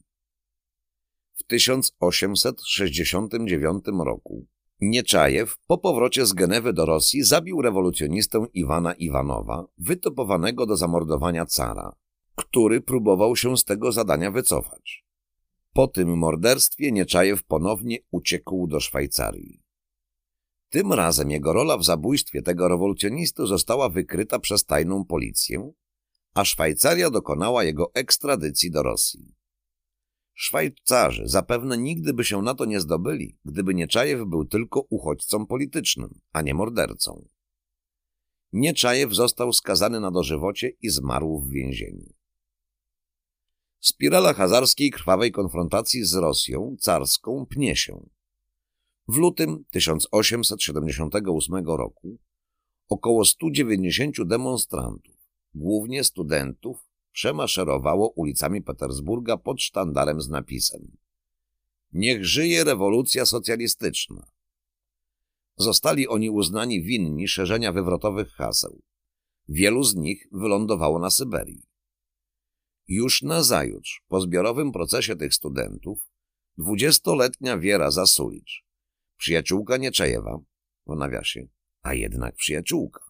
W 1.34 1.42
1869 1.42 3.84
roku 4.04 4.46
Nieczajew 4.80 5.58
po 5.66 5.78
powrocie 5.78 6.26
z 6.26 6.32
Genewy 6.32 6.72
do 6.72 6.86
Rosji 6.86 7.22
zabił 7.22 7.62
rewolucjonistę 7.62 8.46
Iwana 8.54 8.92
Iwanowa, 8.92 9.66
wytopowanego 9.78 10.66
do 10.66 10.76
zamordowania 10.76 11.46
cara, 11.46 11.92
który 12.34 12.80
próbował 12.80 13.36
się 13.36 13.56
z 13.56 13.64
tego 13.64 13.92
zadania 13.92 14.30
wycofać. 14.30 15.07
Po 15.78 15.88
tym 15.88 16.18
morderstwie 16.18 16.92
Nieczajew 16.92 17.44
ponownie 17.44 17.98
uciekł 18.10 18.66
do 18.66 18.80
Szwajcarii. 18.80 19.62
Tym 20.68 20.92
razem 20.92 21.30
jego 21.30 21.52
rola 21.52 21.78
w 21.78 21.84
zabójstwie 21.84 22.42
tego 22.42 22.68
rewolucjonisty 22.68 23.46
została 23.46 23.88
wykryta 23.88 24.38
przez 24.38 24.64
tajną 24.64 25.04
policję, 25.04 25.72
a 26.34 26.44
Szwajcaria 26.44 27.10
dokonała 27.10 27.64
jego 27.64 27.90
ekstradycji 27.94 28.70
do 28.70 28.82
Rosji. 28.82 29.34
Szwajcarzy 30.34 31.22
zapewne 31.28 31.78
nigdy 31.78 32.12
by 32.12 32.24
się 32.24 32.42
na 32.42 32.54
to 32.54 32.64
nie 32.64 32.80
zdobyli, 32.80 33.38
gdyby 33.44 33.74
Nieczajew 33.74 34.20
był 34.26 34.44
tylko 34.44 34.80
uchodźcą 34.90 35.46
politycznym, 35.46 36.20
a 36.32 36.42
nie 36.42 36.54
mordercą. 36.54 37.28
Nieczajew 38.52 39.14
został 39.14 39.52
skazany 39.52 40.00
na 40.00 40.10
dożywocie 40.10 40.68
i 40.68 40.88
zmarł 40.88 41.40
w 41.40 41.50
więzieniu. 41.50 42.17
Spirala 43.80 44.34
hazarskiej 44.34 44.90
krwawej 44.90 45.32
konfrontacji 45.32 46.04
z 46.04 46.14
Rosją 46.14 46.76
carską 46.80 47.46
pnie 47.46 47.76
się. 47.76 48.06
W 49.08 49.16
lutym 49.16 49.64
1878 49.70 51.66
roku 51.66 52.18
około 52.88 53.24
190 53.24 54.24
demonstrantów, 54.24 55.16
głównie 55.54 56.04
studentów, 56.04 56.88
przemaszerowało 57.12 58.08
ulicami 58.08 58.62
Petersburga 58.62 59.36
pod 59.36 59.62
sztandarem 59.62 60.20
z 60.20 60.28
napisem 60.28 60.96
Niech 61.92 62.24
żyje 62.24 62.64
rewolucja 62.64 63.26
socjalistyczna. 63.26 64.26
Zostali 65.56 66.08
oni 66.08 66.30
uznani 66.30 66.82
winni 66.82 67.28
szerzenia 67.28 67.72
wywrotowych 67.72 68.28
haseł. 68.28 68.82
Wielu 69.48 69.84
z 69.84 69.94
nich 69.94 70.28
wylądowało 70.32 70.98
na 70.98 71.10
Syberii. 71.10 71.67
Już 72.88 73.22
nazajutrz, 73.22 74.02
po 74.08 74.20
zbiorowym 74.20 74.72
procesie 74.72 75.16
tych 75.16 75.34
studentów, 75.34 75.98
dwudziestoletnia 76.58 77.58
Wiera 77.58 77.90
Zasulicz, 77.90 78.64
przyjaciółka 79.16 79.76
Nieczejewa, 79.76 80.38
w 80.86 80.96
nawiasie, 80.96 81.48
a 81.82 81.94
jednak 81.94 82.34
przyjaciółka, 82.34 83.00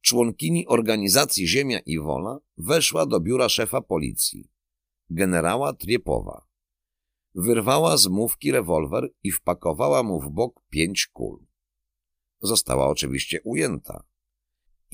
członkini 0.00 0.66
organizacji 0.66 1.48
Ziemia 1.48 1.78
i 1.78 1.98
Wola, 1.98 2.38
weszła 2.56 3.06
do 3.06 3.20
biura 3.20 3.48
szefa 3.48 3.80
policji, 3.80 4.50
generała 5.10 5.72
Triepowa. 5.72 6.46
Wyrwała 7.34 7.96
z 7.96 8.06
mówki 8.06 8.52
rewolwer 8.52 9.08
i 9.22 9.30
wpakowała 9.30 10.02
mu 10.02 10.20
w 10.20 10.30
bok 10.30 10.60
pięć 10.70 11.06
kul. 11.06 11.46
Została 12.40 12.88
oczywiście 12.88 13.42
ujęta. 13.42 14.04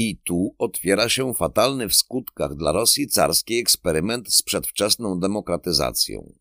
I 0.00 0.16
tu 0.16 0.54
otwiera 0.58 1.08
się 1.08 1.34
fatalny 1.34 1.88
w 1.88 1.94
skutkach 1.94 2.54
dla 2.54 2.72
Rosji 2.72 3.08
carskiej 3.08 3.60
eksperyment 3.60 4.34
z 4.34 4.42
przedwczesną 4.42 5.20
demokratyzacją. 5.20 6.34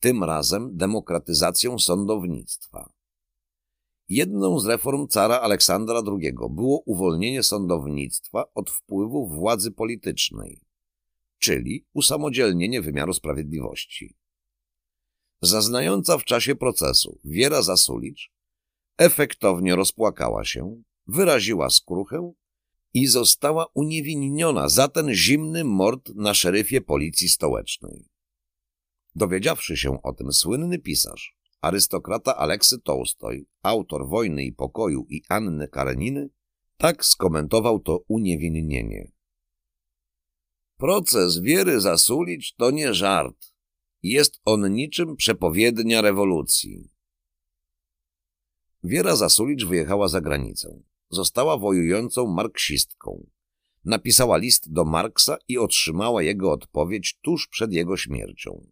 Tym 0.00 0.24
razem 0.24 0.76
demokratyzacją 0.76 1.78
sądownictwa. 1.78 2.92
Jedną 4.08 4.58
z 4.58 4.66
reform 4.66 5.08
cara 5.08 5.40
Aleksandra 5.40 6.02
II 6.06 6.32
było 6.50 6.82
uwolnienie 6.86 7.42
sądownictwa 7.42 8.44
od 8.54 8.70
wpływów 8.70 9.34
władzy 9.34 9.70
politycznej, 9.70 10.60
czyli 11.38 11.86
usamodzielnienie 11.92 12.82
wymiaru 12.82 13.12
sprawiedliwości. 13.12 14.16
Zaznająca 15.42 16.18
w 16.18 16.24
czasie 16.24 16.54
procesu 16.54 17.20
Wiera 17.24 17.62
Zasulicz 17.62 18.32
efektownie 18.98 19.76
rozpłakała 19.76 20.44
się, 20.44 20.82
wyraziła 21.06 21.70
skruchę 21.70 22.32
i 22.94 23.06
została 23.06 23.66
uniewinniona 23.74 24.68
za 24.68 24.88
ten 24.88 25.14
zimny 25.14 25.64
mord 25.64 26.08
na 26.14 26.34
szeryfie 26.34 26.80
policji 26.80 27.28
stołecznej. 27.28 28.08
Dowiedziawszy 29.14 29.76
się 29.76 30.02
o 30.02 30.12
tym 30.12 30.32
słynny 30.32 30.78
pisarz, 30.78 31.36
arystokrata 31.60 32.36
Aleksy 32.36 32.78
Tołstoj, 32.78 33.46
autor 33.62 34.08
Wojny 34.08 34.44
i 34.44 34.52
Pokoju 34.52 35.06
i 35.08 35.22
Anny 35.28 35.68
Kareniny, 35.68 36.28
tak 36.76 37.04
skomentował 37.04 37.80
to 37.80 38.04
uniewinnienie. 38.08 39.12
Proces 40.76 41.38
Wiery 41.38 41.80
Zasulicz 41.80 42.54
to 42.54 42.70
nie 42.70 42.94
żart. 42.94 43.52
Jest 44.02 44.40
on 44.44 44.72
niczym 44.72 45.16
przepowiednia 45.16 46.00
rewolucji. 46.00 46.90
Wiera 48.84 49.16
Zasulicz 49.16 49.64
wyjechała 49.64 50.08
za 50.08 50.20
granicę. 50.20 50.82
Została 51.12 51.58
wojującą 51.58 52.26
marksistką. 52.26 53.26
Napisała 53.84 54.36
list 54.36 54.72
do 54.72 54.84
Marksa 54.84 55.36
i 55.48 55.58
otrzymała 55.58 56.22
jego 56.22 56.52
odpowiedź 56.52 57.18
tuż 57.22 57.48
przed 57.48 57.72
jego 57.72 57.96
śmiercią. 57.96 58.66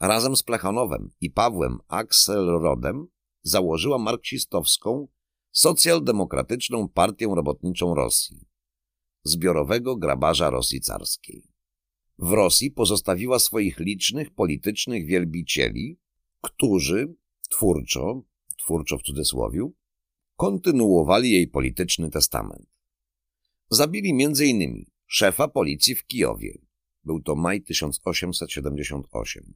Razem 0.00 0.36
z 0.36 0.42
Plechanowem 0.42 1.10
i 1.20 1.30
Pawłem 1.30 1.78
Axelrodem 1.88 3.06
założyła 3.42 3.98
marksistowską, 3.98 5.08
socjaldemokratyczną 5.52 6.88
partię 6.88 7.32
robotniczą 7.36 7.94
Rosji, 7.94 8.46
zbiorowego 9.24 9.96
grabarza 9.96 10.50
Rosji 10.50 10.80
carskiej. 10.80 11.42
W 12.18 12.30
Rosji 12.30 12.70
pozostawiła 12.70 13.38
swoich 13.38 13.78
licznych 13.78 14.34
politycznych 14.34 15.06
wielbicieli, 15.06 15.98
którzy 16.40 17.14
twórczo, 17.50 18.22
twórczo 18.58 18.98
w 18.98 19.02
cudzysłowiu, 19.02 19.74
kontynuowali 20.36 21.30
jej 21.30 21.48
polityczny 21.48 22.10
testament. 22.10 22.66
Zabili 23.70 24.10
m.in. 24.10 24.84
szefa 25.06 25.48
policji 25.48 25.94
w 25.94 26.06
Kijowie. 26.06 26.58
Był 27.04 27.22
to 27.22 27.34
maj 27.34 27.62
1878 27.62 29.54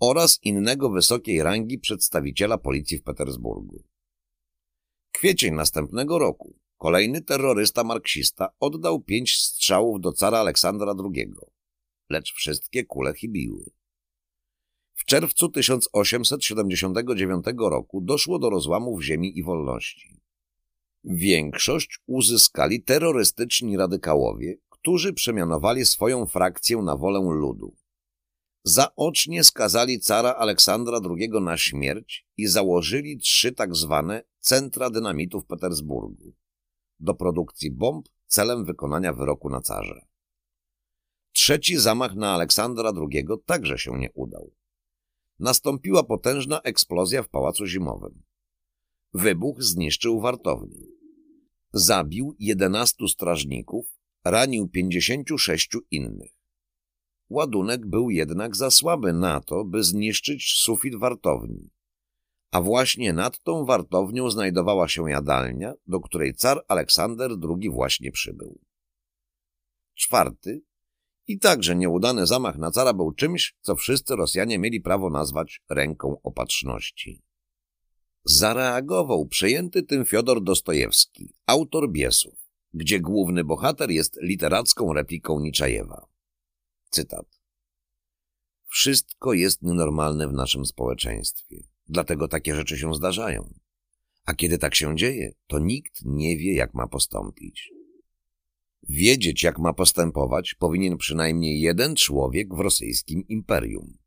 oraz 0.00 0.38
innego 0.42 0.90
wysokiej 0.90 1.42
rangi 1.42 1.78
przedstawiciela 1.78 2.58
policji 2.58 2.98
w 2.98 3.02
Petersburgu. 3.02 3.84
Kwiecień 5.12 5.54
następnego 5.54 6.18
roku 6.18 6.58
kolejny 6.78 7.22
terrorysta 7.22 7.84
marksista 7.84 8.48
oddał 8.60 9.00
pięć 9.00 9.36
strzałów 9.36 10.00
do 10.00 10.12
cara 10.12 10.38
Aleksandra 10.38 10.94
II, 11.04 11.32
lecz 12.10 12.32
wszystkie 12.32 12.84
kule 12.84 13.14
chybiły. 13.14 13.64
W 14.94 15.04
czerwcu 15.04 15.48
1879 15.48 17.44
roku 17.58 18.00
doszło 18.00 18.38
do 18.38 18.50
rozłamów 18.50 19.02
ziemi 19.02 19.38
i 19.38 19.42
wolności. 19.42 20.20
Większość 21.04 21.98
uzyskali 22.06 22.82
terrorystyczni 22.82 23.76
radykałowie, 23.76 24.56
którzy 24.68 25.12
przemianowali 25.12 25.84
swoją 25.84 26.26
frakcję 26.26 26.76
na 26.76 26.96
wolę 26.96 27.20
ludu 27.20 27.74
zaocznie 28.64 29.44
skazali 29.44 30.00
cara 30.00 30.34
Aleksandra 30.34 31.00
II 31.18 31.28
na 31.42 31.56
śmierć 31.56 32.26
i 32.36 32.46
założyli 32.46 33.18
trzy 33.18 33.52
tak 33.52 33.74
zwane 33.74 34.22
centra 34.40 34.90
dynamitu 34.90 35.40
w 35.40 35.46
Petersburgu 35.46 36.34
do 37.00 37.14
produkcji 37.14 37.70
bomb 37.70 38.08
celem 38.26 38.64
wykonania 38.64 39.12
wyroku 39.12 39.50
na 39.50 39.60
carze. 39.60 40.06
Trzeci 41.32 41.78
zamach 41.78 42.14
na 42.14 42.34
Aleksandra 42.34 42.92
II 42.96 43.26
także 43.46 43.78
się 43.78 43.98
nie 43.98 44.12
udał. 44.12 44.52
Nastąpiła 45.38 46.02
potężna 46.02 46.60
eksplozja 46.60 47.22
w 47.22 47.28
Pałacu 47.28 47.66
Zimowym. 47.66 48.22
Wybuch 49.14 49.62
zniszczył 49.62 50.20
wartownię. 50.20 50.86
Zabił 51.72 52.36
11 52.38 53.08
strażników, 53.08 53.86
ranił 54.24 54.68
56 54.68 55.68
innych. 55.90 56.32
Ładunek 57.28 57.86
był 57.86 58.10
jednak 58.10 58.56
za 58.56 58.70
słaby 58.70 59.12
na 59.12 59.40
to, 59.40 59.64
by 59.64 59.84
zniszczyć 59.84 60.52
sufit 60.52 60.96
wartowni. 60.96 61.70
A 62.50 62.60
właśnie 62.60 63.12
nad 63.12 63.42
tą 63.42 63.64
wartownią 63.64 64.30
znajdowała 64.30 64.88
się 64.88 65.10
jadalnia, 65.10 65.74
do 65.86 66.00
której 66.00 66.34
car 66.34 66.64
Aleksander 66.68 67.30
II 67.60 67.70
właśnie 67.70 68.12
przybył. 68.12 68.60
Czwarty 69.94 70.62
i 71.26 71.38
także 71.38 71.76
nieudany 71.76 72.26
zamach 72.26 72.58
na 72.58 72.70
cara 72.70 72.92
był 72.92 73.12
czymś, 73.12 73.56
co 73.60 73.76
wszyscy 73.76 74.16
Rosjanie 74.16 74.58
mieli 74.58 74.80
prawo 74.80 75.10
nazwać 75.10 75.62
ręką 75.68 76.20
opatrzności. 76.22 77.22
Zareagował 78.24 79.26
przejęty 79.26 79.82
tym 79.82 80.04
Fiodor 80.04 80.42
Dostojewski, 80.42 81.34
autor 81.46 81.90
Biesów, 81.90 82.34
gdzie 82.74 83.00
główny 83.00 83.44
bohater 83.44 83.90
jest 83.90 84.18
literacką 84.22 84.92
repliką 84.92 85.40
Niczajewa. 85.40 86.06
Cytat. 86.90 87.40
Wszystko 88.68 89.32
jest 89.32 89.62
nienormalne 89.62 90.28
w 90.28 90.32
naszym 90.32 90.66
społeczeństwie, 90.66 91.64
dlatego 91.88 92.28
takie 92.28 92.54
rzeczy 92.54 92.78
się 92.78 92.94
zdarzają. 92.94 93.54
A 94.24 94.34
kiedy 94.34 94.58
tak 94.58 94.74
się 94.74 94.96
dzieje, 94.96 95.32
to 95.46 95.58
nikt 95.58 96.04
nie 96.04 96.36
wie, 96.36 96.54
jak 96.54 96.74
ma 96.74 96.88
postąpić. 96.88 97.73
Wiedzieć, 98.88 99.42
jak 99.42 99.58
ma 99.58 99.72
postępować, 99.72 100.54
powinien 100.54 100.96
przynajmniej 100.96 101.60
jeden 101.60 101.96
człowiek 101.96 102.54
w 102.54 102.60
rosyjskim 102.60 103.28
imperium. 103.28 103.98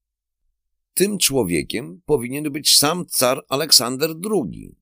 Tym 0.93 1.17
człowiekiem 1.17 2.01
powinien 2.05 2.51
być 2.51 2.77
sam 2.77 3.05
car 3.05 3.45
Aleksander 3.49 4.09
II. 4.31 4.75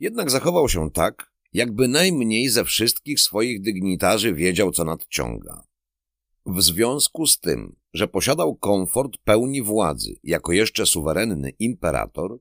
Jednak 0.00 0.30
zachował 0.30 0.68
się 0.68 0.90
tak, 0.90 1.32
jakby 1.52 1.88
najmniej 1.88 2.48
ze 2.48 2.64
wszystkich 2.64 3.20
swoich 3.20 3.60
dygnitarzy 3.60 4.34
wiedział, 4.34 4.72
co 4.72 4.84
nadciąga. 4.84 5.62
W 6.46 6.62
związku 6.62 7.26
z 7.26 7.38
tym, 7.38 7.76
że 7.92 8.08
posiadał 8.08 8.56
komfort 8.56 9.18
pełni 9.24 9.62
władzy 9.62 10.16
jako 10.22 10.52
jeszcze 10.52 10.86
suwerenny 10.86 11.50
imperator, 11.50 12.38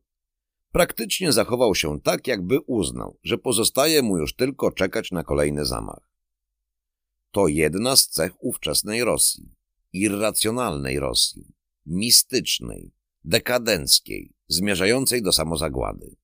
praktycznie 0.72 1.32
zachował 1.32 1.76
się 1.76 2.00
tak, 2.00 2.28
jakby 2.28 2.60
uznał, 2.60 3.18
że 3.24 3.38
pozostaje 3.38 4.02
mu 4.02 4.18
już 4.18 4.36
tylko 4.36 4.72
czekać 4.72 5.12
na 5.12 5.24
kolejny 5.24 5.66
zamach. 5.66 6.11
To 7.32 7.48
jedna 7.48 7.96
z 7.96 8.08
cech 8.08 8.44
ówczesnej 8.44 9.04
Rosji, 9.04 9.56
irracjonalnej 9.94 11.00
Rosji, 11.00 11.54
mistycznej, 11.86 12.92
dekadenckiej, 13.24 14.34
zmierzającej 14.48 15.22
do 15.22 15.32
samozagłady. 15.32 16.16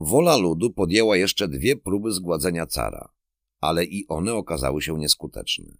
Wola 0.00 0.36
ludu 0.36 0.70
podjęła 0.70 1.16
jeszcze 1.16 1.48
dwie 1.48 1.76
próby 1.76 2.12
zgładzenia 2.12 2.66
cara, 2.66 3.08
ale 3.60 3.84
i 3.84 4.08
one 4.08 4.34
okazały 4.34 4.82
się 4.82 4.98
nieskuteczne. 4.98 5.76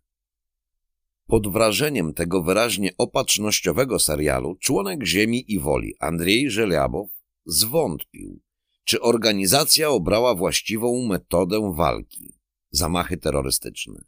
Pod 1.26 1.52
wrażeniem 1.52 2.14
tego 2.14 2.42
wyraźnie 2.42 2.90
opatrznościowego 2.98 3.98
serialu 3.98 4.56
członek 4.56 5.04
Ziemi 5.04 5.52
i 5.52 5.58
Woli 5.58 5.94
Andrzej 6.00 6.50
Żeliabow 6.50 7.10
zwątpił, 7.46 8.40
czy 8.84 9.00
organizacja 9.00 9.90
obrała 9.90 10.34
właściwą 10.34 11.06
metodę 11.06 11.72
walki 11.74 12.33
zamachy 12.76 13.16
terrorystyczne. 13.16 14.04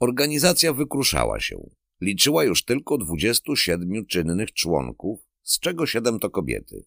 Organizacja 0.00 0.72
wykruszała 0.72 1.40
się. 1.40 1.70
Liczyła 2.00 2.44
już 2.44 2.64
tylko 2.64 2.98
27 2.98 4.06
czynnych 4.06 4.52
członków, 4.52 5.20
z 5.42 5.58
czego 5.58 5.86
7 5.86 6.18
to 6.18 6.30
kobiety. 6.30 6.84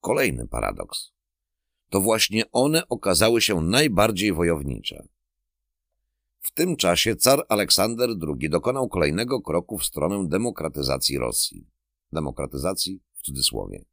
Kolejny 0.00 0.48
paradoks. 0.48 1.12
To 1.88 2.00
właśnie 2.00 2.50
one 2.52 2.88
okazały 2.88 3.40
się 3.40 3.60
najbardziej 3.60 4.32
wojownicze. 4.32 5.08
W 6.40 6.52
tym 6.52 6.76
czasie 6.76 7.16
car 7.16 7.46
Aleksander 7.48 8.10
II 8.38 8.50
dokonał 8.50 8.88
kolejnego 8.88 9.40
kroku 9.40 9.78
w 9.78 9.84
stronę 9.84 10.28
demokratyzacji 10.28 11.18
Rosji. 11.18 11.66
Demokratyzacji 12.12 13.00
w 13.12 13.22
cudzysłowie. 13.22 13.84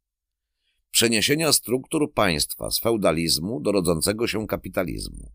Przeniesienia 0.90 1.52
struktur 1.52 2.12
państwa 2.12 2.70
z 2.70 2.80
feudalizmu 2.80 3.60
do 3.60 3.72
rodzącego 3.72 4.26
się 4.26 4.46
kapitalizmu. 4.46 5.32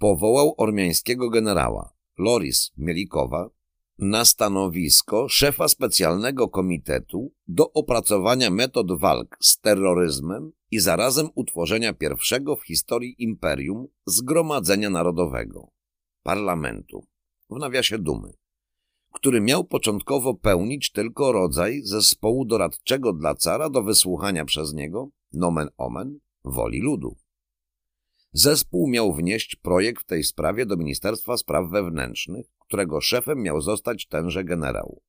Powołał 0.00 0.54
ormiańskiego 0.56 1.30
generała 1.30 1.92
Loris 2.18 2.70
Mielikowa 2.76 3.50
na 3.98 4.24
stanowisko 4.24 5.28
szefa 5.28 5.68
specjalnego 5.68 6.48
komitetu 6.48 7.32
do 7.48 7.72
opracowania 7.72 8.50
metod 8.50 9.00
walk 9.00 9.36
z 9.40 9.60
terroryzmem 9.60 10.52
i 10.70 10.80
zarazem 10.80 11.28
utworzenia 11.34 11.92
pierwszego 11.92 12.56
w 12.56 12.66
historii 12.66 13.14
imperium 13.18 13.86
Zgromadzenia 14.06 14.90
Narodowego 14.90 15.70
parlamentu, 16.22 17.04
w 17.50 17.58
nawiasie 17.58 17.98
dumy, 17.98 18.32
który 19.12 19.40
miał 19.40 19.64
początkowo 19.64 20.34
pełnić 20.34 20.92
tylko 20.92 21.32
rodzaj 21.32 21.80
zespołu 21.84 22.44
doradczego 22.44 23.12
dla 23.12 23.34
cara 23.34 23.70
do 23.70 23.82
wysłuchania 23.82 24.44
przez 24.44 24.74
niego, 24.74 25.08
nomen 25.32 25.68
omen, 25.76 26.18
woli 26.44 26.80
ludu. 26.80 27.16
Zespół 28.32 28.88
miał 28.88 29.14
wnieść 29.14 29.56
projekt 29.56 30.02
w 30.02 30.06
tej 30.06 30.24
sprawie 30.24 30.66
do 30.66 30.76
Ministerstwa 30.76 31.36
Spraw 31.36 31.70
Wewnętrznych, 31.70 32.46
którego 32.58 33.00
szefem 33.00 33.42
miał 33.42 33.60
zostać 33.60 34.06
tenże 34.06 34.44
generał, 34.44 35.02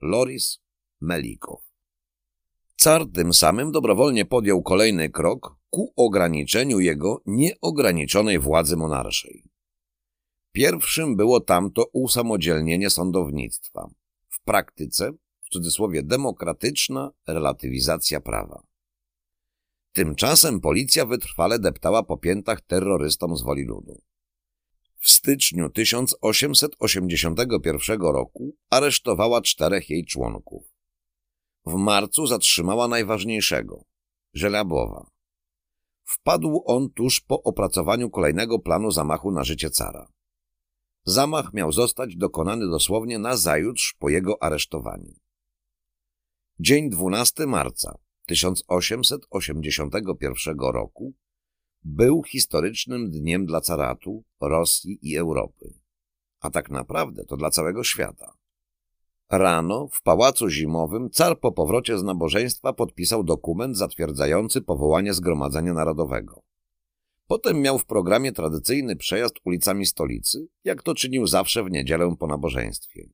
Loris 0.00 0.60
Melikow. 1.00 1.60
Car 2.76 3.06
tym 3.14 3.32
samym 3.32 3.72
dobrowolnie 3.72 4.24
podjął 4.24 4.62
kolejny 4.62 5.10
krok 5.10 5.56
ku 5.70 5.92
ograniczeniu 5.96 6.80
jego 6.80 7.22
nieograniczonej 7.26 8.38
władzy 8.38 8.76
monarszej. 8.76 9.44
Pierwszym 10.52 11.16
było 11.16 11.40
tamto 11.40 11.86
usamodzielnienie 11.92 12.90
sądownictwa. 12.90 13.90
W 14.28 14.40
praktyce, 14.44 15.12
w 15.40 15.48
cudzysłowie 15.48 16.02
demokratyczna 16.02 17.10
relatywizacja 17.26 18.20
prawa. 18.20 18.73
Tymczasem 19.94 20.60
policja 20.60 21.06
wytrwale 21.06 21.58
deptała 21.58 22.02
po 22.02 22.18
piętach 22.18 22.60
terrorystom 22.60 23.36
z 23.36 23.42
woli 23.42 23.64
ludu. 23.64 24.02
W 24.98 25.10
styczniu 25.10 25.70
1881 25.70 28.00
roku 28.00 28.56
aresztowała 28.70 29.42
czterech 29.42 29.90
jej 29.90 30.04
członków. 30.04 30.64
W 31.66 31.74
marcu 31.74 32.26
zatrzymała 32.26 32.88
najważniejszego, 32.88 33.84
Żelabowa. 34.32 35.06
Wpadł 36.04 36.62
on 36.66 36.90
tuż 36.90 37.20
po 37.20 37.42
opracowaniu 37.42 38.10
kolejnego 38.10 38.58
planu 38.58 38.90
zamachu 38.90 39.30
na 39.30 39.44
życie 39.44 39.70
cara. 39.70 40.08
Zamach 41.04 41.52
miał 41.52 41.72
zostać 41.72 42.16
dokonany 42.16 42.70
dosłownie 42.70 43.18
na 43.18 43.36
zajutrz 43.36 43.94
po 43.98 44.08
jego 44.08 44.42
aresztowaniu. 44.42 45.14
Dzień 46.60 46.90
12 46.90 47.46
marca 47.46 48.03
1881 48.26 50.58
roku 50.58 51.14
był 51.82 52.22
historycznym 52.22 53.10
dniem 53.10 53.46
dla 53.46 53.60
caratu, 53.60 54.24
Rosji 54.40 54.98
i 55.02 55.16
Europy, 55.16 55.74
a 56.40 56.50
tak 56.50 56.70
naprawdę 56.70 57.24
to 57.24 57.36
dla 57.36 57.50
całego 57.50 57.84
świata. 57.84 58.36
Rano 59.30 59.88
w 59.88 60.02
Pałacu 60.02 60.48
Zimowym 60.48 61.10
car 61.10 61.40
po 61.40 61.52
powrocie 61.52 61.98
z 61.98 62.02
nabożeństwa 62.02 62.72
podpisał 62.72 63.24
dokument 63.24 63.76
zatwierdzający 63.76 64.62
powołanie 64.62 65.14
Zgromadzenia 65.14 65.74
Narodowego. 65.74 66.42
Potem 67.26 67.60
miał 67.60 67.78
w 67.78 67.84
programie 67.84 68.32
tradycyjny 68.32 68.96
przejazd 68.96 69.34
ulicami 69.44 69.86
stolicy, 69.86 70.48
jak 70.64 70.82
to 70.82 70.94
czynił 70.94 71.26
zawsze 71.26 71.64
w 71.64 71.70
niedzielę 71.70 72.14
po 72.18 72.26
nabożeństwie. 72.26 73.08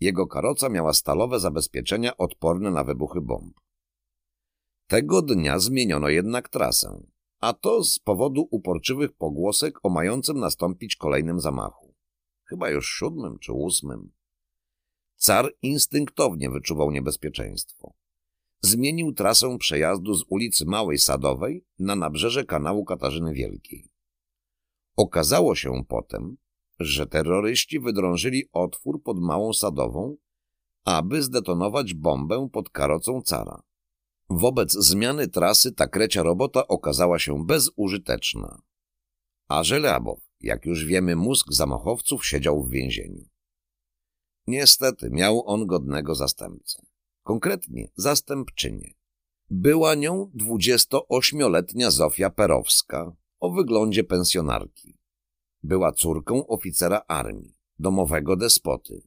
Jego 0.00 0.26
karoca 0.26 0.68
miała 0.68 0.92
stalowe 0.92 1.40
zabezpieczenia 1.40 2.16
odporne 2.16 2.70
na 2.70 2.84
wybuchy 2.84 3.20
bomb. 3.20 3.61
Tego 4.92 5.22
dnia 5.22 5.58
zmieniono 5.58 6.08
jednak 6.08 6.48
trasę, 6.48 7.02
a 7.40 7.52
to 7.52 7.84
z 7.84 7.98
powodu 7.98 8.48
uporczywych 8.50 9.12
pogłosek 9.12 9.78
o 9.82 9.90
mającym 9.90 10.38
nastąpić 10.38 10.96
kolejnym 10.96 11.40
zamachu. 11.40 11.94
Chyba 12.44 12.70
już 12.70 12.88
siódmym 12.88 13.38
czy 13.38 13.52
ósmym. 13.52 14.12
Car 15.16 15.52
instynktownie 15.62 16.50
wyczuwał 16.50 16.90
niebezpieczeństwo. 16.90 17.94
Zmienił 18.60 19.12
trasę 19.12 19.58
przejazdu 19.58 20.14
z 20.14 20.24
ulicy 20.28 20.64
Małej 20.66 20.98
Sadowej 20.98 21.64
na 21.78 21.96
nabrzeże 21.96 22.44
kanału 22.44 22.84
Katarzyny 22.84 23.34
Wielkiej. 23.34 23.90
Okazało 24.96 25.54
się 25.54 25.84
potem, 25.88 26.36
że 26.78 27.06
terroryści 27.06 27.80
wydrążyli 27.80 28.44
otwór 28.52 29.02
pod 29.02 29.20
Małą 29.20 29.52
Sadową, 29.52 30.16
aby 30.84 31.22
zdetonować 31.22 31.94
bombę 31.94 32.48
pod 32.52 32.70
karocą 32.70 33.22
cara. 33.22 33.62
Wobec 34.36 34.72
zmiany 34.72 35.28
trasy 35.28 35.72
ta 35.72 35.86
krecia 35.86 36.22
robota 36.22 36.68
okazała 36.68 37.18
się 37.18 37.46
bezużyteczna. 37.46 38.62
A 39.48 39.62
Żelabow, 39.62 40.18
jak 40.40 40.66
już 40.66 40.84
wiemy, 40.84 41.16
mózg 41.16 41.52
zamachowców 41.52 42.26
siedział 42.26 42.62
w 42.62 42.70
więzieniu. 42.70 43.24
Niestety 44.46 45.10
miał 45.10 45.46
on 45.46 45.66
godnego 45.66 46.14
zastępcę. 46.14 46.82
Konkretnie 47.22 47.88
zastępczynię. 47.96 48.94
Była 49.50 49.94
nią 49.94 50.30
28-letnia 50.36 51.90
Zofia 51.90 52.30
Perowska 52.30 53.16
o 53.40 53.50
wyglądzie 53.50 54.04
pensjonarki. 54.04 54.98
Była 55.62 55.92
córką 55.92 56.46
oficera 56.46 57.02
armii, 57.08 57.56
domowego 57.78 58.36
despoty. 58.36 59.02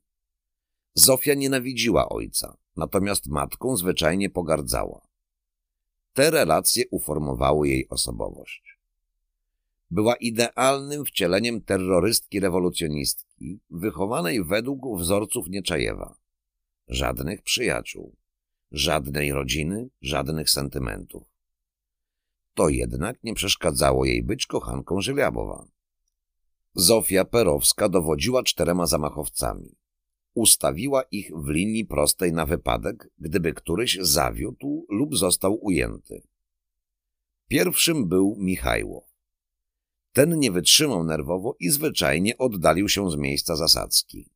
Zofia 0.94 1.34
nienawidziła 1.34 2.10
ojca, 2.10 2.58
natomiast 2.76 3.28
matką 3.28 3.78
zwyczajnie 3.78 4.30
pogardzała. 4.30 5.15
Te 6.16 6.32
relacje 6.32 6.84
uformowały 6.92 7.68
jej 7.68 7.90
osobowość. 7.90 8.78
Była 9.92 10.16
idealnym 10.16 11.06
wcieleniem 11.06 11.62
terrorystki 11.62 12.40
rewolucjonistki, 12.40 13.60
wychowanej 13.70 14.44
według 14.44 15.00
wzorców 15.00 15.50
Nieczajewa. 15.50 16.16
Żadnych 16.88 17.42
przyjaciół, 17.42 18.16
żadnej 18.72 19.32
rodziny, 19.32 19.90
żadnych 20.02 20.50
sentymentów. 20.50 21.24
To 22.54 22.70
jednak 22.70 23.24
nie 23.24 23.34
przeszkadzało 23.34 24.06
jej 24.06 24.24
być 24.24 24.46
kochanką 24.46 25.02
Żyliabowa. 25.02 25.68
Zofia 26.76 27.26
Perowska 27.26 27.90
dowodziła 27.90 28.44
czterema 28.44 28.86
zamachowcami. 28.86 29.76
Ustawiła 30.36 31.04
ich 31.04 31.32
w 31.36 31.50
linii 31.50 31.86
prostej 31.86 32.34
na 32.34 32.46
wypadek, 32.46 33.10
gdyby 33.18 33.54
któryś 33.54 33.98
zawiódł 34.02 34.86
lub 34.90 35.16
został 35.18 35.66
ujęty. 35.66 36.22
Pierwszym 37.48 38.08
był 38.08 38.36
Michajłow. 38.40 39.04
Ten 40.12 40.40
nie 40.40 40.52
wytrzymał 40.52 41.04
nerwowo 41.04 41.56
i 41.60 41.70
zwyczajnie 41.70 42.38
oddalił 42.38 42.90
się 42.90 43.12
z 43.12 43.16
miejsca 43.16 43.56
zasadzki. 43.56 44.30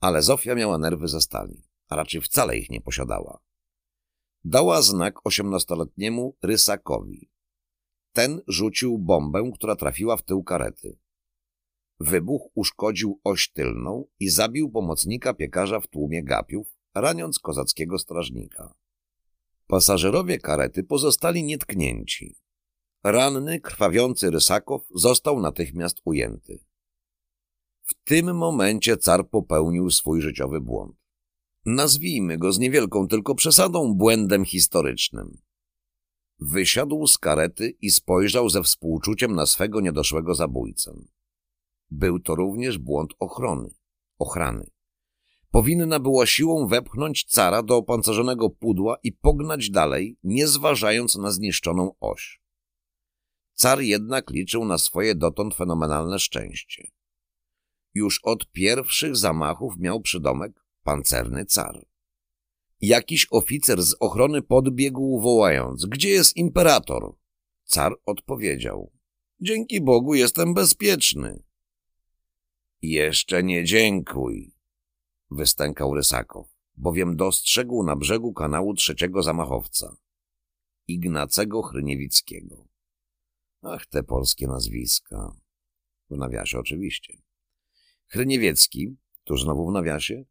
Ale 0.00 0.22
Zofia 0.22 0.54
miała 0.54 0.78
nerwy 0.78 1.08
ze 1.08 1.20
stali, 1.20 1.64
a 1.88 1.96
raczej 1.96 2.20
wcale 2.20 2.58
ich 2.58 2.70
nie 2.70 2.80
posiadała. 2.80 3.38
Dała 4.44 4.82
znak 4.82 5.26
osiemnastoletniemu 5.26 6.36
Rysakowi. 6.42 7.30
Ten 8.12 8.40
rzucił 8.46 8.98
bombę, 8.98 9.50
która 9.54 9.76
trafiła 9.76 10.16
w 10.16 10.22
tył 10.22 10.42
karety. 10.42 10.98
Wybuch 12.00 12.42
uszkodził 12.54 13.20
oś 13.24 13.52
tylną 13.52 14.04
i 14.20 14.28
zabił 14.28 14.70
pomocnika 14.70 15.34
piekarza 15.34 15.80
w 15.80 15.86
tłumie 15.86 16.24
gapiów, 16.24 16.66
raniąc 16.94 17.38
kozackiego 17.38 17.98
strażnika. 17.98 18.74
Pasażerowie 19.66 20.38
karety 20.38 20.82
pozostali 20.82 21.44
nietknięci. 21.44 22.36
Ranny, 23.04 23.60
krwawiący 23.60 24.30
Rysakow 24.30 24.82
został 24.94 25.40
natychmiast 25.40 25.96
ujęty. 26.04 26.64
W 27.82 27.94
tym 28.04 28.36
momencie 28.36 28.96
car 28.96 29.28
popełnił 29.28 29.90
swój 29.90 30.22
życiowy 30.22 30.60
błąd. 30.60 30.96
Nazwijmy 31.66 32.38
go 32.38 32.52
z 32.52 32.58
niewielką 32.58 33.08
tylko 33.08 33.34
przesadą 33.34 33.94
błędem 33.94 34.44
historycznym. 34.44 35.38
Wysiadł 36.38 37.06
z 37.06 37.18
karety 37.18 37.70
i 37.80 37.90
spojrzał 37.90 38.48
ze 38.48 38.62
współczuciem 38.62 39.34
na 39.34 39.46
swego 39.46 39.80
niedoszłego 39.80 40.34
zabójcę. 40.34 40.92
Był 41.90 42.20
to 42.20 42.34
również 42.34 42.78
błąd 42.78 43.14
ochrony, 43.18 43.74
ochrany. 44.18 44.70
Powinna 45.50 46.00
była 46.00 46.26
siłą 46.26 46.66
wepchnąć 46.66 47.24
cara 47.24 47.62
do 47.62 47.76
opancerzonego 47.76 48.50
pudła 48.50 48.96
i 49.02 49.12
pognać 49.12 49.70
dalej, 49.70 50.18
nie 50.22 50.46
zważając 50.46 51.16
na 51.16 51.30
zniszczoną 51.30 51.94
oś. 52.00 52.40
Car 53.54 53.80
jednak 53.80 54.30
liczył 54.30 54.64
na 54.64 54.78
swoje 54.78 55.14
dotąd 55.14 55.54
fenomenalne 55.54 56.18
szczęście. 56.18 56.88
Już 57.94 58.20
od 58.22 58.50
pierwszych 58.50 59.16
zamachów 59.16 59.78
miał 59.78 60.00
przydomek 60.00 60.64
pancerny 60.82 61.44
car. 61.44 61.86
Jakiś 62.80 63.26
oficer 63.30 63.82
z 63.82 63.96
ochrony 64.00 64.42
podbiegł 64.42 65.20
wołając, 65.20 65.86
gdzie 65.86 66.08
jest 66.08 66.36
imperator? 66.36 67.14
Car 67.64 67.92
odpowiedział, 68.06 68.92
dzięki 69.40 69.80
Bogu 69.80 70.14
jestem 70.14 70.54
bezpieczny. 70.54 71.42
Jeszcze 72.82 73.42
nie 73.42 73.64
dziękuj, 73.64 74.52
wystękał 75.30 75.94
Rysakow, 75.94 76.46
bowiem 76.76 77.16
dostrzegł 77.16 77.82
na 77.82 77.96
brzegu 77.96 78.32
kanału 78.32 78.74
trzeciego 78.74 79.22
zamachowca, 79.22 79.96
Ignacego 80.88 81.62
Chryniewickiego. 81.62 82.68
Ach, 83.62 83.86
te 83.86 84.02
polskie 84.02 84.46
nazwiska. 84.46 85.32
W 86.10 86.16
nawiasie 86.16 86.58
oczywiście. 86.58 87.18
Chryniewiecki, 88.06 88.96
tuż 89.24 89.42
znowu 89.42 89.70
w 89.70 89.72
nawiasie, 89.72 90.24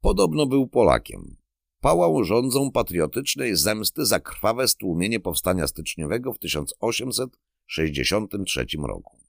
podobno 0.00 0.46
był 0.46 0.68
Polakiem. 0.68 1.36
Pałał 1.80 2.24
rządzą 2.24 2.70
patriotycznej 2.70 3.56
zemsty 3.56 4.06
za 4.06 4.20
krwawe 4.20 4.68
stłumienie 4.68 5.20
powstania 5.20 5.66
styczniowego 5.66 6.32
w 6.32 6.38
1863 6.38 8.66
roku. 8.78 9.23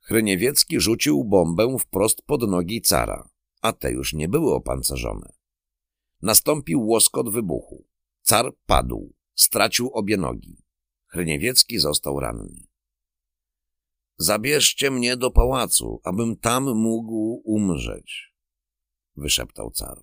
Chryniewiecki 0.00 0.80
rzucił 0.80 1.24
bombę 1.24 1.76
wprost 1.78 2.22
pod 2.22 2.42
nogi 2.42 2.82
cara, 2.82 3.28
a 3.62 3.72
te 3.72 3.92
już 3.92 4.12
nie 4.12 4.28
były 4.28 4.54
opancerzone. 4.54 5.32
Nastąpił 6.22 6.86
łoskot 6.86 7.32
wybuchu. 7.32 7.84
Car 8.22 8.52
padł, 8.66 9.14
stracił 9.34 9.90
obie 9.92 10.16
nogi. 10.16 10.56
Chryniewiecki 11.06 11.78
został 11.78 12.20
ranny. 12.20 12.66
Zabierzcie 14.18 14.90
mnie 14.90 15.16
do 15.16 15.30
pałacu, 15.30 16.00
abym 16.04 16.36
tam 16.36 16.76
mógł 16.76 17.42
umrzeć, 17.44 18.34
wyszeptał 19.16 19.70
car. 19.70 20.00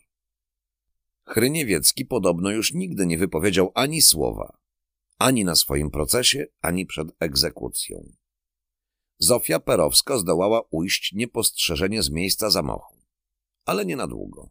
Chryniewiecki 1.26 2.06
podobno 2.06 2.52
już 2.52 2.74
nigdy 2.74 3.06
nie 3.06 3.18
wypowiedział 3.18 3.72
ani 3.76 4.02
słowa, 4.02 4.58
ani 5.18 5.45
na 5.45 5.56
swoim 5.56 5.91
procesie, 5.91 6.45
ani 6.62 6.86
przed 6.86 7.08
egzekucją. 7.20 8.12
Zofia 9.20 9.59
Perowska 9.59 10.18
zdołała 10.18 10.61
ujść 10.72 11.13
niepostrzeżenie 11.13 12.03
z 12.03 12.09
miejsca 12.09 12.49
zamachu, 12.49 12.97
ale 13.65 13.86
nie 13.86 13.95
na 13.95 14.07
długo. 14.07 14.49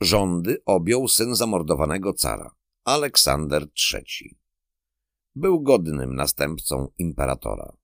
Rządy 0.00 0.62
objął 0.66 1.08
syn 1.08 1.34
zamordowanego 1.34 2.12
cara, 2.12 2.54
Aleksander 2.84 3.66
III. 3.92 4.38
Był 5.34 5.62
godnym 5.62 6.14
następcą 6.14 6.88
imperatora. 6.98 7.76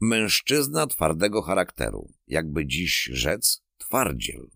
Mężczyzna 0.00 0.86
twardego 0.86 1.42
charakteru, 1.42 2.12
jakby 2.26 2.66
dziś 2.66 3.10
rzec 3.12 3.62
twardziel. 3.78 4.50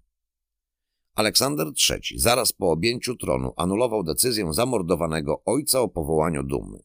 Aleksander 1.14 1.66
III 1.90 2.18
zaraz 2.18 2.52
po 2.52 2.70
objęciu 2.70 3.16
tronu 3.16 3.52
anulował 3.56 4.02
decyzję 4.02 4.52
zamordowanego 4.52 5.42
ojca 5.44 5.80
o 5.80 5.88
powołaniu 5.88 6.42
dumy. 6.42 6.78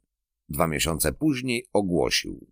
Dwa 0.50 0.68
miesiące 0.68 1.14
później 1.14 1.68
ogłosił 1.74 2.48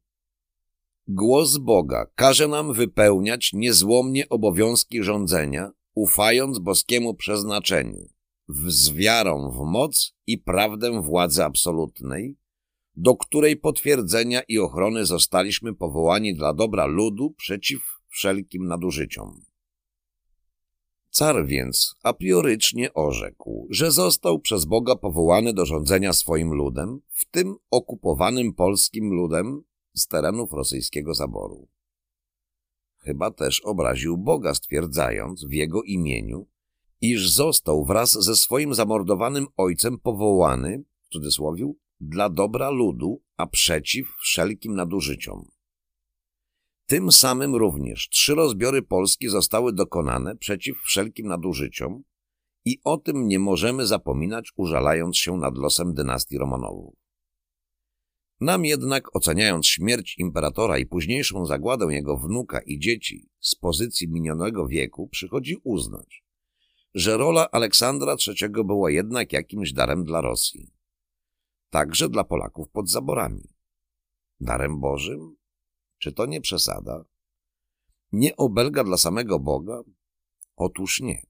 Głos 1.09 1.57
Boga 1.57 2.05
każe 2.15 2.47
nam 2.47 2.73
wypełniać 2.73 3.53
niezłomnie 3.53 4.29
obowiązki 4.29 5.03
rządzenia, 5.03 5.71
ufając 5.95 6.59
boskiemu 6.59 7.13
przeznaczeniu, 7.13 8.09
z 8.47 8.89
wiarą 8.91 9.51
w 9.51 9.71
moc 9.71 10.13
i 10.27 10.37
prawdę 10.37 11.01
władzy 11.01 11.43
absolutnej, 11.43 12.37
do 12.95 13.15
której 13.15 13.57
potwierdzenia 13.57 14.41
i 14.47 14.59
ochrony 14.59 15.05
zostaliśmy 15.05 15.75
powołani 15.75 16.35
dla 16.35 16.53
dobra 16.53 16.85
ludu 16.85 17.31
przeciw 17.37 17.81
wszelkim 18.07 18.67
nadużyciom. 18.67 19.41
Car 21.09 21.45
więc 21.45 21.95
a 22.03 22.13
priorycznie 22.13 22.93
orzekł, 22.93 23.67
że 23.69 23.91
został 23.91 24.39
przez 24.39 24.65
Boga 24.65 24.95
powołany 24.95 25.53
do 25.53 25.65
rządzenia 25.65 26.13
swoim 26.13 26.53
ludem, 26.53 26.99
w 27.09 27.25
tym 27.25 27.55
okupowanym 27.71 28.53
polskim 28.53 29.13
ludem 29.13 29.63
z 29.97 30.07
terenów 30.07 30.53
rosyjskiego 30.53 31.13
zaboru. 31.13 31.67
Chyba 32.97 33.31
też 33.31 33.61
obraził 33.61 34.17
Boga, 34.17 34.53
stwierdzając 34.53 35.45
w 35.45 35.51
jego 35.51 35.83
imieniu, 35.83 36.47
iż 37.01 37.29
został 37.29 37.85
wraz 37.85 38.11
ze 38.11 38.35
swoim 38.35 38.73
zamordowanym 38.73 39.47
ojcem 39.57 39.99
powołany, 39.99 40.83
w 41.01 41.13
cudzysłowie, 41.13 41.73
dla 41.99 42.29
dobra 42.29 42.69
ludu, 42.69 43.21
a 43.37 43.47
przeciw 43.47 44.15
wszelkim 44.21 44.75
nadużyciom. 44.75 45.49
Tym 46.85 47.11
samym 47.11 47.55
również 47.55 48.09
trzy 48.09 48.35
rozbiory 48.35 48.81
Polski 48.81 49.29
zostały 49.29 49.73
dokonane 49.73 50.35
przeciw 50.35 50.77
wszelkim 50.77 51.27
nadużyciom 51.27 52.03
i 52.65 52.79
o 52.83 52.97
tym 52.97 53.27
nie 53.27 53.39
możemy 53.39 53.87
zapominać, 53.87 54.51
użalając 54.55 55.17
się 55.17 55.37
nad 55.37 55.57
losem 55.57 55.93
dynastii 55.93 56.37
Romanowów. 56.37 57.06
Nam 58.39 58.65
jednak, 58.65 59.15
oceniając 59.15 59.67
śmierć 59.67 60.15
imperatora 60.17 60.77
i 60.77 60.85
późniejszą 60.85 61.45
zagładę 61.45 61.85
jego 61.85 62.17
wnuka 62.17 62.59
i 62.65 62.79
dzieci 62.79 63.29
z 63.39 63.55
pozycji 63.55 64.09
minionego 64.09 64.67
wieku, 64.67 65.07
przychodzi 65.07 65.57
uznać, 65.63 66.23
że 66.93 67.17
rola 67.17 67.51
Aleksandra 67.51 68.15
III 68.27 68.49
była 68.65 68.91
jednak 68.91 69.33
jakimś 69.33 69.73
darem 69.73 70.03
dla 70.03 70.21
Rosji 70.21 70.77
także 71.69 72.09
dla 72.09 72.23
Polaków 72.23 72.69
pod 72.69 72.89
zaborami. 72.89 73.43
Darem 74.39 74.79
Bożym? 74.79 75.35
Czy 75.97 76.11
to 76.11 76.25
nie 76.25 76.41
przesada? 76.41 77.05
Nie 78.11 78.35
obelga 78.35 78.83
dla 78.83 78.97
samego 78.97 79.39
Boga? 79.39 79.81
Otóż 80.55 81.01
nie. 81.01 81.25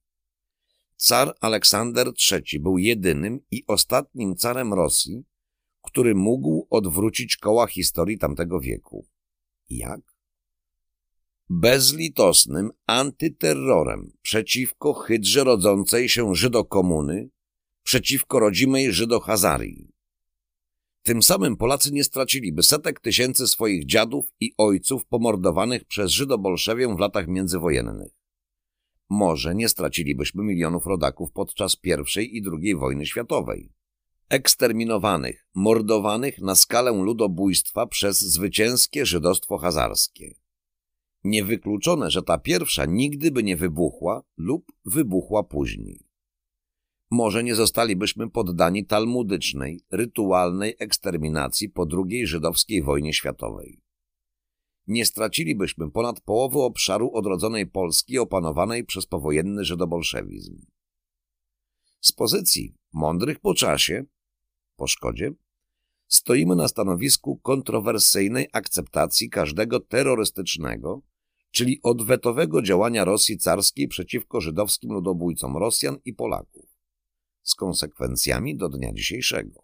Car 0.95 1.35
Aleksander 1.41 2.11
III 2.31 2.59
był 2.59 2.77
jedynym 2.77 3.39
i 3.51 3.63
ostatnim 3.67 4.35
carem 4.35 4.73
Rosji, 4.73 5.23
który 5.81 6.15
mógł 6.15 6.56
odwrócić 6.69 7.37
koła 7.37 7.67
historii 7.67 8.17
tamtego 8.17 8.59
wieku. 8.59 9.07
Jak? 9.69 10.01
Bezlitosnym 11.49 12.71
antyterrorem 12.87 14.11
przeciwko 14.21 14.93
hydrze 14.93 15.43
rodzącej 15.43 16.09
się 16.09 16.35
Żydokomuny, 16.35 17.29
przeciwko 17.83 18.39
rodzimej 18.39 18.93
Żydohazarii. 18.93 19.91
Tym 21.03 21.23
samym 21.23 21.57
Polacy 21.57 21.91
nie 21.91 22.03
straciliby 22.03 22.63
setek 22.63 22.99
tysięcy 22.99 23.47
swoich 23.47 23.85
dziadów 23.85 24.33
i 24.39 24.53
ojców 24.57 25.05
pomordowanych 25.05 25.85
przez 25.85 26.11
Żydobolszewię 26.11 26.95
w 26.95 26.99
latach 26.99 27.27
międzywojennych. 27.27 28.11
Może 29.09 29.55
nie 29.55 29.69
stracilibyśmy 29.69 30.43
milionów 30.43 30.85
rodaków 30.85 31.31
podczas 31.31 31.77
I 31.83 32.37
i 32.37 32.43
II 32.61 32.75
wojny 32.75 33.05
światowej. 33.05 33.71
Eksterminowanych, 34.29 35.47
mordowanych 35.55 36.41
na 36.41 36.55
skalę 36.55 36.91
ludobójstwa 36.91 37.85
przez 37.85 38.19
zwycięskie 38.19 39.05
żydostwo 39.05 39.57
hazarskie. 39.57 40.35
Niewykluczone, 41.23 42.11
że 42.11 42.23
ta 42.23 42.37
pierwsza 42.37 42.85
nigdy 42.85 43.31
by 43.31 43.43
nie 43.43 43.57
wybuchła 43.57 44.23
lub 44.37 44.71
wybuchła 44.85 45.43
później. 45.43 46.07
Może 47.11 47.43
nie 47.43 47.55
zostalibyśmy 47.55 48.29
poddani 48.29 48.85
talmudycznej, 48.85 49.81
rytualnej 49.91 50.75
eksterminacji 50.79 51.69
po 51.69 51.87
II 51.93 52.27
żydowskiej 52.27 52.83
wojnie 52.83 53.13
światowej. 53.13 53.81
Nie 54.87 55.05
stracilibyśmy 55.05 55.91
ponad 55.91 56.21
połowy 56.21 56.59
obszaru 56.59 57.11
odrodzonej 57.13 57.67
Polski 57.67 58.19
opanowanej 58.19 58.83
przez 58.85 59.05
powojenny 59.05 59.65
żydobolszewizm. 59.65 60.65
Z 62.01 62.11
pozycji 62.11 62.75
mądrych 62.93 63.39
po 63.39 63.53
czasie, 63.53 64.05
po 64.77 64.87
szkodzie, 64.87 65.31
stoimy 66.07 66.55
na 66.55 66.67
stanowisku 66.67 67.37
kontrowersyjnej 67.37 68.47
akceptacji 68.53 69.29
każdego 69.29 69.79
terrorystycznego, 69.79 71.01
czyli 71.51 71.79
odwetowego 71.83 72.61
działania 72.61 73.05
Rosji 73.05 73.37
carskiej 73.37 73.87
przeciwko 73.87 74.41
żydowskim 74.41 74.91
ludobójcom 74.91 75.57
Rosjan 75.57 75.97
i 76.05 76.13
Polaków, 76.13 76.65
z 77.43 77.55
konsekwencjami 77.55 78.57
do 78.57 78.69
dnia 78.69 78.93
dzisiejszego. 78.93 79.63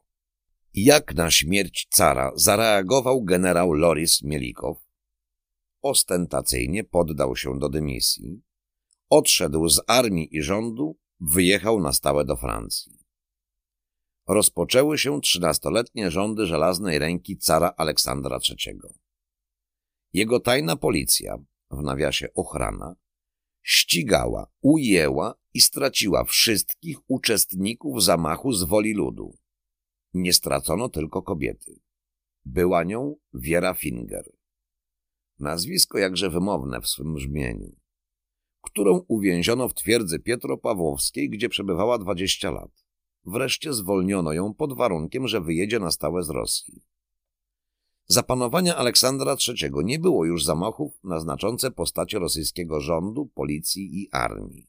Jak 0.74 1.16
na 1.16 1.32
śmierć 1.32 1.88
cara 1.90 2.32
zareagował 2.36 3.24
generał 3.24 3.74
Loris 3.74 4.24
Mielikow? 4.24 4.78
Ostentacyjnie 5.82 6.84
poddał 6.84 7.36
się 7.36 7.60
do 7.60 7.70
dymisji, 7.70 8.42
odszedł 9.10 9.70
z 9.70 9.82
armii 9.88 10.38
i 10.38 10.42
rządu, 10.42 10.98
wyjechał 11.20 11.80
na 11.80 11.94
stałe 11.94 12.26
do 12.26 12.36
Francji. 12.36 13.03
Rozpoczęły 14.28 14.98
się 14.98 15.22
trzynastoletnie 15.22 16.12
rządy 16.12 16.46
żelaznej 16.46 17.00
ręki 17.00 17.38
cara 17.38 17.74
Aleksandra 17.78 18.40
III. 18.50 18.80
Jego 20.14 20.40
tajna 20.40 20.76
policja, 20.76 21.38
w 21.72 21.84
nawiasie 21.84 22.34
ochrana, 22.34 22.96
ścigała, 23.62 24.48
ujęła 24.62 25.36
i 25.54 25.62
straciła 25.62 26.24
wszystkich 26.24 26.98
uczestników 27.08 28.04
zamachu 28.04 28.52
z 28.52 28.64
woli 28.64 28.94
ludu. 28.94 29.38
Nie 30.14 30.34
stracono 30.34 30.90
tylko 30.90 31.22
kobiety. 31.22 31.80
Była 32.46 32.84
nią 32.84 33.16
Wiera 33.34 33.74
Finger. 33.74 34.32
Nazwisko 35.40 35.98
jakże 35.98 36.30
wymowne 36.30 36.82
w 36.82 36.88
swym 36.88 37.14
brzmieniu. 37.14 37.76
Którą 38.62 39.06
uwięziono 39.08 39.70
w 39.70 39.74
twierdzy 39.74 40.20
Pietropawłowskiej, 40.20 41.30
gdzie 41.30 41.50
przebywała 41.50 41.98
dwadzieścia 41.98 42.52
lat. 42.52 42.83
Wreszcie 43.26 43.74
zwolniono 43.74 44.34
ją 44.34 44.54
pod 44.54 44.78
warunkiem, 44.78 45.28
że 45.28 45.42
wyjedzie 45.42 45.80
na 45.80 45.92
stałe 45.92 46.24
z 46.24 46.30
Rosji. 46.30 46.84
Za 48.08 48.24
panowania 48.24 48.76
Aleksandra 48.76 49.36
III 49.48 49.72
nie 49.84 50.00
było 50.00 50.26
już 50.26 50.44
zamachów 50.44 51.00
na 51.04 51.20
znaczące 51.20 51.72
postacie 51.72 52.20
rosyjskiego 52.20 52.82
rządu, 52.82 53.26
policji 53.26 54.02
i 54.02 54.10
armii. 54.12 54.68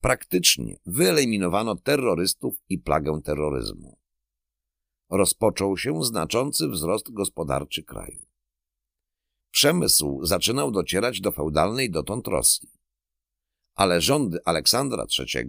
Praktycznie 0.00 0.76
wyeliminowano 0.86 1.76
terrorystów 1.76 2.54
i 2.68 2.78
plagę 2.78 3.20
terroryzmu. 3.24 3.98
Rozpoczął 5.10 5.76
się 5.76 6.04
znaczący 6.04 6.68
wzrost 6.68 7.12
gospodarczy 7.12 7.82
kraju. 7.82 8.26
Przemysł 9.50 10.20
zaczynał 10.22 10.70
docierać 10.70 11.20
do 11.20 11.32
feudalnej 11.32 11.90
dotąd 11.90 12.28
Rosji. 12.28 12.72
Ale 13.74 14.00
rządy 14.00 14.38
Aleksandra 14.44 15.06
III 15.18 15.48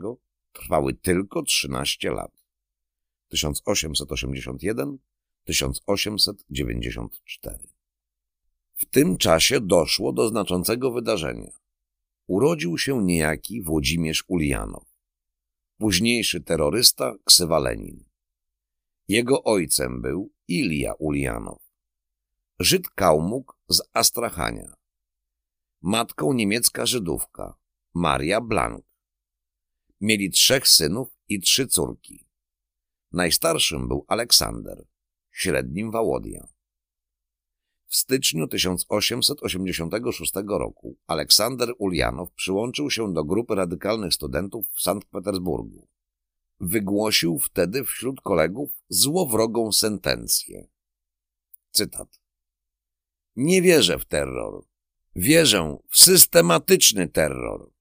trwały 0.54 0.94
tylko 0.94 1.44
13 1.44 2.12
lat. 2.12 2.32
1881 3.30 4.98
1894. 5.44 7.58
W 8.74 8.86
tym 8.86 9.18
czasie 9.18 9.62
doszło 9.62 10.14
do 10.14 10.28
znaczącego 10.28 10.92
wydarzenia. 10.92 11.52
Urodził 12.28 12.78
się 12.78 13.04
niejaki 13.04 13.62
Włodzimierz 13.62 14.24
Ulianow, 14.28 14.84
późniejszy 15.78 16.42
terrorysta 16.42 17.16
ksywa 17.26 17.60
Lenin. 17.60 18.04
Jego 19.08 19.44
ojcem 19.44 20.02
był 20.02 20.32
Ilja 20.48 20.94
Ulianow, 20.94 21.62
Żyd 22.60 22.90
Kałmuk 22.90 23.58
z 23.70 23.82
Astrachania, 23.94 24.74
matką 25.82 26.34
niemiecka 26.34 26.86
Żydówka, 26.86 27.58
Maria 27.94 28.42
Blank. 28.42 28.93
Mieli 30.04 30.32
trzech 30.32 30.68
synów 30.68 31.08
i 31.30 31.42
trzy 31.42 31.68
córki. 31.68 32.26
Najstarszym 33.12 33.88
był 33.88 34.06
Aleksander, 34.08 34.86
średnim 35.32 35.92
Wałodia. 35.92 36.48
W 37.86 37.96
styczniu 37.96 38.48
1886 38.48 40.34
roku 40.48 40.98
Aleksander 41.08 41.74
Ulianow 41.78 42.32
przyłączył 42.32 42.90
się 42.90 43.14
do 43.14 43.24
grupy 43.24 43.56
radykalnych 43.56 44.14
studentów 44.14 44.66
w 44.72 44.82
Sankt 44.82 45.10
Petersburgu. 45.10 45.88
Wygłosił 46.60 47.40
wtedy 47.40 47.84
wśród 47.84 48.22
kolegów 48.22 48.70
złowrogą 48.90 49.72
sentencję. 49.72 50.68
Cytat. 51.72 52.22
Nie 53.36 53.62
wierzę 53.62 54.00
w 54.00 54.06
terror. 54.06 54.66
Wierzę 55.16 55.78
w 55.90 55.98
systematyczny 55.98 57.08
terror. 57.08 57.73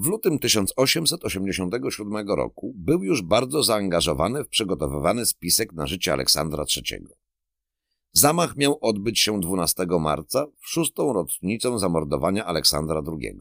W 0.00 0.06
lutym 0.06 0.38
1887 0.38 2.28
roku 2.28 2.72
był 2.76 3.02
już 3.02 3.22
bardzo 3.22 3.62
zaangażowany 3.62 4.44
w 4.44 4.48
przygotowywany 4.48 5.26
spisek 5.26 5.72
na 5.72 5.86
życie 5.86 6.12
Aleksandra 6.12 6.64
III. 6.76 7.06
Zamach 8.12 8.56
miał 8.56 8.78
odbyć 8.80 9.20
się 9.20 9.40
12 9.40 9.86
marca 10.00 10.46
w 10.58 10.68
szóstą 10.68 11.12
rocznicę 11.12 11.78
zamordowania 11.78 12.44
Aleksandra 12.46 13.02
II. 13.06 13.40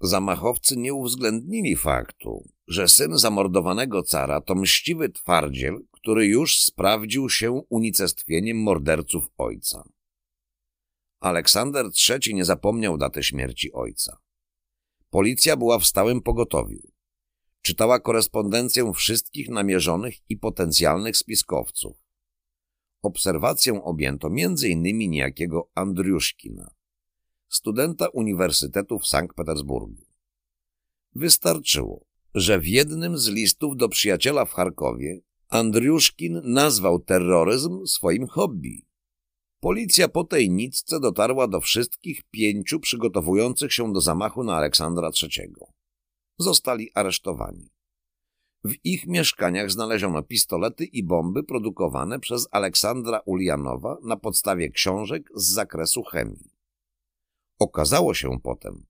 Zamachowcy 0.00 0.76
nie 0.76 0.94
uwzględnili 0.94 1.76
faktu, 1.76 2.44
że 2.66 2.88
syn 2.88 3.18
zamordowanego 3.18 4.02
cara 4.02 4.40
to 4.40 4.54
mściwy 4.54 5.08
twardziel, 5.08 5.78
który 5.90 6.26
już 6.26 6.60
sprawdził 6.60 7.28
się 7.28 7.62
unicestwieniem 7.68 8.62
morderców 8.62 9.24
ojca. 9.38 9.84
Aleksander 11.20 11.86
III 12.08 12.34
nie 12.34 12.44
zapomniał 12.44 12.98
daty 12.98 13.22
śmierci 13.22 13.72
ojca. 13.72 14.18
Policja 15.10 15.56
była 15.56 15.78
w 15.78 15.86
stałym 15.86 16.22
pogotowiu. 16.22 16.92
Czytała 17.62 18.00
korespondencję 18.00 18.92
wszystkich 18.92 19.48
namierzonych 19.48 20.14
i 20.28 20.36
potencjalnych 20.36 21.16
spiskowców. 21.16 21.96
Obserwacją 23.02 23.84
objęto 23.84 24.28
m.in. 24.28 25.10
niejakiego 25.10 25.70
Andriuszkina, 25.74 26.74
studenta 27.48 28.08
Uniwersytetu 28.08 28.98
w 28.98 29.06
Sankt 29.06 29.36
Petersburgu. 29.36 30.06
Wystarczyło, 31.14 32.04
że 32.34 32.60
w 32.60 32.66
jednym 32.66 33.18
z 33.18 33.28
listów 33.28 33.76
do 33.76 33.88
przyjaciela 33.88 34.44
w 34.44 34.52
Charkowie 34.52 35.20
Andriuszkin 35.48 36.40
nazwał 36.44 36.98
terroryzm 36.98 37.86
swoim 37.86 38.26
hobby. 38.26 38.86
Policja 39.60 40.08
po 40.08 40.24
tej 40.24 40.50
nitce 40.50 41.00
dotarła 41.00 41.48
do 41.48 41.60
wszystkich 41.60 42.22
pięciu 42.30 42.80
przygotowujących 42.80 43.72
się 43.72 43.92
do 43.92 44.00
zamachu 44.00 44.44
na 44.44 44.56
Aleksandra 44.56 45.10
III. 45.22 45.52
Zostali 46.38 46.90
aresztowani. 46.94 47.70
W 48.64 48.74
ich 48.84 49.06
mieszkaniach 49.06 49.70
znaleziono 49.70 50.22
pistolety 50.22 50.84
i 50.84 51.04
bomby 51.04 51.44
produkowane 51.44 52.20
przez 52.20 52.48
Aleksandra 52.50 53.20
Ulianowa 53.24 53.98
na 54.04 54.16
podstawie 54.16 54.70
książek 54.70 55.30
z 55.34 55.52
zakresu 55.52 56.02
chemii. 56.02 56.50
Okazało 57.58 58.14
się 58.14 58.40
potem, 58.42 58.86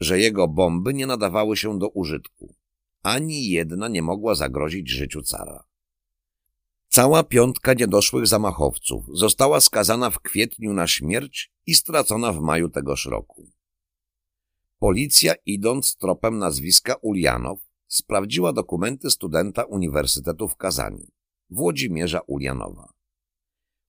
że 0.00 0.20
jego 0.20 0.48
bomby 0.48 0.94
nie 0.94 1.06
nadawały 1.06 1.56
się 1.56 1.78
do 1.78 1.88
użytku. 1.88 2.54
Ani 3.02 3.50
jedna 3.50 3.88
nie 3.88 4.02
mogła 4.02 4.34
zagrozić 4.34 4.90
życiu 4.90 5.22
cara. 5.22 5.69
Cała 6.92 7.22
piątka 7.22 7.74
niedoszłych 7.74 8.26
zamachowców 8.26 9.04
została 9.12 9.60
skazana 9.60 10.10
w 10.10 10.20
kwietniu 10.20 10.72
na 10.72 10.86
śmierć 10.86 11.52
i 11.66 11.74
stracona 11.74 12.32
w 12.32 12.40
maju 12.40 12.68
tegoż 12.68 13.06
roku. 13.06 13.50
Policja, 14.78 15.34
idąc 15.46 15.96
tropem 15.96 16.38
nazwiska 16.38 16.94
Ulianow, 16.94 17.58
sprawdziła 17.86 18.52
dokumenty 18.52 19.10
studenta 19.10 19.64
Uniwersytetu 19.64 20.48
w 20.48 20.56
Kazaniu, 20.56 21.06
Włodzimierza 21.50 22.20
Ulianowa. 22.20 22.92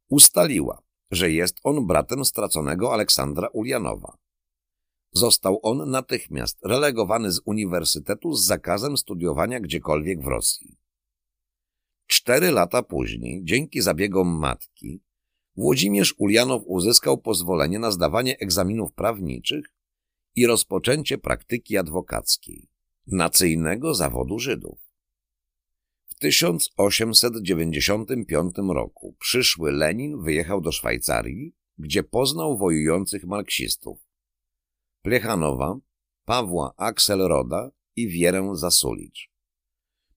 Ustaliła, 0.10 0.82
że 1.12 1.32
jest 1.32 1.60
on 1.64 1.88
bratem 1.88 2.26
straconego 2.26 2.94
Aleksandra 2.94 3.48
Ulianowa. 3.48 4.18
Został 5.12 5.60
on 5.64 5.90
natychmiast 5.90 6.60
relegowany 6.64 7.32
z 7.32 7.42
uniwersytetu 7.46 8.34
z 8.34 8.46
zakazem 8.46 8.98
studiowania 8.98 9.60
gdziekolwiek 9.60 10.22
w 10.22 10.28
Rosji. 10.28 10.81
Cztery 12.08 12.52
lata 12.52 12.84
później, 12.84 13.42
dzięki 13.44 13.82
zabiegom 13.82 14.40
matki, 14.40 15.02
Włodzimierz 15.56 16.16
Ulianow 16.18 16.64
uzyskał 16.66 17.18
pozwolenie 17.18 17.80
na 17.80 17.92
zdawanie 17.92 18.40
egzaminów 18.40 18.94
prawniczych 18.94 19.66
i 20.36 20.48
rozpoczęcie 20.48 21.18
praktyki 21.18 21.78
adwokackiej, 21.78 22.70
nacyjnego 23.08 23.96
zawodu 23.96 24.40
Żydów. 24.40 24.80
W 26.06 26.16
1895 26.16 28.56
roku 28.58 29.16
przyszły 29.20 29.72
Lenin 29.72 30.24
wyjechał 30.24 30.62
do 30.62 30.72
Szwajcarii, 30.72 31.56
gdzie 31.78 32.04
poznał 32.04 32.58
wojujących 32.58 33.26
marksistów. 33.26 34.00
Plechanowa, 35.02 35.78
Pawła 36.26 36.74
Axelroda 36.78 37.72
i 37.96 38.08
Wierę 38.08 38.52
Zasulicz. 38.54 39.31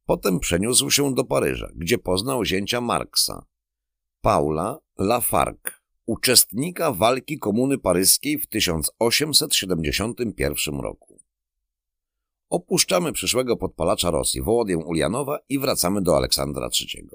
Potem 0.07 0.41
przeniósł 0.41 0.91
się 0.91 1.15
do 1.15 1.25
Paryża, 1.25 1.69
gdzie 1.75 1.99
poznał 1.99 2.45
zięcia 2.45 2.81
Marksa, 2.81 3.47
Paula 4.21 4.79
Lafargue, 4.99 5.71
uczestnika 6.07 6.93
walki 6.93 7.39
Komuny 7.39 7.79
Paryskiej 7.79 8.39
w 8.39 8.47
1871 8.47 10.81
roku. 10.81 11.21
Opuszczamy 12.51 13.13
przyszłego 13.13 13.57
podpalacza 13.57 14.11
Rosji, 14.11 14.43
Wołodię 14.43 14.79
Ulianowa 14.79 15.39
i 15.49 15.59
wracamy 15.59 16.03
do 16.03 16.17
Aleksandra 16.17 16.69
III. 16.81 17.09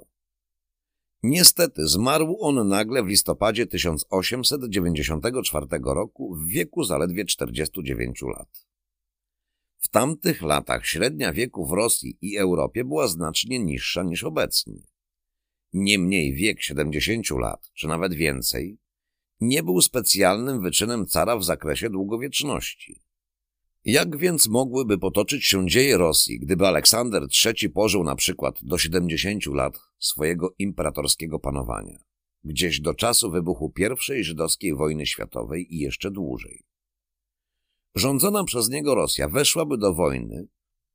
Niestety 1.23 1.87
zmarł 1.87 2.37
on 2.39 2.67
nagle 2.67 3.03
w 3.03 3.07
listopadzie 3.07 3.67
1894 3.67 5.65
roku 5.83 6.35
w 6.35 6.45
wieku 6.45 6.83
zaledwie 6.83 7.25
49 7.25 8.21
lat. 8.21 8.68
W 9.79 9.89
tamtych 9.89 10.41
latach 10.41 10.85
średnia 10.85 11.33
wieku 11.33 11.65
w 11.65 11.71
Rosji 11.71 12.17
i 12.21 12.37
Europie 12.37 12.83
była 12.83 13.07
znacznie 13.07 13.59
niższa 13.59 14.03
niż 14.03 14.23
obecnie. 14.23 14.81
Niemniej 15.73 16.33
wiek 16.33 16.61
70 16.61 17.29
lat, 17.29 17.71
czy 17.73 17.87
nawet 17.87 18.13
więcej, 18.13 18.77
nie 19.41 19.63
był 19.63 19.81
specjalnym 19.81 20.61
wyczynem 20.61 21.05
cara 21.05 21.37
w 21.37 21.43
zakresie 21.43 21.89
długowieczności. 21.89 23.01
Jak 23.85 24.17
więc 24.17 24.47
mogłyby 24.47 24.97
potoczyć 24.97 25.45
się 25.45 25.67
dzieje 25.67 25.97
Rosji, 25.97 26.39
gdyby 26.39 26.67
Aleksander 26.67 27.27
III 27.45 27.69
pożył 27.69 28.03
na 28.03 28.15
przykład 28.15 28.63
do 28.63 28.77
70 28.77 29.45
lat 29.45 29.79
swojego 29.99 30.55
imperatorskiego 30.59 31.39
panowania, 31.39 31.99
gdzieś 32.43 32.79
do 32.79 32.93
czasu 32.93 33.31
wybuchu 33.31 33.73
I 34.19 34.23
żydowskiej 34.23 34.75
wojny 34.75 35.05
światowej 35.05 35.75
i 35.75 35.79
jeszcze 35.79 36.11
dłużej? 36.11 36.68
Rządzona 37.95 38.43
przez 38.43 38.69
niego 38.69 38.95
Rosja 38.95 39.29
weszłaby 39.29 39.77
do 39.77 39.93
wojny 39.93 40.47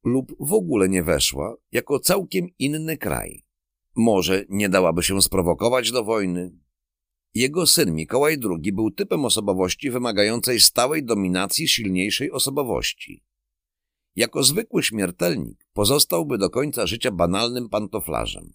lub 0.04 0.32
w 0.40 0.52
ogóle 0.52 0.88
nie 0.88 1.02
weszła 1.02 1.56
jako 1.72 1.98
całkiem 1.98 2.48
inny 2.58 2.96
kraj. 2.96 3.44
Może 3.96 4.44
nie 4.48 4.68
dałaby 4.68 5.02
się 5.02 5.22
sprowokować 5.22 5.90
do 5.90 6.04
wojny, 6.04 6.52
jego 7.34 7.66
syn 7.66 7.94
Mikołaj 7.94 8.38
II 8.50 8.72
był 8.72 8.90
typem 8.90 9.24
osobowości 9.24 9.90
wymagającej 9.90 10.60
stałej 10.60 11.04
dominacji 11.04 11.68
silniejszej 11.68 12.30
osobowości. 12.30 13.24
Jako 14.16 14.42
zwykły 14.42 14.82
śmiertelnik 14.82 15.66
pozostałby 15.72 16.38
do 16.38 16.50
końca 16.50 16.86
życia 16.86 17.10
banalnym 17.10 17.68
pantoflarzem. 17.68 18.52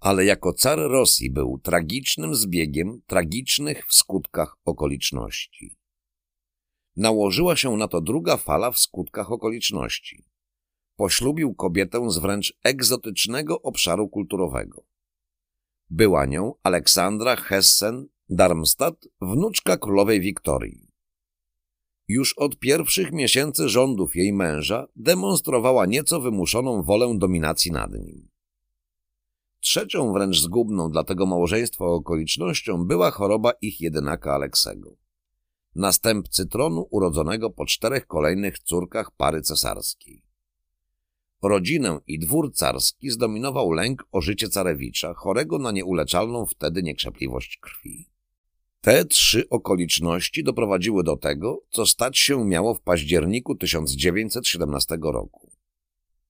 Ale 0.00 0.24
jako 0.24 0.52
car 0.52 0.78
Rosji 0.78 1.30
był 1.30 1.58
tragicznym 1.58 2.34
zbiegiem 2.34 3.02
tragicznych 3.06 3.86
w 3.86 3.94
skutkach 3.94 4.56
okoliczności. 4.64 5.76
Nałożyła 6.96 7.56
się 7.56 7.76
na 7.76 7.88
to 7.88 8.00
druga 8.00 8.36
fala 8.36 8.70
w 8.70 8.78
skutkach 8.78 9.32
okoliczności. 9.32 10.24
Poślubił 10.96 11.54
kobietę 11.54 12.10
z 12.10 12.18
wręcz 12.18 12.58
egzotycznego 12.64 13.62
obszaru 13.62 14.08
kulturowego. 14.08 14.84
Była 15.90 16.26
nią 16.26 16.54
Aleksandra 16.62 17.36
Hessen-Darmstadt, 17.36 19.08
wnuczka 19.20 19.76
królowej 19.76 20.20
Wiktorii. 20.20 20.88
Już 22.08 22.38
od 22.38 22.58
pierwszych 22.58 23.12
miesięcy 23.12 23.68
rządów 23.68 24.16
jej 24.16 24.32
męża 24.32 24.86
demonstrowała 24.96 25.86
nieco 25.86 26.20
wymuszoną 26.20 26.82
wolę 26.82 27.14
dominacji 27.18 27.72
nad 27.72 27.92
nim. 27.92 28.28
Trzecią 29.60 30.12
wręcz 30.12 30.40
zgubną 30.40 30.90
dla 30.90 31.04
tego 31.04 31.26
małżeństwa 31.26 31.84
okolicznością 31.84 32.84
była 32.84 33.10
choroba 33.10 33.52
ich 33.52 33.80
jedynaka 33.80 34.34
Aleksego, 34.34 34.96
następcy 35.74 36.46
tronu 36.46 36.88
urodzonego 36.90 37.50
po 37.50 37.66
czterech 37.66 38.06
kolejnych 38.06 38.58
córkach 38.58 39.10
pary 39.16 39.42
cesarskiej. 39.42 40.22
Rodzinę 41.42 42.00
i 42.06 42.18
dwór 42.18 42.52
carski 42.54 43.10
zdominował 43.10 43.72
lęk 43.72 44.04
o 44.12 44.20
życie 44.20 44.48
carewicza, 44.48 45.14
chorego 45.14 45.58
na 45.58 45.72
nieuleczalną 45.72 46.46
wtedy 46.46 46.82
niekrzepliwość 46.82 47.56
krwi. 47.56 48.08
Te 48.80 49.04
trzy 49.04 49.48
okoliczności 49.48 50.44
doprowadziły 50.44 51.04
do 51.04 51.16
tego, 51.16 51.62
co 51.70 51.86
stać 51.86 52.18
się 52.18 52.44
miało 52.44 52.74
w 52.74 52.80
październiku 52.80 53.54
1917 53.54 54.98
roku. 55.02 55.52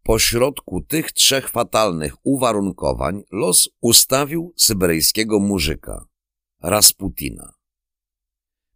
Pośrodku 0.02 0.81
tych 0.81 1.12
trzech 1.12 1.48
fatalnych 1.48 2.14
uwarunkowań 2.23 3.23
los 3.31 3.69
ustawił 3.81 4.52
syberyjskiego 4.56 5.39
muzyka, 5.39 6.06
Rasputina. 6.62 7.61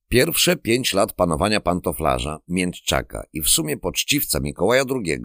Pierwsze 0.09 0.57
pięć 0.57 0.95
lat 0.95 1.13
panowania 1.13 1.61
pantoflarza, 1.61 2.39
miętczaka 2.49 3.25
i 3.33 3.43
w 3.43 3.49
sumie 3.49 3.77
poczciwca 3.77 4.41
Mikołaja 4.41 4.85
II 4.91 5.21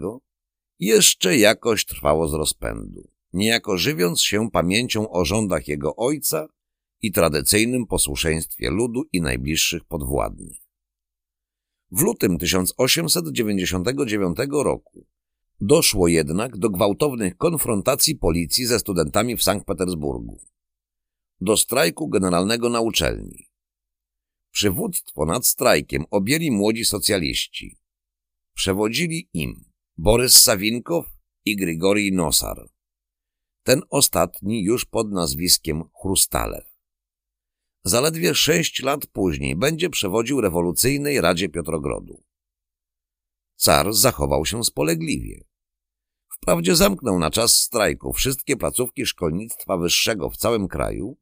jeszcze 0.78 1.36
jakoś 1.36 1.84
trwało 1.84 2.28
z 2.28 2.34
rozpędu, 2.34 3.10
niejako 3.32 3.78
żywiąc 3.78 4.22
się 4.22 4.50
pamięcią 4.50 5.10
o 5.10 5.24
rządach 5.24 5.68
jego 5.68 5.96
ojca 5.96 6.48
i 7.02 7.12
tradycyjnym 7.12 7.86
posłuszeństwie 7.86 8.70
ludu 8.70 9.02
i 9.12 9.20
najbliższych 9.20 9.84
podwładnych. 9.84 10.56
W 11.90 12.00
lutym 12.00 12.38
1899 12.38 14.38
roku 14.52 15.06
doszło 15.60 16.08
jednak 16.08 16.56
do 16.56 16.70
gwałtownych 16.70 17.36
konfrontacji 17.36 18.16
policji 18.16 18.66
ze 18.66 18.78
studentami 18.78 19.36
w 19.36 19.42
Sankt 19.42 19.66
Petersburgu, 19.66 20.40
do 21.40 21.56
strajku 21.56 22.08
generalnego 22.08 22.68
na 22.68 22.80
uczelni. 22.80 23.51
Przywództwo 24.52 25.26
nad 25.26 25.46
strajkiem 25.46 26.04
objęli 26.10 26.50
młodzi 26.50 26.84
socjaliści. 26.84 27.78
Przewodzili 28.54 29.28
im 29.32 29.64
Borys 29.96 30.40
Sawinkow 30.40 31.06
i 31.44 31.56
Grigorij 31.56 32.12
Nosar. 32.12 32.68
Ten 33.62 33.82
ostatni 33.90 34.64
już 34.64 34.84
pod 34.84 35.12
nazwiskiem 35.12 35.82
Chrustalew. 36.00 36.64
Zaledwie 37.84 38.34
sześć 38.34 38.82
lat 38.82 39.06
później 39.06 39.56
będzie 39.56 39.90
przewodził 39.90 40.40
rewolucyjnej 40.40 41.20
Radzie 41.20 41.48
Piotrogrodu. 41.48 42.24
Car 43.56 43.92
zachował 43.92 44.46
się 44.46 44.64
spolegliwie. 44.64 45.44
Wprawdzie 46.28 46.76
zamknął 46.76 47.18
na 47.18 47.30
czas 47.30 47.56
strajku 47.56 48.12
wszystkie 48.12 48.56
placówki 48.56 49.06
szkolnictwa 49.06 49.76
wyższego 49.76 50.30
w 50.30 50.36
całym 50.36 50.68
kraju, 50.68 51.16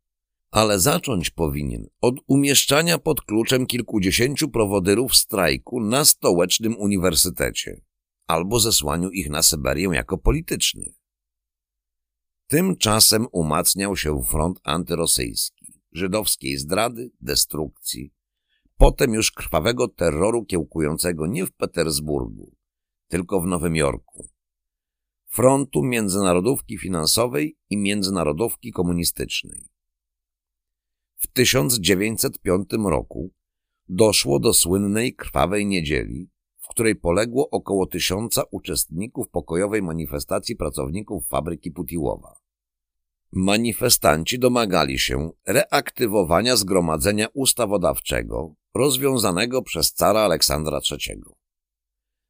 ale 0.51 0.81
zacząć 0.81 1.31
powinien 1.31 1.87
od 2.01 2.15
umieszczania 2.27 2.99
pod 2.99 3.21
kluczem 3.21 3.67
kilkudziesięciu 3.67 4.49
prowodyrów 4.49 5.17
strajku 5.17 5.81
na 5.81 6.05
stołecznym 6.05 6.77
uniwersytecie 6.79 7.81
albo 8.27 8.61
zesłaniu 8.61 9.11
ich 9.11 9.31
na 9.31 9.43
Syberię 9.43 9.89
jako 9.93 10.19
politycznych. 10.19 10.95
Tymczasem 12.47 13.27
umacniał 13.33 13.97
się 13.97 14.23
front 14.23 14.61
antyrosyjski, 14.65 15.83
żydowskiej 15.93 16.57
zdrady, 16.57 17.11
destrukcji, 17.21 18.13
potem 18.77 19.15
już 19.15 19.33
krwawego 19.33 19.89
terroru 19.89 20.45
kiełkującego 20.45 21.27
nie 21.27 21.47
w 21.47 21.53
Petersburgu, 21.53 22.57
tylko 23.09 23.41
w 23.41 23.47
Nowym 23.47 23.77
Jorku. 23.77 24.29
Frontu 25.27 25.83
międzynarodówki 25.83 26.79
finansowej 26.79 27.59
i 27.71 27.77
międzynarodówki 27.77 28.73
komunistycznej. 28.73 29.70
W 31.21 31.27
1905 31.27 32.69
roku 32.85 33.31
doszło 33.89 34.39
do 34.39 34.55
słynnej 34.55 35.15
krwawej 35.15 35.67
niedzieli, 35.67 36.31
której 36.71 36.97
poległo 36.97 37.51
około 37.51 37.87
tysiąca 37.87 38.43
uczestników 38.51 39.29
pokojowej 39.29 39.83
manifestacji 39.83 40.57
pracowników 40.57 41.29
fabryki 41.29 41.71
Putiłowa. 41.71 42.35
Manifestanci 43.33 44.39
domagali 44.39 44.99
się 44.99 45.31
reaktywowania 45.47 46.57
zgromadzenia 46.57 47.27
ustawodawczego 47.35 48.55
rozwiązanego 48.75 49.63
przez 49.63 49.93
cara 49.93 50.21
Aleksandra 50.21 50.81
III. 50.91 51.21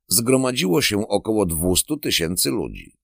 Zgromadziło 0.09 0.83
się 0.83 1.09
około 1.09 1.47
200 1.47 1.97
tysięcy 2.03 2.51
ludzi. 2.51 3.00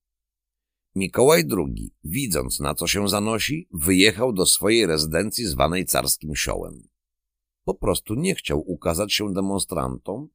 Mikołaj 0.97 1.45
II, 1.57 1.95
widząc 2.05 2.61
na 2.61 2.75
co 2.75 2.87
się 2.87 3.09
zanosi, 3.09 3.69
wyjechał 3.73 4.33
do 4.33 4.47
swojej 4.47 4.87
rezydencji 4.87 5.47
zwanej 5.47 5.87
Carskim 5.87 6.37
Siołem. 6.37 6.89
Po 7.65 7.75
prostu 7.75 8.15
nie 8.15 8.35
chciał 8.35 8.71
ukazać 8.71 9.13
się 9.13 9.33
demonstrantom 9.33 10.29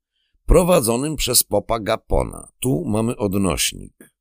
prowadzonym 0.46 1.16
przez 1.16 1.44
popa 1.44 1.80
Gapona. 1.80 2.48
Tu 2.60 2.86
mamy 2.86 3.18
odnośnik. 3.18 4.14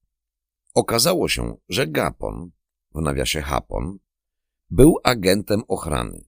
Okazało 0.74 1.28
się, 1.28 1.56
że 1.68 1.86
Gapon, 1.86 2.50
w 2.94 3.00
nawiasie 3.00 3.42
Hapon, 3.42 3.98
był 4.70 4.96
agentem 5.04 5.62
ochrany. 5.68 6.24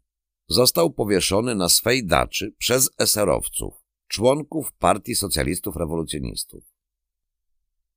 Został 0.48 0.90
powieszony 0.90 1.54
na 1.54 1.68
swej 1.68 2.06
daczy 2.06 2.54
przez 2.58 2.90
eserowców, 2.98 3.74
członków 4.08 4.72
Partii 4.72 5.14
Socjalistów 5.14 5.76
Rewolucjonistów. 5.76 6.71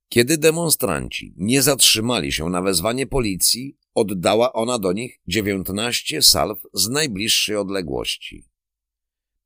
Kiedy 0.08 0.38
demonstranci 0.38 1.34
nie 1.36 1.62
zatrzymali 1.62 2.32
się 2.32 2.48
na 2.48 2.62
wezwanie 2.62 3.06
policji, 3.06 3.78
oddała 3.94 4.52
ona 4.52 4.78
do 4.78 4.92
nich 4.92 5.20
19 5.26 6.22
salw 6.22 6.58
z 6.72 6.88
najbliższej 6.88 7.56
odległości. 7.56 8.48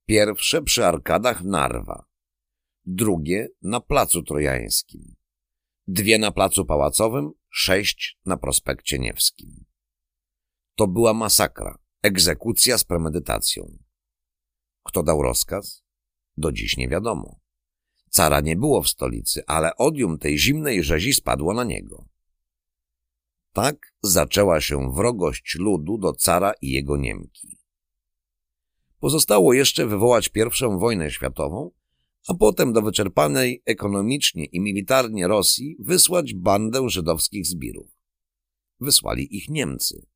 Pierwsze 0.06 0.62
przy 0.62 0.86
arkadach 0.86 1.44
Narwa, 1.44 2.04
drugie 2.84 3.48
na 3.62 3.80
Placu 3.80 4.22
Trojańskim, 4.22 5.14
dwie 5.86 6.18
na 6.18 6.30
Placu 6.30 6.64
Pałacowym, 6.64 7.30
sześć 7.50 8.18
na 8.26 8.36
Prospekcie 8.36 8.98
Niewskim. 8.98 9.64
To 10.74 10.86
była 10.86 11.14
masakra, 11.14 11.78
egzekucja 12.02 12.78
z 12.78 12.84
premedytacją. 12.84 13.78
Kto 14.82 15.02
dał 15.02 15.22
rozkaz? 15.22 15.82
Do 16.36 16.52
dziś 16.52 16.76
nie 16.76 16.88
wiadomo. 16.88 17.40
Cara 18.10 18.40
nie 18.40 18.56
było 18.56 18.82
w 18.82 18.88
stolicy, 18.88 19.42
ale 19.46 19.76
odium 19.76 20.18
tej 20.18 20.38
zimnej 20.38 20.84
rzezi 20.84 21.12
spadło 21.12 21.54
na 21.54 21.64
niego. 21.64 22.04
Tak 23.52 23.94
zaczęła 24.02 24.60
się 24.60 24.92
wrogość 24.92 25.56
ludu 25.58 25.98
do 25.98 26.12
cara 26.12 26.52
i 26.62 26.70
jego 26.70 26.96
Niemki. 26.96 27.58
Pozostało 29.00 29.52
jeszcze 29.52 29.86
wywołać 29.86 30.28
pierwszą 30.28 30.78
wojnę 30.78 31.10
światową, 31.10 31.70
a 32.28 32.34
potem 32.34 32.72
do 32.72 32.82
wyczerpanej 32.82 33.62
ekonomicznie 33.66 34.44
i 34.44 34.60
militarnie 34.60 35.28
Rosji 35.28 35.76
wysłać 35.80 36.34
bandę 36.34 36.88
żydowskich 36.88 37.46
zbirów. 37.46 37.90
Wysłali 38.80 39.36
ich 39.36 39.48
Niemcy. 39.48 40.06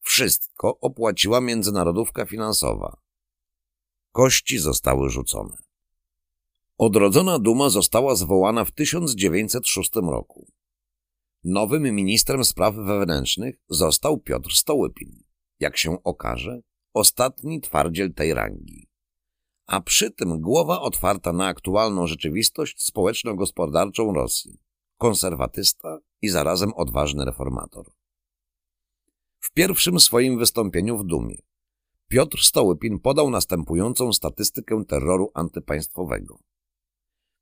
Wszystko 0.00 0.80
opłaciła 0.80 1.40
międzynarodówka 1.40 2.26
finansowa. 2.26 2.96
Kości 4.12 4.58
zostały 4.58 5.10
rzucone. 5.10 5.56
Odrodzona 6.78 7.38
Duma 7.38 7.70
została 7.70 8.14
zwołana 8.14 8.64
w 8.64 8.70
1906 8.70 9.90
roku. 9.94 10.46
Nowym 11.44 11.82
ministrem 11.82 12.44
spraw 12.44 12.74
wewnętrznych 12.74 13.56
został 13.68 14.18
Piotr 14.18 14.52
Stołypin. 14.52 15.22
Jak 15.60 15.76
się 15.76 16.02
okaże, 16.02 16.60
ostatni 16.94 17.60
twardziel 17.60 18.14
tej 18.14 18.34
rangi. 18.34 18.88
A 19.66 19.80
przy 19.80 20.10
tym 20.10 20.40
głowa 20.40 20.80
otwarta 20.80 21.32
na 21.32 21.46
aktualną 21.46 22.06
rzeczywistość 22.06 22.82
społeczno-gospodarczą 22.82 24.12
Rosji, 24.12 24.60
konserwatysta 24.98 25.98
i 26.22 26.28
zarazem 26.28 26.72
odważny 26.74 27.24
reformator. 27.24 27.90
W 29.40 29.52
pierwszym 29.52 30.00
swoim 30.00 30.38
wystąpieniu 30.38 30.98
w 30.98 31.04
Dumie 31.04 31.36
Piotr 32.08 32.38
Stołypin 32.38 33.00
podał 33.00 33.30
następującą 33.30 34.12
statystykę 34.12 34.84
terroru 34.88 35.30
antypaństwowego. 35.34 36.38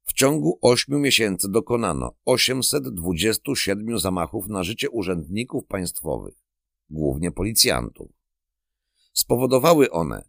W 0.04 0.12
ciągu 0.12 0.58
ośmiu 0.62 0.98
miesięcy 0.98 1.48
dokonano 1.50 2.12
827 2.24 3.98
zamachów 3.98 4.48
na 4.48 4.64
życie 4.64 4.90
urzędników 4.90 5.66
państwowych, 5.66 6.34
głównie 6.90 7.30
policjantów. 7.32 8.10
Spowodowały 9.12 9.90
one 9.90 10.28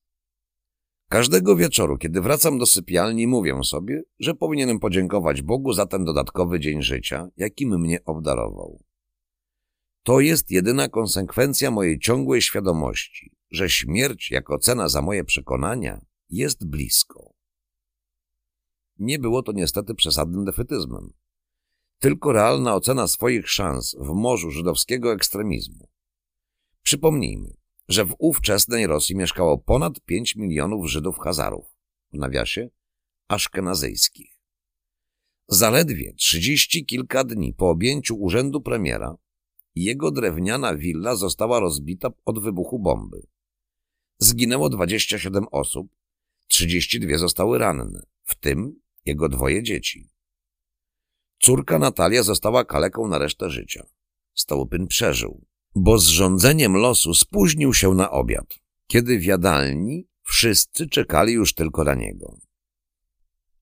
Każdego 1.09 1.55
wieczoru, 1.55 1.97
kiedy 1.97 2.21
wracam 2.21 2.57
do 2.57 2.65
sypialni, 2.65 3.27
mówię 3.27 3.59
sobie, 3.63 4.03
że 4.19 4.33
powinienem 4.35 4.79
podziękować 4.79 5.41
Bogu 5.41 5.73
za 5.73 5.85
ten 5.85 6.05
dodatkowy 6.05 6.59
dzień 6.59 6.81
życia, 6.81 7.27
jakim 7.37 7.79
mnie 7.79 8.03
obdarował. 8.05 8.83
To 10.03 10.19
jest 10.19 10.51
jedyna 10.51 10.89
konsekwencja 10.89 11.71
mojej 11.71 11.99
ciągłej 11.99 12.41
świadomości, 12.41 13.31
że 13.51 13.69
śmierć 13.69 14.31
jako 14.31 14.59
cena 14.59 14.89
za 14.89 15.01
moje 15.01 15.23
przekonania 15.23 16.05
jest 16.29 16.67
blisko. 16.67 17.33
Nie 18.99 19.19
było 19.19 19.43
to 19.43 19.51
niestety 19.51 19.95
przesadnym 19.95 20.45
defetyzmem, 20.45 21.13
tylko 21.99 22.31
realna 22.31 22.75
ocena 22.75 23.07
swoich 23.07 23.49
szans 23.49 23.95
w 23.99 24.13
morzu 24.13 24.51
żydowskiego 24.51 25.13
ekstremizmu. 25.13 25.89
Przypomnijmy, 26.81 27.62
że 27.93 28.05
w 28.05 28.15
ówczesnej 28.19 28.87
Rosji 28.87 29.15
mieszkało 29.15 29.57
ponad 29.57 29.99
5 29.99 30.35
milionów 30.35 30.89
Żydów 30.89 31.17
Hazarów, 31.19 31.65
w 32.13 32.17
nawiasie 32.17 32.69
aszkenazyjskich. 33.27 34.39
Zaledwie 35.47 36.13
trzydzieści 36.13 36.85
kilka 36.85 37.23
dni 37.23 37.53
po 37.53 37.69
objęciu 37.69 38.15
urzędu 38.15 38.61
premiera 38.61 39.15
jego 39.75 40.11
drewniana 40.11 40.75
willa 40.75 41.15
została 41.15 41.59
rozbita 41.59 42.09
od 42.25 42.39
wybuchu 42.39 42.79
bomby. 42.79 43.27
Zginęło 44.19 44.69
27 44.69 45.45
osób, 45.51 45.95
32 46.47 47.17
zostały 47.17 47.57
ranne, 47.57 48.01
w 48.23 48.35
tym 48.35 48.81
jego 49.05 49.29
dwoje 49.29 49.63
dzieci. 49.63 50.09
Córka 51.39 51.79
Natalia 51.79 52.23
została 52.23 52.65
kaleką 52.65 53.07
na 53.07 53.17
resztę 53.17 53.49
życia. 53.49 53.85
Stołpyn 54.33 54.87
przeżył, 54.87 55.45
bo 55.75 55.99
z 55.99 56.05
rządzeniem 56.07 56.73
losu 56.73 57.13
spóźnił 57.13 57.73
się 57.73 57.93
na 57.93 58.11
obiad, 58.11 58.59
kiedy 58.87 59.19
w 59.19 59.25
jadalni 59.25 60.07
wszyscy 60.23 60.89
czekali 60.89 61.33
już 61.33 61.53
tylko 61.53 61.83
na 61.83 61.95
niego. 61.95 62.37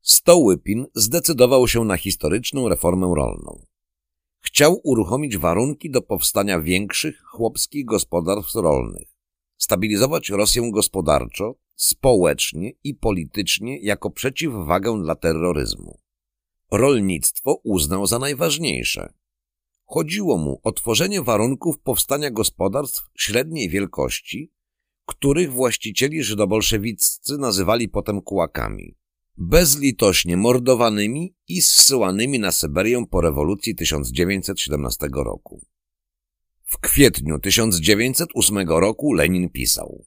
Stołypin 0.02 0.86
zdecydował 0.96 1.68
się 1.68 1.86
na 1.86 1.98
historyczną 1.98 2.70
reformę 2.70 3.14
rolną. 3.16 3.66
Chciał 4.40 4.82
uruchomić 4.84 5.38
warunki 5.38 5.92
do 5.92 6.02
powstania 6.02 6.62
większych 6.62 7.22
chłopskich 7.24 7.86
gospodarstw 7.86 8.56
rolnych, 8.56 9.08
stabilizować 9.58 10.30
Rosję 10.30 10.72
gospodarczo, 10.72 11.56
społecznie 11.76 12.72
i 12.84 12.96
politycznie 12.96 13.80
jako 13.80 14.10
przeciwwagę 14.10 15.02
dla 15.04 15.16
terroryzmu. 15.16 16.00
rolnictwo 16.72 17.62
uznał 17.64 18.08
za 18.08 18.20
najważniejsze. 18.20 19.14
Chodziło 19.94 20.38
mu 20.38 20.60
o 20.64 20.72
tworzenie 20.72 21.22
warunków 21.22 21.80
powstania 21.80 22.32
gospodarstw 22.32 23.10
średniej 23.16 23.70
wielkości, 23.70 24.52
których 25.06 25.52
właścicieli 25.52 26.24
żydobolszewiccy 26.24 27.38
nazywali 27.38 27.90
potem 27.90 28.22
kułakami, 28.22 28.96
bezlitośnie 29.38 30.38
mordowanymi 30.38 31.36
i 31.48 31.62
zsyłanymi 31.62 32.40
na 32.40 32.52
Syberię 32.52 33.06
po 33.10 33.22
rewolucji 33.22 33.76
1917 33.76 35.08
roku. 35.14 35.66
W 36.66 36.80
kwietniu 36.80 37.40
1908 37.40 38.70
roku 38.70 39.14
Lenin 39.14 39.50
pisał 39.50 40.06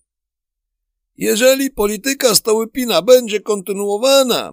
Jeżeli 1.17 1.71
polityka 1.71 2.35
Stołypina 2.35 3.03
będzie 3.03 3.41
kontynuowana, 3.41 4.53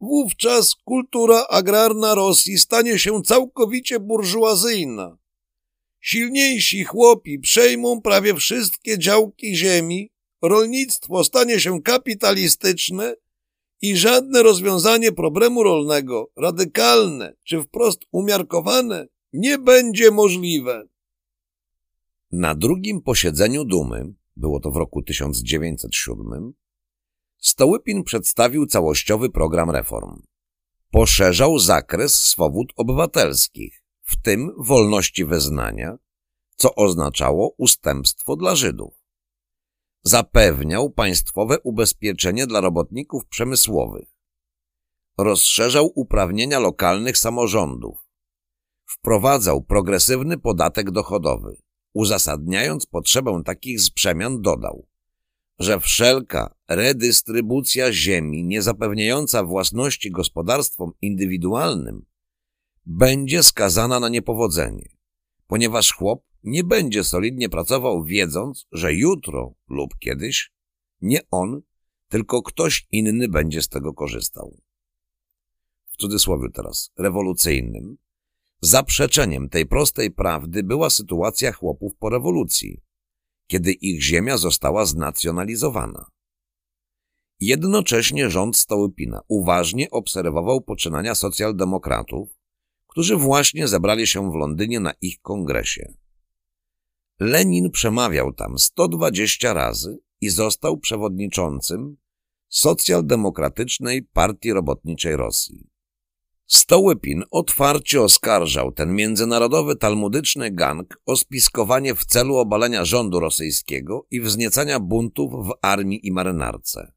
wówczas 0.00 0.74
kultura 0.84 1.46
agrarna 1.50 2.14
Rosji 2.14 2.58
stanie 2.58 2.98
się 2.98 3.22
całkowicie 3.22 4.00
burżuazyjna. 4.00 5.18
Silniejsi 6.00 6.84
chłopi 6.84 7.38
przejmą 7.38 8.00
prawie 8.00 8.34
wszystkie 8.34 8.98
działki 8.98 9.56
ziemi, 9.56 10.10
rolnictwo 10.42 11.24
stanie 11.24 11.60
się 11.60 11.82
kapitalistyczne 11.82 13.14
i 13.82 13.96
żadne 13.96 14.42
rozwiązanie 14.42 15.12
problemu 15.12 15.62
rolnego, 15.62 16.30
radykalne 16.36 17.34
czy 17.44 17.62
wprost 17.62 18.00
umiarkowane, 18.12 19.06
nie 19.32 19.58
będzie 19.58 20.10
możliwe. 20.10 20.88
Na 22.32 22.54
drugim 22.54 23.02
posiedzeniu 23.02 23.64
Dumy, 23.64 24.14
było 24.36 24.60
to 24.60 24.70
w 24.70 24.76
roku 24.76 25.02
1907, 25.02 26.52
Stołypin 27.38 28.04
przedstawił 28.04 28.66
całościowy 28.66 29.30
program 29.30 29.70
reform. 29.70 30.22
Poszerzał 30.90 31.58
zakres 31.58 32.14
swobód 32.14 32.72
obywatelskich, 32.76 33.82
w 34.02 34.22
tym 34.22 34.50
wolności 34.58 35.24
wyznania, 35.24 35.96
co 36.56 36.74
oznaczało 36.74 37.54
ustępstwo 37.58 38.36
dla 38.36 38.54
Żydów. 38.54 38.94
Zapewniał 40.02 40.90
państwowe 40.90 41.60
ubezpieczenie 41.60 42.46
dla 42.46 42.60
robotników 42.60 43.26
przemysłowych. 43.26 44.08
Rozszerzał 45.18 45.92
uprawnienia 45.94 46.58
lokalnych 46.58 47.18
samorządów. 47.18 47.98
Wprowadzał 48.86 49.62
progresywny 49.62 50.38
podatek 50.38 50.90
dochodowy. 50.90 51.56
Uzasadniając 51.92 52.86
potrzebę 52.86 53.42
takich 53.44 53.80
przemian 53.94 54.42
dodał, 54.42 54.86
że 55.58 55.80
wszelka 55.80 56.54
redystrybucja 56.68 57.92
ziemi 57.92 58.44
niezapewniająca 58.44 59.44
własności 59.44 60.10
gospodarstwom 60.10 60.92
indywidualnym 61.00 62.06
będzie 62.86 63.42
skazana 63.42 64.00
na 64.00 64.08
niepowodzenie, 64.08 64.88
ponieważ 65.46 65.92
chłop 65.92 66.22
nie 66.44 66.64
będzie 66.64 67.04
solidnie 67.04 67.48
pracował 67.48 68.04
wiedząc, 68.04 68.66
że 68.72 68.94
jutro 68.94 69.54
lub 69.68 69.98
kiedyś 69.98 70.52
nie 71.00 71.20
on, 71.30 71.60
tylko 72.08 72.42
ktoś 72.42 72.86
inny 72.90 73.28
będzie 73.28 73.62
z 73.62 73.68
tego 73.68 73.94
korzystał. 73.94 74.60
W 75.86 75.96
cudzysłowie 75.96 76.48
teraz, 76.54 76.92
rewolucyjnym, 76.98 77.96
zaprzeczeniem 78.60 79.48
tej 79.48 79.66
prostej 79.66 80.10
prawdy 80.10 80.62
była 80.62 80.90
sytuacja 80.90 81.52
chłopów 81.52 81.92
po 81.98 82.08
rewolucji, 82.10 82.80
kiedy 83.46 83.72
ich 83.72 84.02
ziemia 84.02 84.36
została 84.36 84.86
znacjonalizowana. 84.86 86.10
Jednocześnie 87.40 88.30
rząd 88.30 88.56
Stołypina 88.56 89.20
uważnie 89.28 89.90
obserwował 89.90 90.60
poczynania 90.60 91.14
socjaldemokratów, 91.14 92.28
którzy 92.86 93.16
właśnie 93.16 93.68
zebrali 93.68 94.06
się 94.06 94.32
w 94.32 94.34
Londynie 94.34 94.80
na 94.80 94.92
ich 95.00 95.20
kongresie. 95.20 95.94
Lenin 97.20 97.70
przemawiał 97.70 98.32
tam 98.32 98.58
120 98.58 99.52
razy 99.52 99.98
i 100.20 100.28
został 100.28 100.78
przewodniczącym 100.78 101.96
Socjaldemokratycznej 102.48 104.02
Partii 104.02 104.52
Robotniczej 104.52 105.16
Rosji. 105.16 105.75
Stołypin 106.46 107.24
otwarcie 107.30 108.02
oskarżał 108.02 108.72
ten 108.72 108.94
międzynarodowy 108.94 109.76
talmudyczny 109.76 110.50
gang 110.50 111.00
o 111.06 111.16
spiskowanie 111.16 111.94
w 111.94 112.04
celu 112.04 112.36
obalenia 112.36 112.84
rządu 112.84 113.20
rosyjskiego 113.20 114.06
i 114.10 114.20
wzniecania 114.20 114.80
buntów 114.80 115.32
w 115.32 115.52
armii 115.62 116.06
i 116.06 116.12
marynarce. 116.12 116.92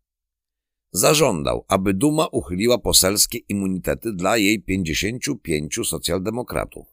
Zażądał, 0.92 1.66
aby 1.68 1.94
Duma 1.94 2.28
uchyliła 2.28 2.78
poselskie 2.78 3.38
immunitety 3.38 4.14
dla 4.14 4.38
jej 4.38 4.64
55 4.64 5.80
socjaldemokratów. 5.84 6.88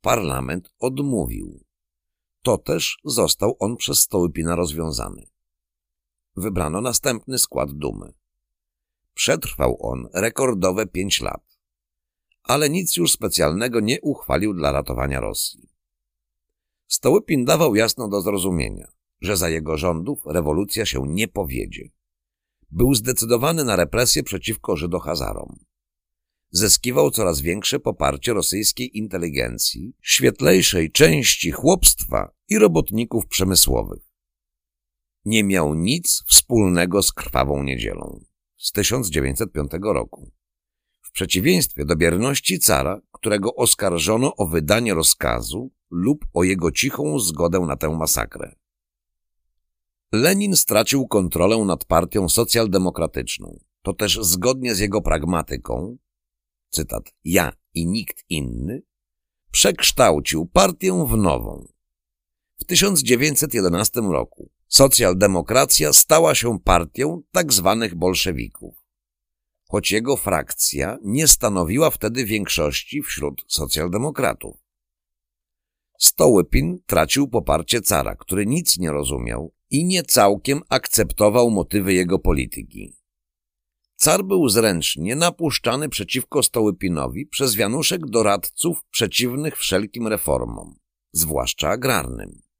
Parlament 0.00 0.70
odmówił. 0.78 1.64
To 2.42 2.58
też 2.58 2.98
został 3.04 3.56
on 3.58 3.76
przez 3.76 3.98
Stołypina 3.98 4.56
rozwiązany. 4.56 5.26
Wybrano 6.36 6.80
następny 6.80 7.38
skład 7.38 7.72
Dumy. 7.72 8.21
Przetrwał 9.14 9.76
on 9.80 10.08
rekordowe 10.14 10.86
pięć 10.86 11.20
lat, 11.20 11.58
ale 12.42 12.70
nic 12.70 12.96
już 12.96 13.12
specjalnego 13.12 13.80
nie 13.80 14.00
uchwalił 14.00 14.54
dla 14.54 14.72
ratowania 14.72 15.20
Rosji. 15.20 15.68
Stołypin 16.88 17.44
dawał 17.44 17.74
jasno 17.74 18.08
do 18.08 18.20
zrozumienia, 18.20 18.86
że 19.20 19.36
za 19.36 19.48
jego 19.48 19.78
rządów 19.78 20.18
rewolucja 20.26 20.86
się 20.86 21.02
nie 21.06 21.28
powiedzie. 21.28 21.82
Był 22.70 22.94
zdecydowany 22.94 23.64
na 23.64 23.76
represje 23.76 24.22
przeciwko 24.22 24.76
Żydohazarom. 24.76 25.58
Zyskiwał 26.50 27.10
coraz 27.10 27.40
większe 27.40 27.80
poparcie 27.80 28.32
rosyjskiej 28.32 28.98
inteligencji, 28.98 29.92
świetlejszej 30.02 30.92
części 30.92 31.50
chłopstwa 31.50 32.32
i 32.48 32.58
robotników 32.58 33.26
przemysłowych. 33.26 34.02
Nie 35.24 35.44
miał 35.44 35.74
nic 35.74 36.24
wspólnego 36.26 37.02
z 37.02 37.12
krwawą 37.12 37.62
niedzielą 37.62 38.31
z 38.62 38.72
1905 38.72 39.70
roku. 39.82 40.30
W 41.02 41.12
przeciwieństwie 41.12 41.84
do 41.84 41.96
bierności 41.96 42.58
cara, 42.58 43.00
którego 43.12 43.54
oskarżono 43.54 44.36
o 44.36 44.46
wydanie 44.46 44.94
rozkazu 44.94 45.70
lub 45.90 46.24
o 46.34 46.44
jego 46.44 46.72
cichą 46.72 47.18
zgodę 47.18 47.60
na 47.60 47.76
tę 47.76 47.88
masakrę. 47.88 48.54
Lenin 50.12 50.56
stracił 50.56 51.08
kontrolę 51.08 51.56
nad 51.56 51.84
partią 51.84 52.28
socjaldemokratyczną. 52.28 53.58
To 53.82 53.92
też 53.92 54.18
zgodnie 54.22 54.74
z 54.74 54.78
jego 54.78 55.02
pragmatyką, 55.02 55.96
cytat, 56.68 57.14
ja 57.24 57.52
i 57.74 57.86
nikt 57.86 58.24
inny, 58.28 58.82
przekształcił 59.50 60.46
partię 60.46 61.06
w 61.08 61.16
nową. 61.16 61.68
W 62.60 62.64
1911 62.64 64.00
roku 64.00 64.50
Socjaldemokracja 64.72 65.92
stała 65.92 66.34
się 66.34 66.60
partią 66.60 67.22
tak 67.32 67.52
zwanych 67.52 67.94
bolszewików, 67.94 68.74
choć 69.68 69.90
jego 69.92 70.16
frakcja 70.16 70.98
nie 71.02 71.28
stanowiła 71.28 71.90
wtedy 71.90 72.24
większości 72.24 73.02
wśród 73.02 73.44
socjaldemokratów. 73.48 74.56
Stołypin 75.98 76.78
tracił 76.86 77.28
poparcie 77.28 77.80
cara, 77.80 78.16
który 78.16 78.46
nic 78.46 78.78
nie 78.78 78.92
rozumiał 78.92 79.54
i 79.70 79.84
nie 79.84 80.02
całkiem 80.02 80.62
akceptował 80.68 81.50
motywy 81.50 81.92
jego 81.94 82.18
polityki. 82.18 82.96
Car 83.96 84.24
był 84.24 84.48
zręcznie 84.48 85.16
napuszczany 85.16 85.88
przeciwko 85.88 86.42
Stołypinowi 86.42 87.26
przez 87.26 87.54
wianuszek 87.54 88.06
doradców 88.06 88.84
przeciwnych 88.90 89.58
wszelkim 89.58 90.08
reformom, 90.08 90.78
zwłaszcza 91.12 91.68
agrarnym. 91.68 92.51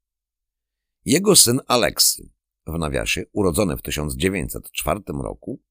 Jego 1.05 1.35
syn 1.35 1.59
Aleksy, 1.67 2.29
w 2.67 2.77
nawiasie 2.77 3.23
urodzony 3.33 3.77
w 3.77 3.81
1904 3.81 4.99
roku, 5.23 5.61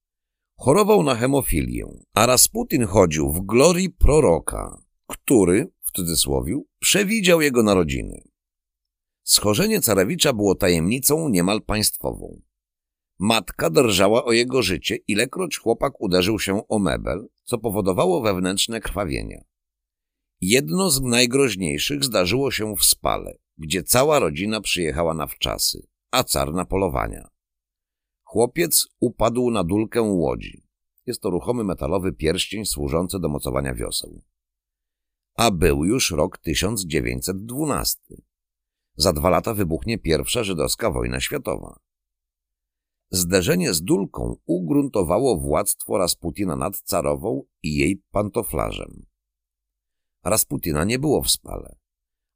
chorował 0.58 1.02
na 1.02 1.14
hemofilię, 1.14 1.86
a 2.14 2.26
Rasputin 2.26 2.86
chodził 2.86 3.30
w 3.30 3.40
glorii 3.40 3.90
proroka, 3.90 4.82
który, 5.06 5.72
w 5.80 5.92
cudzysłowie, 5.92 6.60
przewidział 6.78 7.40
jego 7.40 7.62
narodziny. 7.62 8.22
Schorzenie 9.22 9.80
carewicza 9.80 10.32
było 10.32 10.54
tajemnicą 10.54 11.28
niemal 11.28 11.62
państwową. 11.62 12.40
Matka 13.18 13.70
drżała 13.70 14.24
o 14.24 14.32
jego 14.32 14.62
życie, 14.62 14.96
ilekroć 15.08 15.58
chłopak 15.58 16.00
uderzył 16.00 16.38
się 16.38 16.68
o 16.68 16.78
mebel, 16.78 17.28
co 17.44 17.58
powodowało 17.58 18.20
wewnętrzne 18.20 18.80
krwawienia. 18.80 19.44
Jedno 20.40 20.90
z 20.90 21.00
najgroźniejszych 21.00 22.04
zdarzyło 22.04 22.50
się 22.50 22.76
w 22.76 22.84
spale, 22.84 23.38
gdzie 23.62 23.82
cała 23.82 24.18
rodzina 24.18 24.60
przyjechała 24.60 25.14
na 25.14 25.26
wczasy, 25.26 25.86
a 26.10 26.24
car 26.24 26.52
na 26.54 26.64
polowania. 26.64 27.28
Chłopiec 28.24 28.88
upadł 29.00 29.50
na 29.50 29.64
dulkę 29.64 30.02
łodzi. 30.02 30.62
Jest 31.06 31.20
to 31.22 31.30
ruchomy 31.30 31.64
metalowy 31.64 32.12
pierścień 32.12 32.64
służący 32.64 33.20
do 33.20 33.28
mocowania 33.28 33.74
wioseł. 33.74 34.22
A 35.34 35.50
był 35.50 35.84
już 35.84 36.10
rok 36.10 36.38
1912. 36.38 38.00
Za 38.96 39.12
dwa 39.12 39.30
lata 39.30 39.54
wybuchnie 39.54 39.98
pierwsza 39.98 40.44
żydowska 40.44 40.90
wojna 40.90 41.20
światowa. 41.20 41.78
Zderzenie 43.10 43.74
z 43.74 43.82
Dulką 43.82 44.36
ugruntowało 44.46 45.36
władztwo 45.36 45.98
Rasputina 45.98 46.56
nad 46.56 46.76
carową 46.80 47.42
i 47.62 47.76
jej 47.76 48.02
pantoflarzem. 48.10 49.06
Rasputina 50.24 50.84
nie 50.84 50.98
było 50.98 51.22
w 51.22 51.30
spale, 51.30 51.81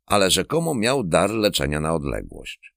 ale 0.06 0.30
rzekomo 0.30 0.74
miał 0.74 1.04
dar 1.04 1.30
leczenia 1.30 1.80
na 1.80 1.94
odległość. 1.94 2.74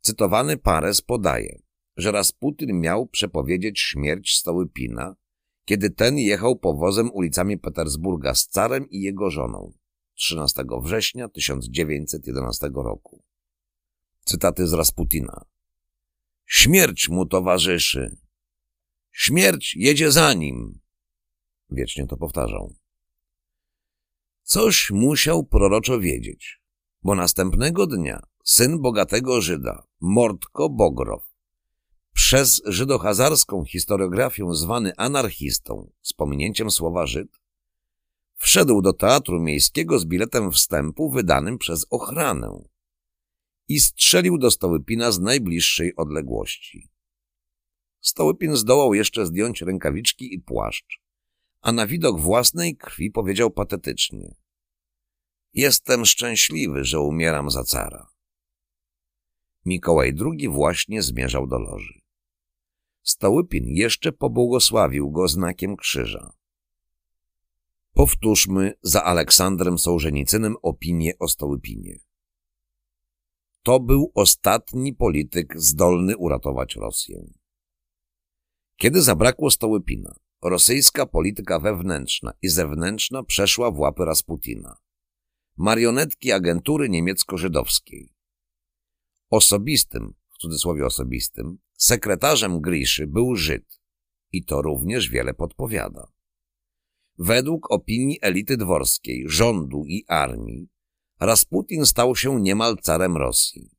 Cytowany 0.00 0.56
Pares 0.56 1.02
podaje, 1.02 1.62
że 1.96 2.12
Rasputin 2.12 2.80
miał 2.80 3.06
przepowiedzieć 3.06 3.80
śmierć 3.80 4.36
Stołypina, 4.36 5.16
kiedy 5.64 5.90
ten 5.90 6.18
jechał 6.18 6.56
powozem 6.56 7.10
ulicami 7.12 7.58
Petersburga 7.58 8.34
z 8.34 8.46
carem 8.46 8.90
i 8.90 9.00
jego 9.00 9.30
żoną 9.30 9.72
13 10.14 10.64
września 10.82 11.28
1911 11.28 12.70
roku. 12.74 13.24
Cytaty 14.24 14.66
z 14.66 14.72
Rasputina. 14.72 15.44
Śmierć 16.46 17.08
mu 17.08 17.26
towarzyszy. 17.26 18.16
Śmierć 19.12 19.76
jedzie 19.76 20.10
za 20.10 20.34
nim. 20.34 20.80
Wiecznie 21.70 22.06
to 22.06 22.16
powtarzał. 22.16 22.74
Coś 24.42 24.90
musiał 24.90 25.44
proroczo 25.44 26.00
wiedzieć, 26.00 26.60
bo 27.02 27.14
następnego 27.14 27.86
dnia 27.86 28.22
syn 28.44 28.80
bogatego 28.80 29.40
Żyda, 29.40 29.86
Mordko 30.00 30.68
Bogrow, 30.68 31.22
przez 32.12 32.62
żydohazarską 32.66 33.64
historiografię 33.64 34.44
zwany 34.52 34.92
anarchistą, 34.96 35.92
z 36.02 36.12
pominięciem 36.12 36.70
słowa 36.70 37.06
Żyd, 37.06 37.40
wszedł 38.36 38.82
do 38.82 38.92
teatru 38.92 39.40
miejskiego 39.40 39.98
z 39.98 40.04
biletem 40.04 40.52
wstępu 40.52 41.10
wydanym 41.10 41.58
przez 41.58 41.86
ochranę 41.90 42.64
i 43.68 43.80
strzelił 43.80 44.38
do 44.38 44.50
Stołypina 44.50 45.12
z 45.12 45.20
najbliższej 45.20 45.96
odległości. 45.96 46.90
Stołypin 48.00 48.56
zdołał 48.56 48.94
jeszcze 48.94 49.26
zdjąć 49.26 49.62
rękawiczki 49.62 50.34
i 50.34 50.40
płaszcz, 50.40 50.99
a 51.60 51.72
na 51.72 51.86
widok 51.86 52.20
własnej 52.20 52.76
krwi 52.76 53.10
powiedział 53.10 53.50
patetycznie— 53.50 54.34
Jestem 55.54 56.04
szczęśliwy, 56.04 56.84
że 56.84 57.00
umieram 57.00 57.50
za 57.50 57.64
cara. 57.64 58.06
Mikołaj 59.64 60.14
II 60.20 60.48
właśnie 60.48 61.02
zmierzał 61.02 61.46
do 61.46 61.58
loży. 61.58 62.00
Stołypin 63.02 63.64
jeszcze 63.68 64.12
pobłogosławił 64.12 65.10
go 65.10 65.28
znakiem 65.28 65.76
krzyża. 65.76 66.32
Powtórzmy 67.92 68.74
za 68.82 69.04
Aleksandrem 69.04 69.78
Sołżenicynem 69.78 70.56
opinię 70.62 71.18
o 71.18 71.28
Stołypinie. 71.28 71.98
To 73.62 73.80
był 73.80 74.12
ostatni 74.14 74.94
polityk 74.94 75.60
zdolny 75.60 76.16
uratować 76.16 76.76
Rosję. 76.76 77.24
Kiedy 78.76 79.02
zabrakło 79.02 79.50
Stołypina, 79.50 80.14
rosyjska 80.42 81.06
polityka 81.06 81.60
wewnętrzna 81.60 82.32
i 82.42 82.48
zewnętrzna 82.48 83.22
przeszła 83.22 83.70
w 83.70 83.78
łapy 83.78 84.04
Rasputina. 84.04 84.76
Marionetki 85.56 86.32
agentury 86.32 86.88
niemiecko-żydowskiej. 86.88 88.14
Osobistym, 89.30 90.14
w 90.34 90.38
cudzysłowie 90.38 90.86
osobistym, 90.86 91.58
sekretarzem 91.76 92.60
Griszy 92.60 93.06
był 93.06 93.36
Żyd 93.36 93.80
i 94.32 94.44
to 94.44 94.62
również 94.62 95.08
wiele 95.08 95.34
podpowiada. 95.34 96.12
Według 97.18 97.70
opinii 97.70 98.18
elity 98.22 98.56
dworskiej, 98.56 99.24
rządu 99.28 99.84
i 99.86 100.04
armii, 100.08 100.68
Rasputin 101.20 101.86
stał 101.86 102.16
się 102.16 102.40
niemal 102.40 102.76
carem 102.76 103.16
Rosji. 103.16 103.70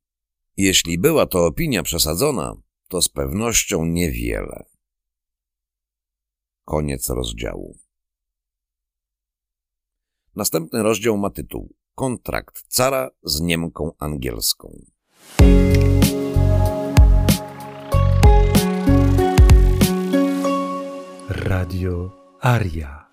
Jeśli 0.56 0.98
była 0.98 1.26
to 1.26 1.46
opinia 1.46 1.82
przesadzona, 1.82 2.56
to 2.88 3.02
z 3.02 3.08
pewnością 3.08 3.84
niewiele. 3.84 4.71
Koniec 6.64 7.10
rozdziału. 7.10 7.78
Następny 10.36 10.82
rozdział 10.82 11.18
ma 11.18 11.30
tytuł 11.30 11.74
Kontrakt 11.94 12.62
cara 12.68 13.10
z 13.22 13.40
Niemką 13.40 13.92
angielską. 13.98 14.78
Radio 21.28 22.10
Aria. 22.40 23.12